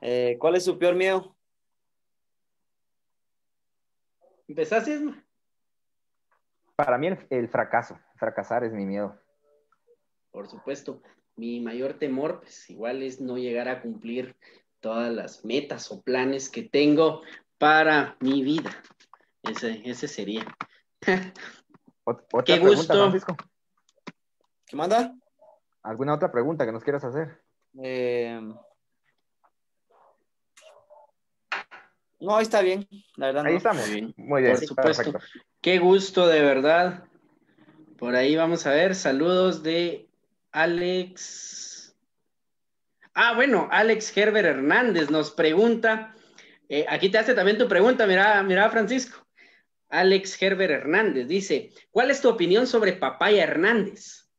Eh, 0.01 0.35
¿Cuál 0.37 0.57
es 0.57 0.65
su 0.65 0.77
peor 0.77 0.95
miedo? 0.95 1.33
¿Empezás, 4.49 4.85
Isma? 4.85 5.25
Para 6.75 6.97
mí 6.97 7.07
el, 7.29 7.47
fracaso, 7.47 7.97
fracasar 8.17 8.65
es 8.65 8.73
mi 8.73 8.85
miedo. 8.85 9.17
Por 10.29 10.49
supuesto, 10.49 11.01
mi 11.37 11.61
mayor 11.61 11.93
temor, 11.93 12.41
pues 12.41 12.69
igual 12.69 13.01
es 13.01 13.21
no 13.21 13.37
llegar 13.37 13.69
a 13.69 13.81
cumplir 13.81 14.35
todas 14.81 15.09
las 15.09 15.45
metas 15.45 15.89
o 15.89 16.01
planes 16.01 16.49
que 16.49 16.63
tengo 16.63 17.21
para 17.57 18.17
mi 18.19 18.43
vida. 18.43 18.83
Ese, 19.49 19.81
ese 19.85 20.07
sería. 20.07 20.45
¿Otra 22.03 22.43
Qué 22.43 22.53
pregunta, 22.53 22.75
gusto. 22.75 22.93
Francisco? 22.93 23.37
¿Qué 24.65 24.75
manda? 24.75 25.13
¿Alguna 25.83 26.15
otra 26.15 26.31
pregunta 26.31 26.65
que 26.65 26.71
nos 26.71 26.83
quieras 26.83 27.03
hacer? 27.03 27.41
Eh... 27.81 28.41
No, 32.19 32.35
ahí 32.35 32.43
está 32.43 32.61
bien, 32.61 32.87
la 33.15 33.27
verdad. 33.27 33.45
Ahí 33.45 33.55
estamos. 33.55 33.89
bien. 33.89 34.13
Muy 34.17 34.41
bien. 34.41 34.55
Por 34.55 34.65
supuesto. 34.65 35.13
Qué 35.61 35.77
gusto, 35.77 36.27
de 36.27 36.41
verdad. 36.41 37.03
Por 37.97 38.15
ahí 38.15 38.35
vamos 38.35 38.65
a 38.65 38.71
ver. 38.71 38.95
Saludos 38.95 39.61
de 39.61 40.09
Alex. 40.51 41.95
Ah, 43.13 43.33
bueno, 43.35 43.67
Alex 43.71 44.11
Gerber 44.11 44.45
Hernández 44.45 45.11
nos 45.11 45.31
pregunta. 45.31 46.15
Eh, 46.69 46.85
aquí 46.89 47.09
te 47.09 47.17
hace 47.19 47.33
también 47.33 47.57
tu 47.57 47.67
pregunta, 47.67 48.05
mira, 48.07 48.41
mira, 48.43 48.69
Francisco. 48.69 49.26
Alex 49.89 50.35
Gerber 50.35 50.71
Hernández 50.71 51.27
dice: 51.27 51.71
¿Cuál 51.91 52.11
es 52.11 52.21
tu 52.21 52.29
opinión 52.29 52.67
sobre 52.67 52.93
Papaya 52.93 53.43
Hernández? 53.43 54.29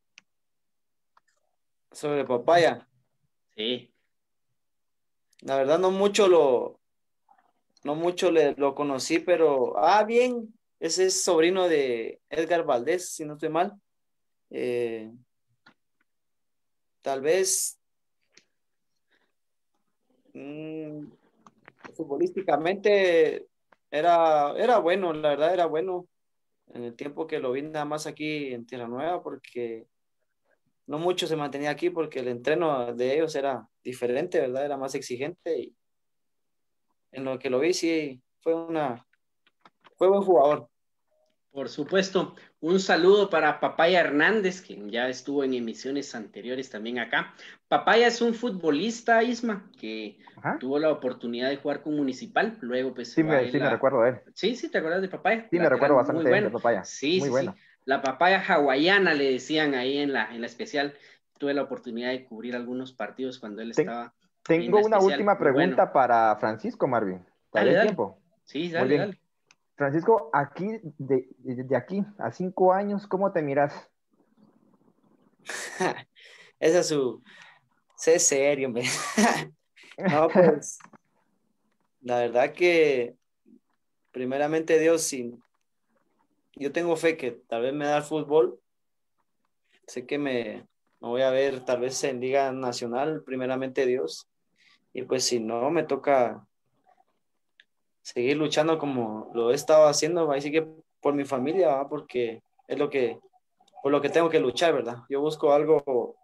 Sobre 1.93 2.25
Papaya. 2.25 2.87
Sí. 3.57 3.93
La 5.41 5.57
verdad, 5.57 5.79
no 5.79 5.91
mucho 5.91 6.29
lo, 6.29 6.81
no 7.85 7.95
mucho 7.95 8.31
le, 8.31 8.55
lo 8.57 8.75
conocí, 8.75 9.19
pero, 9.21 9.79
ah, 9.79 10.05
bien, 10.05 10.53
ese 10.81 11.07
es 11.07 11.23
sobrino 11.23 11.69
de 11.69 12.21
Edgar 12.29 12.65
Valdés, 12.65 13.11
si 13.11 13.25
no 13.25 13.35
estoy 13.35 13.49
mal. 13.49 13.81
Eh, 14.51 15.11
tal 17.03 17.21
vez 17.21 17.79
mm, 20.35 21.07
futbolísticamente 21.95 23.48
era, 23.91 24.55
era 24.57 24.79
bueno, 24.79 25.13
la 25.13 25.31
verdad 25.31 25.55
era 25.55 25.67
bueno 25.67 26.07
en 26.69 26.85
el 26.85 26.95
tiempo 26.95 27.27
que 27.27 27.39
lo 27.39 27.53
vi 27.53 27.63
nada 27.63 27.85
más 27.85 28.07
aquí 28.07 28.53
en 28.53 28.67
Tierra 28.67 28.89
Nueva, 28.89 29.23
porque 29.23 29.87
no 30.87 30.99
mucho 30.99 31.27
se 31.27 31.37
mantenía 31.37 31.71
aquí 31.71 31.91
porque 31.91 32.21
el 32.21 32.29
entreno 32.29 32.95
de 32.95 33.15
ellos 33.15 33.35
era 33.35 33.67
diferente, 33.83 34.41
¿verdad? 34.41 34.65
Era 34.65 34.77
más 34.77 34.95
exigente 34.95 35.59
y 35.59 35.77
en 37.13 37.25
lo 37.25 37.39
que 37.39 37.51
lo 37.51 37.61
vi, 37.61 37.73
sí, 37.73 38.23
fue 38.41 38.55
una, 38.55 39.07
fue 39.97 40.09
buen 40.09 40.23
jugador. 40.23 40.69
Por 41.51 41.69
supuesto, 41.69 42.35
un 42.61 42.81
saludo 42.81 43.31
para 43.31 43.61
Papaya 43.61 44.01
Hernández, 44.01 44.63
quien 44.63 44.91
ya 44.91 45.09
estuvo 45.09 45.45
en 45.45 45.55
emisiones 45.55 46.15
anteriores 46.15 46.71
también 46.71 46.99
acá. 46.99 47.35
Papaya 47.69 48.07
es 48.07 48.21
un 48.21 48.35
futbolista, 48.35 49.23
Isma, 49.23 49.71
que 49.79 50.19
tuvo 50.61 50.79
la 50.79 50.91
oportunidad 50.91 51.49
de 51.49 51.57
jugar 51.57 51.83
con 51.83 51.97
Municipal, 51.97 52.57
luego 52.61 52.95
pues... 52.95 53.13
Sí, 53.13 53.23
me, 53.23 53.51
sí 53.51 53.59
me 53.59 53.71
recuerdo 53.71 54.03
de 54.03 54.11
él. 54.11 54.21
Sí, 54.35 54.57
sí, 54.57 54.71
¿te 54.71 54.79
acuerdas 54.79 55.03
de 55.03 55.09
Papaya? 55.09 55.47
Sí, 55.51 55.59
me 55.59 55.69
recuerdo 55.69 55.97
bastante 55.97 56.29
de 56.29 56.51
Papaya. 56.51 56.85
Sí, 56.85 57.19
muy 57.19 57.27
sí, 57.27 57.31
bueno. 57.31 57.55
La 57.85 58.03
papaya 58.03 58.45
hawaiana 58.47 59.15
le 59.15 59.33
decían 59.33 59.75
ahí 59.75 59.97
en 59.97 60.13
la, 60.13 60.35
en 60.35 60.43
la 60.43 60.47
especial. 60.47 60.95
Tuve 61.39 61.55
la 61.55 61.63
oportunidad 61.63 62.11
de 62.11 62.27
cubrir 62.27 62.55
algunos 62.55 62.93
partidos 62.93 63.39
cuando 63.39 63.63
él 63.63 63.71
estaba 63.71 64.13
tengo 64.49 64.81
una 64.81 64.99
última 64.99 65.39
pregunta 65.39 65.93
para 65.93 66.35
Francisco, 66.37 66.89
Marvin. 66.89 67.25
¿Para 67.51 67.71
el 67.71 67.83
tiempo? 67.83 68.19
Sí, 68.45 68.71
dale, 68.71 68.97
dale. 68.97 69.21
Francisco, 69.79 70.29
aquí, 70.33 70.81
de, 70.99 71.77
aquí 71.77 72.05
a 72.19 72.33
cinco 72.33 72.73
años, 72.73 73.07
¿cómo 73.07 73.31
te 73.31 73.43
miras? 73.43 73.89
Esa 76.59 76.81
es 76.81 76.89
su... 76.89 77.23
Sé 77.95 78.19
serio, 78.19 78.67
hombre. 78.67 78.83
no, 79.99 80.29
pues... 80.31 80.81
la 82.01 82.19
verdad 82.19 82.53
que... 82.53 83.15
Primeramente 84.11 84.81
Dios, 84.81 85.03
sin... 85.03 85.41
Yo 86.57 86.73
tengo 86.73 86.97
fe 86.97 87.17
que 87.17 87.31
tal 87.31 87.63
vez 87.63 87.73
me 87.73 87.85
da 87.85 87.99
el 87.99 88.03
fútbol. 88.03 88.61
Sé 89.87 90.07
que 90.07 90.19
me, 90.19 90.67
me 91.01 91.09
voy 91.09 91.23
a 91.23 91.31
ver 91.31 91.65
tal 91.65 91.79
vez 91.79 92.03
en 92.03 92.19
Liga 92.19 92.51
Nacional, 92.51 93.23
primeramente 93.23 93.87
Dios. 93.87 94.29
Y 94.93 95.03
pues 95.03 95.23
si 95.23 95.39
no, 95.39 95.71
me 95.71 95.85
toca 95.85 96.48
seguir 98.03 98.37
luchando 98.37 98.79
como 98.79 99.31
lo 99.35 99.51
he 99.51 99.55
estado 99.55 99.87
haciendo, 99.87 100.31
ahí 100.31 100.41
sí 100.41 100.51
que 100.51 100.67
por 101.01 101.15
mi 101.15 101.25
familia, 101.25 101.87
porque 101.89 102.43
es 102.67 102.79
lo 102.79 102.91
que, 102.91 103.19
por 103.83 103.93
lo 103.93 104.01
que 104.01 104.09
tengo 104.11 104.29
que 104.29 104.41
luchar, 104.41 104.75
¿verdad? 104.75 104.99
Yo 105.09 105.21
busco 105.21 105.53
algo 105.53 106.17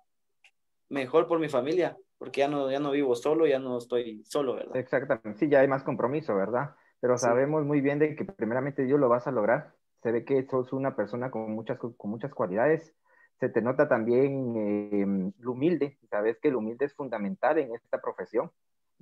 mejor 0.88 1.26
por 1.26 1.38
mi 1.38 1.48
familia, 1.48 1.96
porque 2.18 2.40
ya 2.40 2.48
no, 2.48 2.70
ya 2.70 2.80
no 2.80 2.90
vivo 2.90 3.14
solo, 3.14 3.46
ya 3.46 3.58
no 3.58 3.78
estoy 3.78 4.24
solo, 4.24 4.54
¿verdad? 4.54 4.76
Exactamente, 4.76 5.38
sí, 5.38 5.48
ya 5.48 5.60
hay 5.60 5.68
más 5.68 5.82
compromiso, 5.82 6.34
¿verdad? 6.34 6.74
Pero 7.00 7.18
sabemos 7.18 7.64
muy 7.66 7.82
bien 7.82 7.98
de 7.98 8.16
que 8.16 8.24
primeramente 8.24 8.84
Dios 8.84 8.98
lo 8.98 9.10
vas 9.10 9.26
a 9.26 9.30
lograr. 9.30 9.74
Se 10.02 10.10
ve 10.10 10.24
que 10.24 10.46
sos 10.46 10.72
una 10.72 10.96
persona 10.96 11.30
con 11.30 11.52
muchas, 11.52 11.78
con 11.78 12.10
muchas 12.10 12.32
cualidades. 12.32 12.94
Se 13.40 13.50
te 13.50 13.60
nota 13.60 13.88
también 13.88 14.54
eh, 14.56 15.32
lo 15.38 15.52
humilde. 15.52 15.98
Sabes 16.08 16.38
que 16.38 16.50
lo 16.50 16.60
humilde 16.60 16.86
es 16.86 16.94
fundamental 16.94 17.58
en 17.58 17.74
esta 17.74 18.00
profesión 18.00 18.50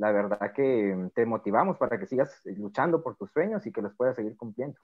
la 0.02 0.10
verdad 0.10 0.52
que 0.52 1.10
te 1.14 1.24
motivamos 1.24 1.78
para 1.78 1.96
que 1.96 2.08
sigas 2.08 2.40
luchando 2.44 3.04
por 3.04 3.16
tus 3.16 3.30
sueños 3.30 3.64
y 3.66 3.72
que 3.72 3.80
los 3.80 3.94
puedas 3.94 4.16
seguir 4.16 4.36
cumpliendo. 4.36 4.76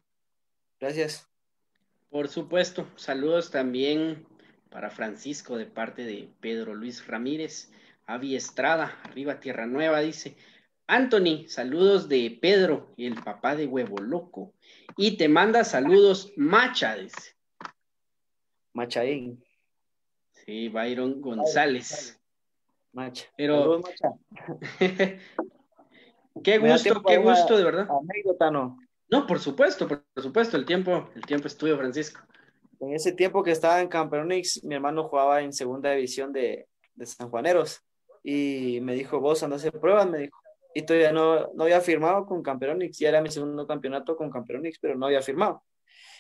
Gracias. 0.78 1.28
Por 2.08 2.28
supuesto, 2.28 2.86
saludos 2.94 3.50
también 3.50 4.24
para 4.70 4.90
Francisco 4.90 5.58
de 5.58 5.66
parte 5.66 6.04
de 6.04 6.28
Pedro 6.38 6.72
Luis 6.72 7.04
Ramírez, 7.08 7.68
Avi 8.06 8.36
Estrada, 8.36 8.96
arriba 9.02 9.40
Tierra 9.40 9.66
Nueva, 9.66 9.98
dice. 9.98 10.36
Anthony, 10.86 11.48
saludos 11.48 12.08
de 12.08 12.38
Pedro 12.40 12.94
el 12.96 13.20
papá 13.20 13.56
de 13.56 13.66
Huevo 13.66 13.98
Loco. 13.98 14.54
Y 14.96 15.16
te 15.16 15.28
manda 15.28 15.64
saludos 15.64 16.32
Macha, 16.36 16.94
dice. 16.94 17.34
Machaín. 18.72 19.42
Sí, 20.30 20.68
Byron 20.68 21.20
González. 21.20 22.20
Macha. 22.98 23.26
Pero. 23.36 23.80
qué 26.42 26.58
gusto, 26.58 27.02
qué 27.06 27.18
gusto, 27.18 27.56
de 27.56 27.62
verdad. 27.62 27.86
Anécdota, 27.88 28.50
no. 28.50 28.76
No, 29.08 29.24
por 29.24 29.38
supuesto, 29.38 29.86
por 29.86 30.02
supuesto, 30.16 30.56
el 30.56 30.66
tiempo, 30.66 31.08
el 31.14 31.24
tiempo 31.24 31.46
es 31.46 31.56
tuyo, 31.56 31.76
Francisco. 31.76 32.20
En 32.80 32.92
ese 32.92 33.12
tiempo 33.12 33.44
que 33.44 33.52
estaba 33.52 33.80
en 33.80 33.86
Camperonix, 33.86 34.64
mi 34.64 34.74
hermano 34.74 35.04
jugaba 35.04 35.42
en 35.42 35.52
segunda 35.52 35.92
división 35.92 36.32
de, 36.32 36.66
de 36.96 37.06
San 37.06 37.30
Juaneros 37.30 37.84
y 38.24 38.80
me 38.82 38.94
dijo, 38.94 39.20
vos 39.20 39.44
andas 39.44 39.64
a 39.64 39.68
hacer 39.68 39.80
pruebas, 39.80 40.10
me 40.10 40.18
dijo. 40.18 40.36
Y 40.74 40.82
todavía 40.82 41.12
no, 41.12 41.52
no 41.54 41.64
había 41.64 41.80
firmado 41.80 42.26
con 42.26 42.42
Camperonix, 42.42 42.98
ya 42.98 43.10
era 43.10 43.22
mi 43.22 43.30
segundo 43.30 43.64
campeonato 43.64 44.16
con 44.16 44.28
Camperonix, 44.28 44.80
pero 44.80 44.96
no 44.96 45.06
había 45.06 45.22
firmado. 45.22 45.62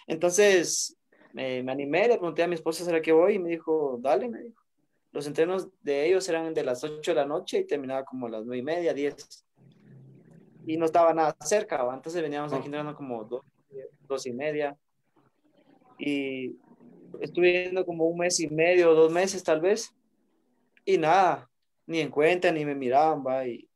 Entonces 0.06 0.96
me, 1.32 1.60
me 1.64 1.72
animé, 1.72 2.06
le 2.06 2.18
pregunté 2.18 2.44
a 2.44 2.46
mi 2.46 2.54
esposa, 2.54 2.84
¿será 2.84 3.02
que 3.02 3.10
voy? 3.10 3.34
Y 3.34 3.38
me 3.40 3.48
dijo, 3.48 3.98
dale, 4.00 4.28
me 4.28 4.42
dijo. 4.42 4.67
Los 5.12 5.26
entrenos 5.26 5.68
de 5.82 6.06
ellos 6.06 6.28
eran 6.28 6.52
de 6.54 6.64
las 6.64 6.84
8 6.84 7.10
de 7.10 7.14
la 7.14 7.24
noche 7.24 7.58
y 7.58 7.66
terminaba 7.66 8.04
como 8.04 8.26
a 8.26 8.30
las 8.30 8.44
9 8.44 8.58
y 8.58 8.62
media, 8.62 8.94
10. 8.94 9.46
y 10.66 10.76
no 10.76 10.84
estaba 10.84 11.14
nada 11.14 11.34
cerca, 11.40 11.80
entonces 11.92 12.22
veníamos 12.22 12.52
aquí 12.52 12.66
entrando 12.66 12.94
como 12.94 13.24
dos, 13.24 13.42
dos 14.06 14.26
y 14.26 14.32
media. 14.32 14.76
Y 15.98 16.56
estuve 17.20 17.50
viendo 17.52 17.84
como 17.84 18.06
un 18.06 18.18
mes 18.18 18.38
y 18.40 18.48
medio, 18.48 18.94
dos 18.94 19.10
meses 19.10 19.42
tal 19.42 19.60
vez, 19.60 19.94
y 20.84 20.98
nada, 20.98 21.50
ni 21.86 22.00
en 22.00 22.10
cuenta, 22.10 22.52
ni 22.52 22.64
me 22.64 22.74
miraban, 22.74 23.24
va, 23.26 23.46
y 23.46 23.68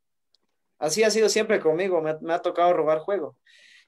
así 0.79 1.03
ha 1.03 1.11
sido 1.11 1.29
siempre 1.29 1.61
conmigo, 1.61 2.01
me, 2.03 2.19
me 2.21 2.35
ha 2.35 2.41
tocado 2.41 2.73
robar 2.73 2.99
juego. 2.99 3.37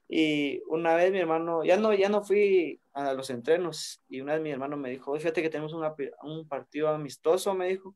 Y 0.07 0.61
una 0.67 0.95
vez 0.95 1.11
mi 1.11 1.19
hermano, 1.19 1.63
ya 1.63 1.77
no, 1.77 1.93
ya 1.93 2.09
no 2.09 2.23
fui 2.23 2.79
a 2.93 3.13
los 3.13 3.29
entrenos, 3.29 4.01
y 4.07 4.21
una 4.21 4.33
vez 4.33 4.41
mi 4.41 4.51
hermano 4.51 4.77
me 4.77 4.89
dijo, 4.89 5.15
fíjate 5.17 5.41
que 5.41 5.49
tenemos 5.49 5.73
un 5.73 6.47
partido 6.47 6.89
amistoso, 6.89 7.53
me 7.53 7.67
dijo, 7.67 7.95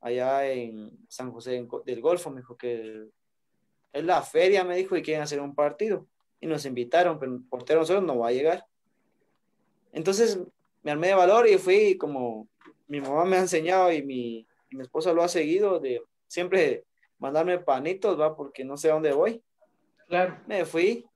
allá 0.00 0.50
en 0.50 0.90
San 1.08 1.32
José 1.32 1.66
del 1.84 2.00
Golfo, 2.00 2.30
me 2.30 2.40
dijo 2.40 2.56
que 2.56 3.08
es 3.92 4.04
la 4.04 4.22
feria, 4.22 4.64
me 4.64 4.76
dijo, 4.76 4.96
y 4.96 5.02
quieren 5.02 5.22
hacer 5.22 5.40
un 5.40 5.54
partido. 5.54 6.06
Y 6.40 6.46
nos 6.46 6.66
invitaron, 6.66 7.18
pero 7.18 7.34
el 7.34 7.42
portero 7.42 7.84
solo 7.84 8.02
no 8.02 8.18
va 8.18 8.28
a 8.28 8.32
llegar. 8.32 8.66
Entonces 9.92 10.38
me 10.82 10.90
armé 10.90 11.08
de 11.08 11.14
valor 11.14 11.48
y 11.48 11.56
fui 11.56 11.96
como 11.96 12.48
mi 12.86 13.00
mamá 13.00 13.24
me 13.24 13.36
ha 13.36 13.40
enseñado 13.40 13.90
y 13.90 14.02
mi, 14.02 14.46
mi 14.70 14.82
esposa 14.82 15.12
lo 15.12 15.22
ha 15.22 15.28
seguido, 15.28 15.80
de 15.80 16.02
siempre 16.28 16.84
mandarme 17.18 17.58
panitos, 17.58 18.20
va, 18.20 18.36
porque 18.36 18.64
no 18.64 18.76
sé 18.76 18.90
a 18.90 18.94
dónde 18.94 19.12
voy. 19.12 19.42
Claro. 20.08 20.38
Me 20.46 20.64
fui. 20.64 21.06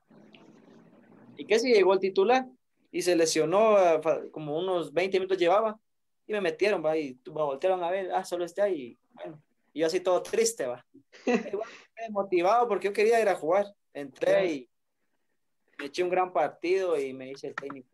¿Y 1.40 1.46
qué 1.46 1.58
si 1.58 1.72
llegó 1.72 1.94
el 1.94 2.00
titular? 2.00 2.46
Y 2.92 3.00
se 3.00 3.16
lesionó, 3.16 3.78
ah, 3.78 3.98
como 4.30 4.58
unos 4.58 4.92
20 4.92 5.18
minutos 5.18 5.38
llevaba. 5.38 5.80
Y 6.26 6.34
me 6.34 6.42
metieron, 6.42 6.84
va, 6.84 6.98
y 6.98 7.18
me 7.24 7.32
voltearon 7.32 7.82
a 7.82 7.90
ver, 7.90 8.12
ah, 8.12 8.26
solo 8.26 8.44
está 8.44 8.64
ahí. 8.64 8.98
Bueno, 9.14 9.42
y 9.72 9.80
yo 9.80 9.86
así 9.86 10.00
todo 10.00 10.22
triste, 10.22 10.66
va. 10.66 10.84
motivado 12.10 12.68
porque 12.68 12.88
yo 12.88 12.92
quería 12.92 13.22
ir 13.22 13.28
a 13.30 13.36
jugar. 13.36 13.74
Entré 13.94 14.52
y 14.52 14.70
me 15.78 15.86
eché 15.86 16.02
un 16.02 16.10
gran 16.10 16.30
partido 16.30 17.00
y 17.00 17.14
me 17.14 17.28
dice 17.28 17.46
el 17.48 17.54
técnico, 17.54 17.88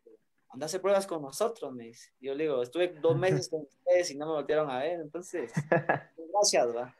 anda 0.48 0.64
a 0.64 0.66
hacer 0.66 0.80
pruebas 0.80 1.06
con 1.06 1.22
nosotros, 1.22 1.72
me 1.72 1.84
dice. 1.84 2.10
Yo 2.18 2.34
le 2.34 2.44
digo, 2.44 2.60
estuve 2.60 2.88
dos 3.00 3.16
meses 3.16 3.48
con 3.48 3.60
ustedes 3.60 4.10
y 4.10 4.16
no 4.16 4.26
me 4.26 4.32
voltearon 4.32 4.68
a 4.68 4.80
ver, 4.80 4.98
entonces, 4.98 5.52
gracias, 6.32 6.74
va. 6.74 6.96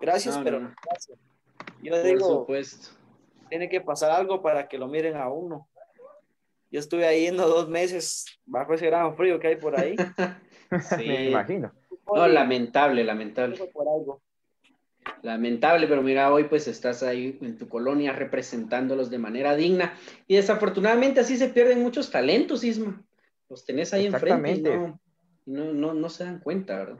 Gracias, 0.00 0.40
pero 0.42 0.60
gracias. 0.60 1.18
Yo 1.82 2.02
digo, 2.02 2.26
supuesto. 2.40 2.88
tiene 3.50 3.68
que 3.68 3.82
pasar 3.82 4.12
algo 4.12 4.40
para 4.40 4.66
que 4.66 4.78
lo 4.78 4.88
miren 4.88 5.16
a 5.16 5.28
uno. 5.28 5.68
Yo 6.70 6.80
estuve 6.80 7.06
ahí 7.06 7.22
yendo 7.22 7.46
dos 7.46 7.68
meses 7.68 8.26
bajo 8.46 8.74
ese 8.74 8.86
gran 8.86 9.16
frío 9.16 9.38
que 9.38 9.48
hay 9.48 9.56
por 9.56 9.78
ahí. 9.78 9.96
sí, 10.98 11.06
me 11.06 11.30
imagino. 11.30 11.72
No, 12.12 12.26
lamentable, 12.28 13.04
lamentable. 13.04 13.58
Lamentable, 15.22 15.86
pero 15.86 16.02
mira, 16.02 16.32
hoy 16.32 16.44
pues 16.44 16.66
estás 16.68 17.02
ahí 17.02 17.38
en 17.40 17.58
tu 17.58 17.68
colonia 17.68 18.12
representándolos 18.12 19.10
de 19.10 19.18
manera 19.18 19.54
digna 19.54 19.94
y 20.26 20.36
desafortunadamente 20.36 21.20
así 21.20 21.36
se 21.36 21.48
pierden 21.48 21.82
muchos 21.82 22.10
talentos, 22.10 22.64
Isma. 22.64 23.02
Los 23.48 23.64
tenés 23.64 23.92
ahí 23.92 24.06
enfrente 24.06 24.70
y 25.46 25.50
no, 25.50 25.72
no, 25.72 25.94
no, 25.94 26.08
se 26.08 26.24
dan 26.24 26.40
cuenta, 26.40 26.78
¿verdad? 26.78 26.98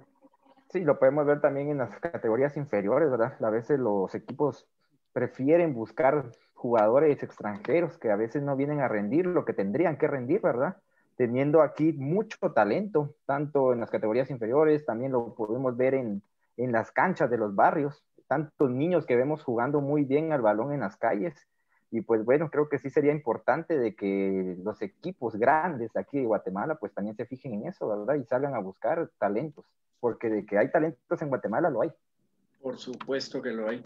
Sí, 0.71 0.81
lo 0.81 0.99
podemos 0.99 1.25
ver 1.27 1.41
también 1.41 1.71
en 1.71 1.79
las 1.79 1.99
categorías 1.99 2.57
inferiores, 2.57 3.11
¿verdad? 3.11 3.43
A 3.43 3.51
veces 3.51 3.79
los 3.79 4.15
equipos 4.15 4.69
prefieren 5.13 5.73
buscar 5.73 6.31
jugadores 6.65 7.23
extranjeros 7.23 7.99
que 7.99 8.11
a 8.11 8.17
veces 8.17 8.43
no 8.43 8.57
vienen 8.57 8.81
a 8.81 8.89
rendir 8.89 9.27
lo 9.27 9.45
que 9.45 9.53
tendrían 9.53 9.99
que 9.99 10.09
rendir, 10.09 10.41
¿verdad? 10.41 10.79
Teniendo 11.15 11.61
aquí 11.61 11.93
mucho 11.93 12.39
talento, 12.55 13.15
tanto 13.27 13.75
en 13.75 13.81
las 13.81 13.91
categorías 13.91 14.31
inferiores, 14.31 14.87
también 14.87 15.13
lo 15.13 15.35
podemos 15.35 15.77
ver 15.77 15.93
en, 15.93 16.23
en 16.57 16.73
las 16.73 16.91
canchas 16.91 17.29
de 17.29 17.37
los 17.37 17.55
barrios, 17.55 18.03
tantos 18.29 18.71
niños 18.71 19.05
que 19.05 19.15
vemos 19.15 19.45
jugando 19.45 19.83
muy 19.83 20.05
bien 20.05 20.33
al 20.33 20.41
balón 20.41 20.73
en 20.73 20.81
las 20.81 20.97
calles. 20.97 21.35
Y 21.91 22.01
pues 22.01 22.25
bueno, 22.25 22.49
creo 22.49 22.71
que 22.71 22.79
sí 22.79 22.89
sería 22.89 23.13
importante 23.13 23.79
de 23.79 23.95
que 23.95 24.57
los 24.65 24.81
equipos 24.81 25.37
grandes 25.37 25.95
aquí 25.99 26.19
de 26.19 26.25
Guatemala 26.25 26.77
pues 26.77 26.95
también 26.95 27.15
se 27.15 27.27
fijen 27.27 27.53
en 27.53 27.67
eso, 27.67 27.87
¿verdad? 27.89 28.15
Y 28.15 28.25
salgan 28.25 28.55
a 28.55 28.61
buscar 28.61 29.11
talentos, 29.19 29.67
porque 30.01 30.31
de 30.31 30.47
que 30.47 30.57
hay 30.57 30.71
talentos 30.71 31.21
en 31.21 31.29
Guatemala 31.29 31.69
lo 31.69 31.83
hay. 31.83 31.93
Por 32.63 32.79
supuesto 32.79 33.43
que 33.43 33.51
lo 33.51 33.69
hay. 33.69 33.83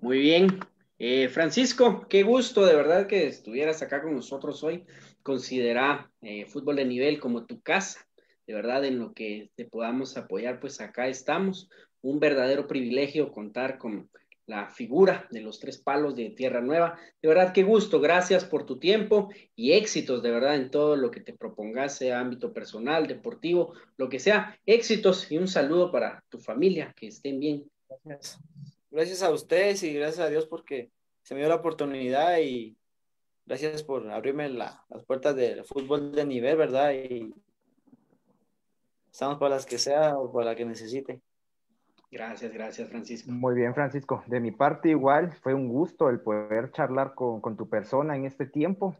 Muy 0.00 0.20
bien. 0.20 0.60
Eh, 0.98 1.28
Francisco, 1.28 2.06
qué 2.08 2.22
gusto 2.22 2.64
de 2.64 2.74
verdad 2.74 3.06
que 3.06 3.26
estuvieras 3.26 3.82
acá 3.82 4.02
con 4.02 4.14
nosotros 4.14 4.62
hoy. 4.64 4.84
Considera 5.22 6.10
eh, 6.22 6.46
fútbol 6.46 6.76
de 6.76 6.84
nivel 6.84 7.20
como 7.20 7.44
tu 7.46 7.60
casa 7.60 8.06
de 8.46 8.54
verdad 8.54 8.84
en 8.84 8.98
lo 8.98 9.12
que 9.12 9.50
te 9.56 9.64
podamos 9.64 10.16
apoyar, 10.16 10.60
pues 10.60 10.80
acá 10.80 11.08
estamos. 11.08 11.68
Un 12.00 12.20
verdadero 12.20 12.68
privilegio 12.68 13.32
contar 13.32 13.78
con 13.78 14.08
la 14.46 14.68
figura 14.68 15.26
de 15.32 15.40
los 15.40 15.58
tres 15.58 15.78
palos 15.78 16.14
de 16.14 16.30
Tierra 16.30 16.60
Nueva. 16.60 16.96
De 17.20 17.28
verdad, 17.28 17.52
qué 17.52 17.64
gusto. 17.64 18.00
Gracias 18.00 18.44
por 18.44 18.64
tu 18.64 18.78
tiempo 18.78 19.30
y 19.56 19.72
éxitos, 19.72 20.22
de 20.22 20.30
verdad, 20.30 20.54
en 20.54 20.70
todo 20.70 20.94
lo 20.94 21.10
que 21.10 21.20
te 21.20 21.32
propongas, 21.32 21.96
sea 21.96 22.20
ámbito 22.20 22.52
personal, 22.52 23.08
deportivo, 23.08 23.74
lo 23.96 24.08
que 24.08 24.20
sea. 24.20 24.56
Éxitos 24.64 25.30
y 25.32 25.38
un 25.38 25.48
saludo 25.48 25.90
para 25.90 26.22
tu 26.28 26.38
familia. 26.38 26.94
Que 26.96 27.08
estén 27.08 27.40
bien. 27.40 27.64
Gracias. 28.04 28.38
Gracias 28.96 29.22
a 29.22 29.30
ustedes 29.30 29.82
y 29.82 29.92
gracias 29.92 30.26
a 30.26 30.30
Dios 30.30 30.46
porque 30.46 30.90
se 31.20 31.34
me 31.34 31.40
dio 31.40 31.50
la 31.50 31.56
oportunidad 31.56 32.38
y 32.38 32.78
gracias 33.44 33.82
por 33.82 34.10
abrirme 34.10 34.48
las 34.48 35.04
puertas 35.06 35.36
del 35.36 35.66
fútbol 35.66 36.12
de 36.12 36.24
nivel, 36.24 36.56
¿verdad? 36.56 36.92
Y 36.94 37.34
Estamos 39.12 39.36
para 39.36 39.56
las 39.56 39.66
que 39.66 39.76
sea 39.76 40.16
o 40.16 40.32
para 40.32 40.46
la 40.46 40.56
que 40.56 40.64
necesite. 40.64 41.20
Gracias, 42.10 42.50
gracias, 42.54 42.88
Francisco. 42.88 43.30
Muy 43.30 43.54
bien, 43.54 43.74
Francisco. 43.74 44.24
De 44.28 44.40
mi 44.40 44.50
parte, 44.50 44.88
igual, 44.88 45.30
fue 45.42 45.52
un 45.52 45.68
gusto 45.68 46.08
el 46.08 46.20
poder 46.20 46.72
charlar 46.72 47.14
con, 47.14 47.42
con, 47.42 47.54
tu 47.54 47.68
persona 47.68 48.16
en 48.16 48.24
este 48.24 48.46
tiempo. 48.46 48.96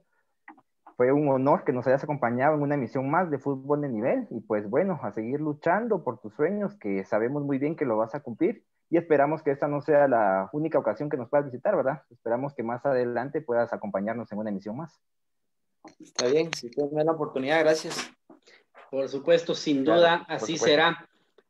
Fue 0.99 1.11
un 1.11 1.27
honor 1.31 1.65
que 1.65 1.73
nos 1.73 1.87
hayas 1.87 2.05
acompañado 2.05 2.55
en 2.55 2.61
una 2.61 2.75
emisión 2.75 3.11
más 3.11 3.31
de 3.31 3.39
fútbol 3.39 3.81
de 3.81 3.89
nivel. 3.89 4.27
Y 4.29 4.41
pues 4.41 4.69
bueno, 4.69 5.01
a 5.03 5.11
seguir 5.13 5.41
luchando 5.41 6.05
por 6.05 6.19
tus 6.19 6.35
sueños, 6.35 6.75
que 6.75 7.03
sabemos 7.07 7.45
muy 7.45 7.57
bien 7.57 7.77
que 7.77 7.87
lo 7.87 7.97
vas 7.97 8.15
a 8.15 8.21
cumplir. 8.21 8.63
Y 8.89 8.97
esperamos 8.97 9.43
que 9.43 9.51
esta 9.51 9.67
no 9.67 9.81
sea 9.81 10.07
la 10.07 10.49
única 10.53 10.79
ocasión 10.79 11.09
que 11.09 11.17
nos 11.17 11.29
puedas 11.29 11.47
visitar, 11.47 11.77
¿verdad? 11.77 12.03
Esperamos 12.11 12.55
que 12.55 12.63
más 12.63 12.85
adelante 12.87 13.41
puedas 13.41 13.73
acompañarnos 13.73 14.31
en 14.31 14.39
una 14.39 14.51
emisión 14.51 14.77
más. 14.77 15.01
Está 16.01 16.27
bien, 16.29 16.53
si 16.53 16.71
tienes 16.71 17.05
la 17.05 17.13
oportunidad, 17.13 17.61
gracias. 17.61 18.11
Por 18.91 19.09
supuesto, 19.09 19.55
sin 19.55 19.85
duda, 19.85 20.25
así 20.29 20.57
será. 20.57 21.09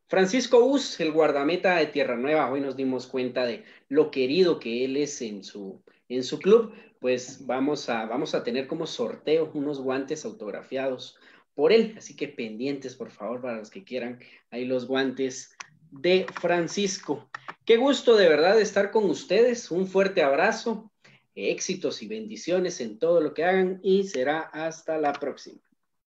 Francisco 0.08 0.64
Us, 0.64 1.00
el 1.00 1.12
guardameta 1.12 1.76
de 1.76 1.86
Tierra 1.86 2.16
Nueva, 2.16 2.50
hoy 2.50 2.60
nos 2.60 2.76
dimos 2.76 3.06
cuenta 3.06 3.44
de 3.44 3.64
lo 3.88 4.10
querido 4.10 4.58
que 4.58 4.84
él 4.84 4.96
es 4.96 5.20
en 5.20 5.42
su, 5.42 5.82
en 6.08 6.22
su 6.22 6.38
club. 6.38 6.72
Pues 7.00 7.44
vamos 7.44 7.88
a, 7.88 8.06
vamos 8.06 8.34
a 8.34 8.44
tener 8.44 8.68
como 8.68 8.86
sorteo 8.86 9.50
unos 9.52 9.80
guantes 9.80 10.24
autografiados 10.24 11.18
por 11.54 11.72
él. 11.72 11.94
Así 11.98 12.14
que 12.14 12.28
pendientes, 12.28 12.94
por 12.94 13.10
favor, 13.10 13.40
para 13.40 13.58
los 13.58 13.70
que 13.70 13.84
quieran, 13.84 14.20
ahí 14.50 14.64
los 14.64 14.86
guantes 14.86 15.56
de 15.90 16.26
Francisco. 16.40 17.28
Qué 17.64 17.76
gusto 17.76 18.16
de 18.16 18.28
verdad 18.28 18.60
estar 18.60 18.90
con 18.90 19.10
ustedes. 19.10 19.70
Un 19.70 19.86
fuerte 19.86 20.22
abrazo, 20.22 20.92
éxitos 21.34 22.02
y 22.02 22.08
bendiciones 22.08 22.80
en 22.80 22.98
todo 22.98 23.20
lo 23.20 23.34
que 23.34 23.44
hagan 23.44 23.80
y 23.82 24.04
será 24.04 24.40
hasta 24.40 24.98
la 24.98 25.12
próxima. 25.12 25.60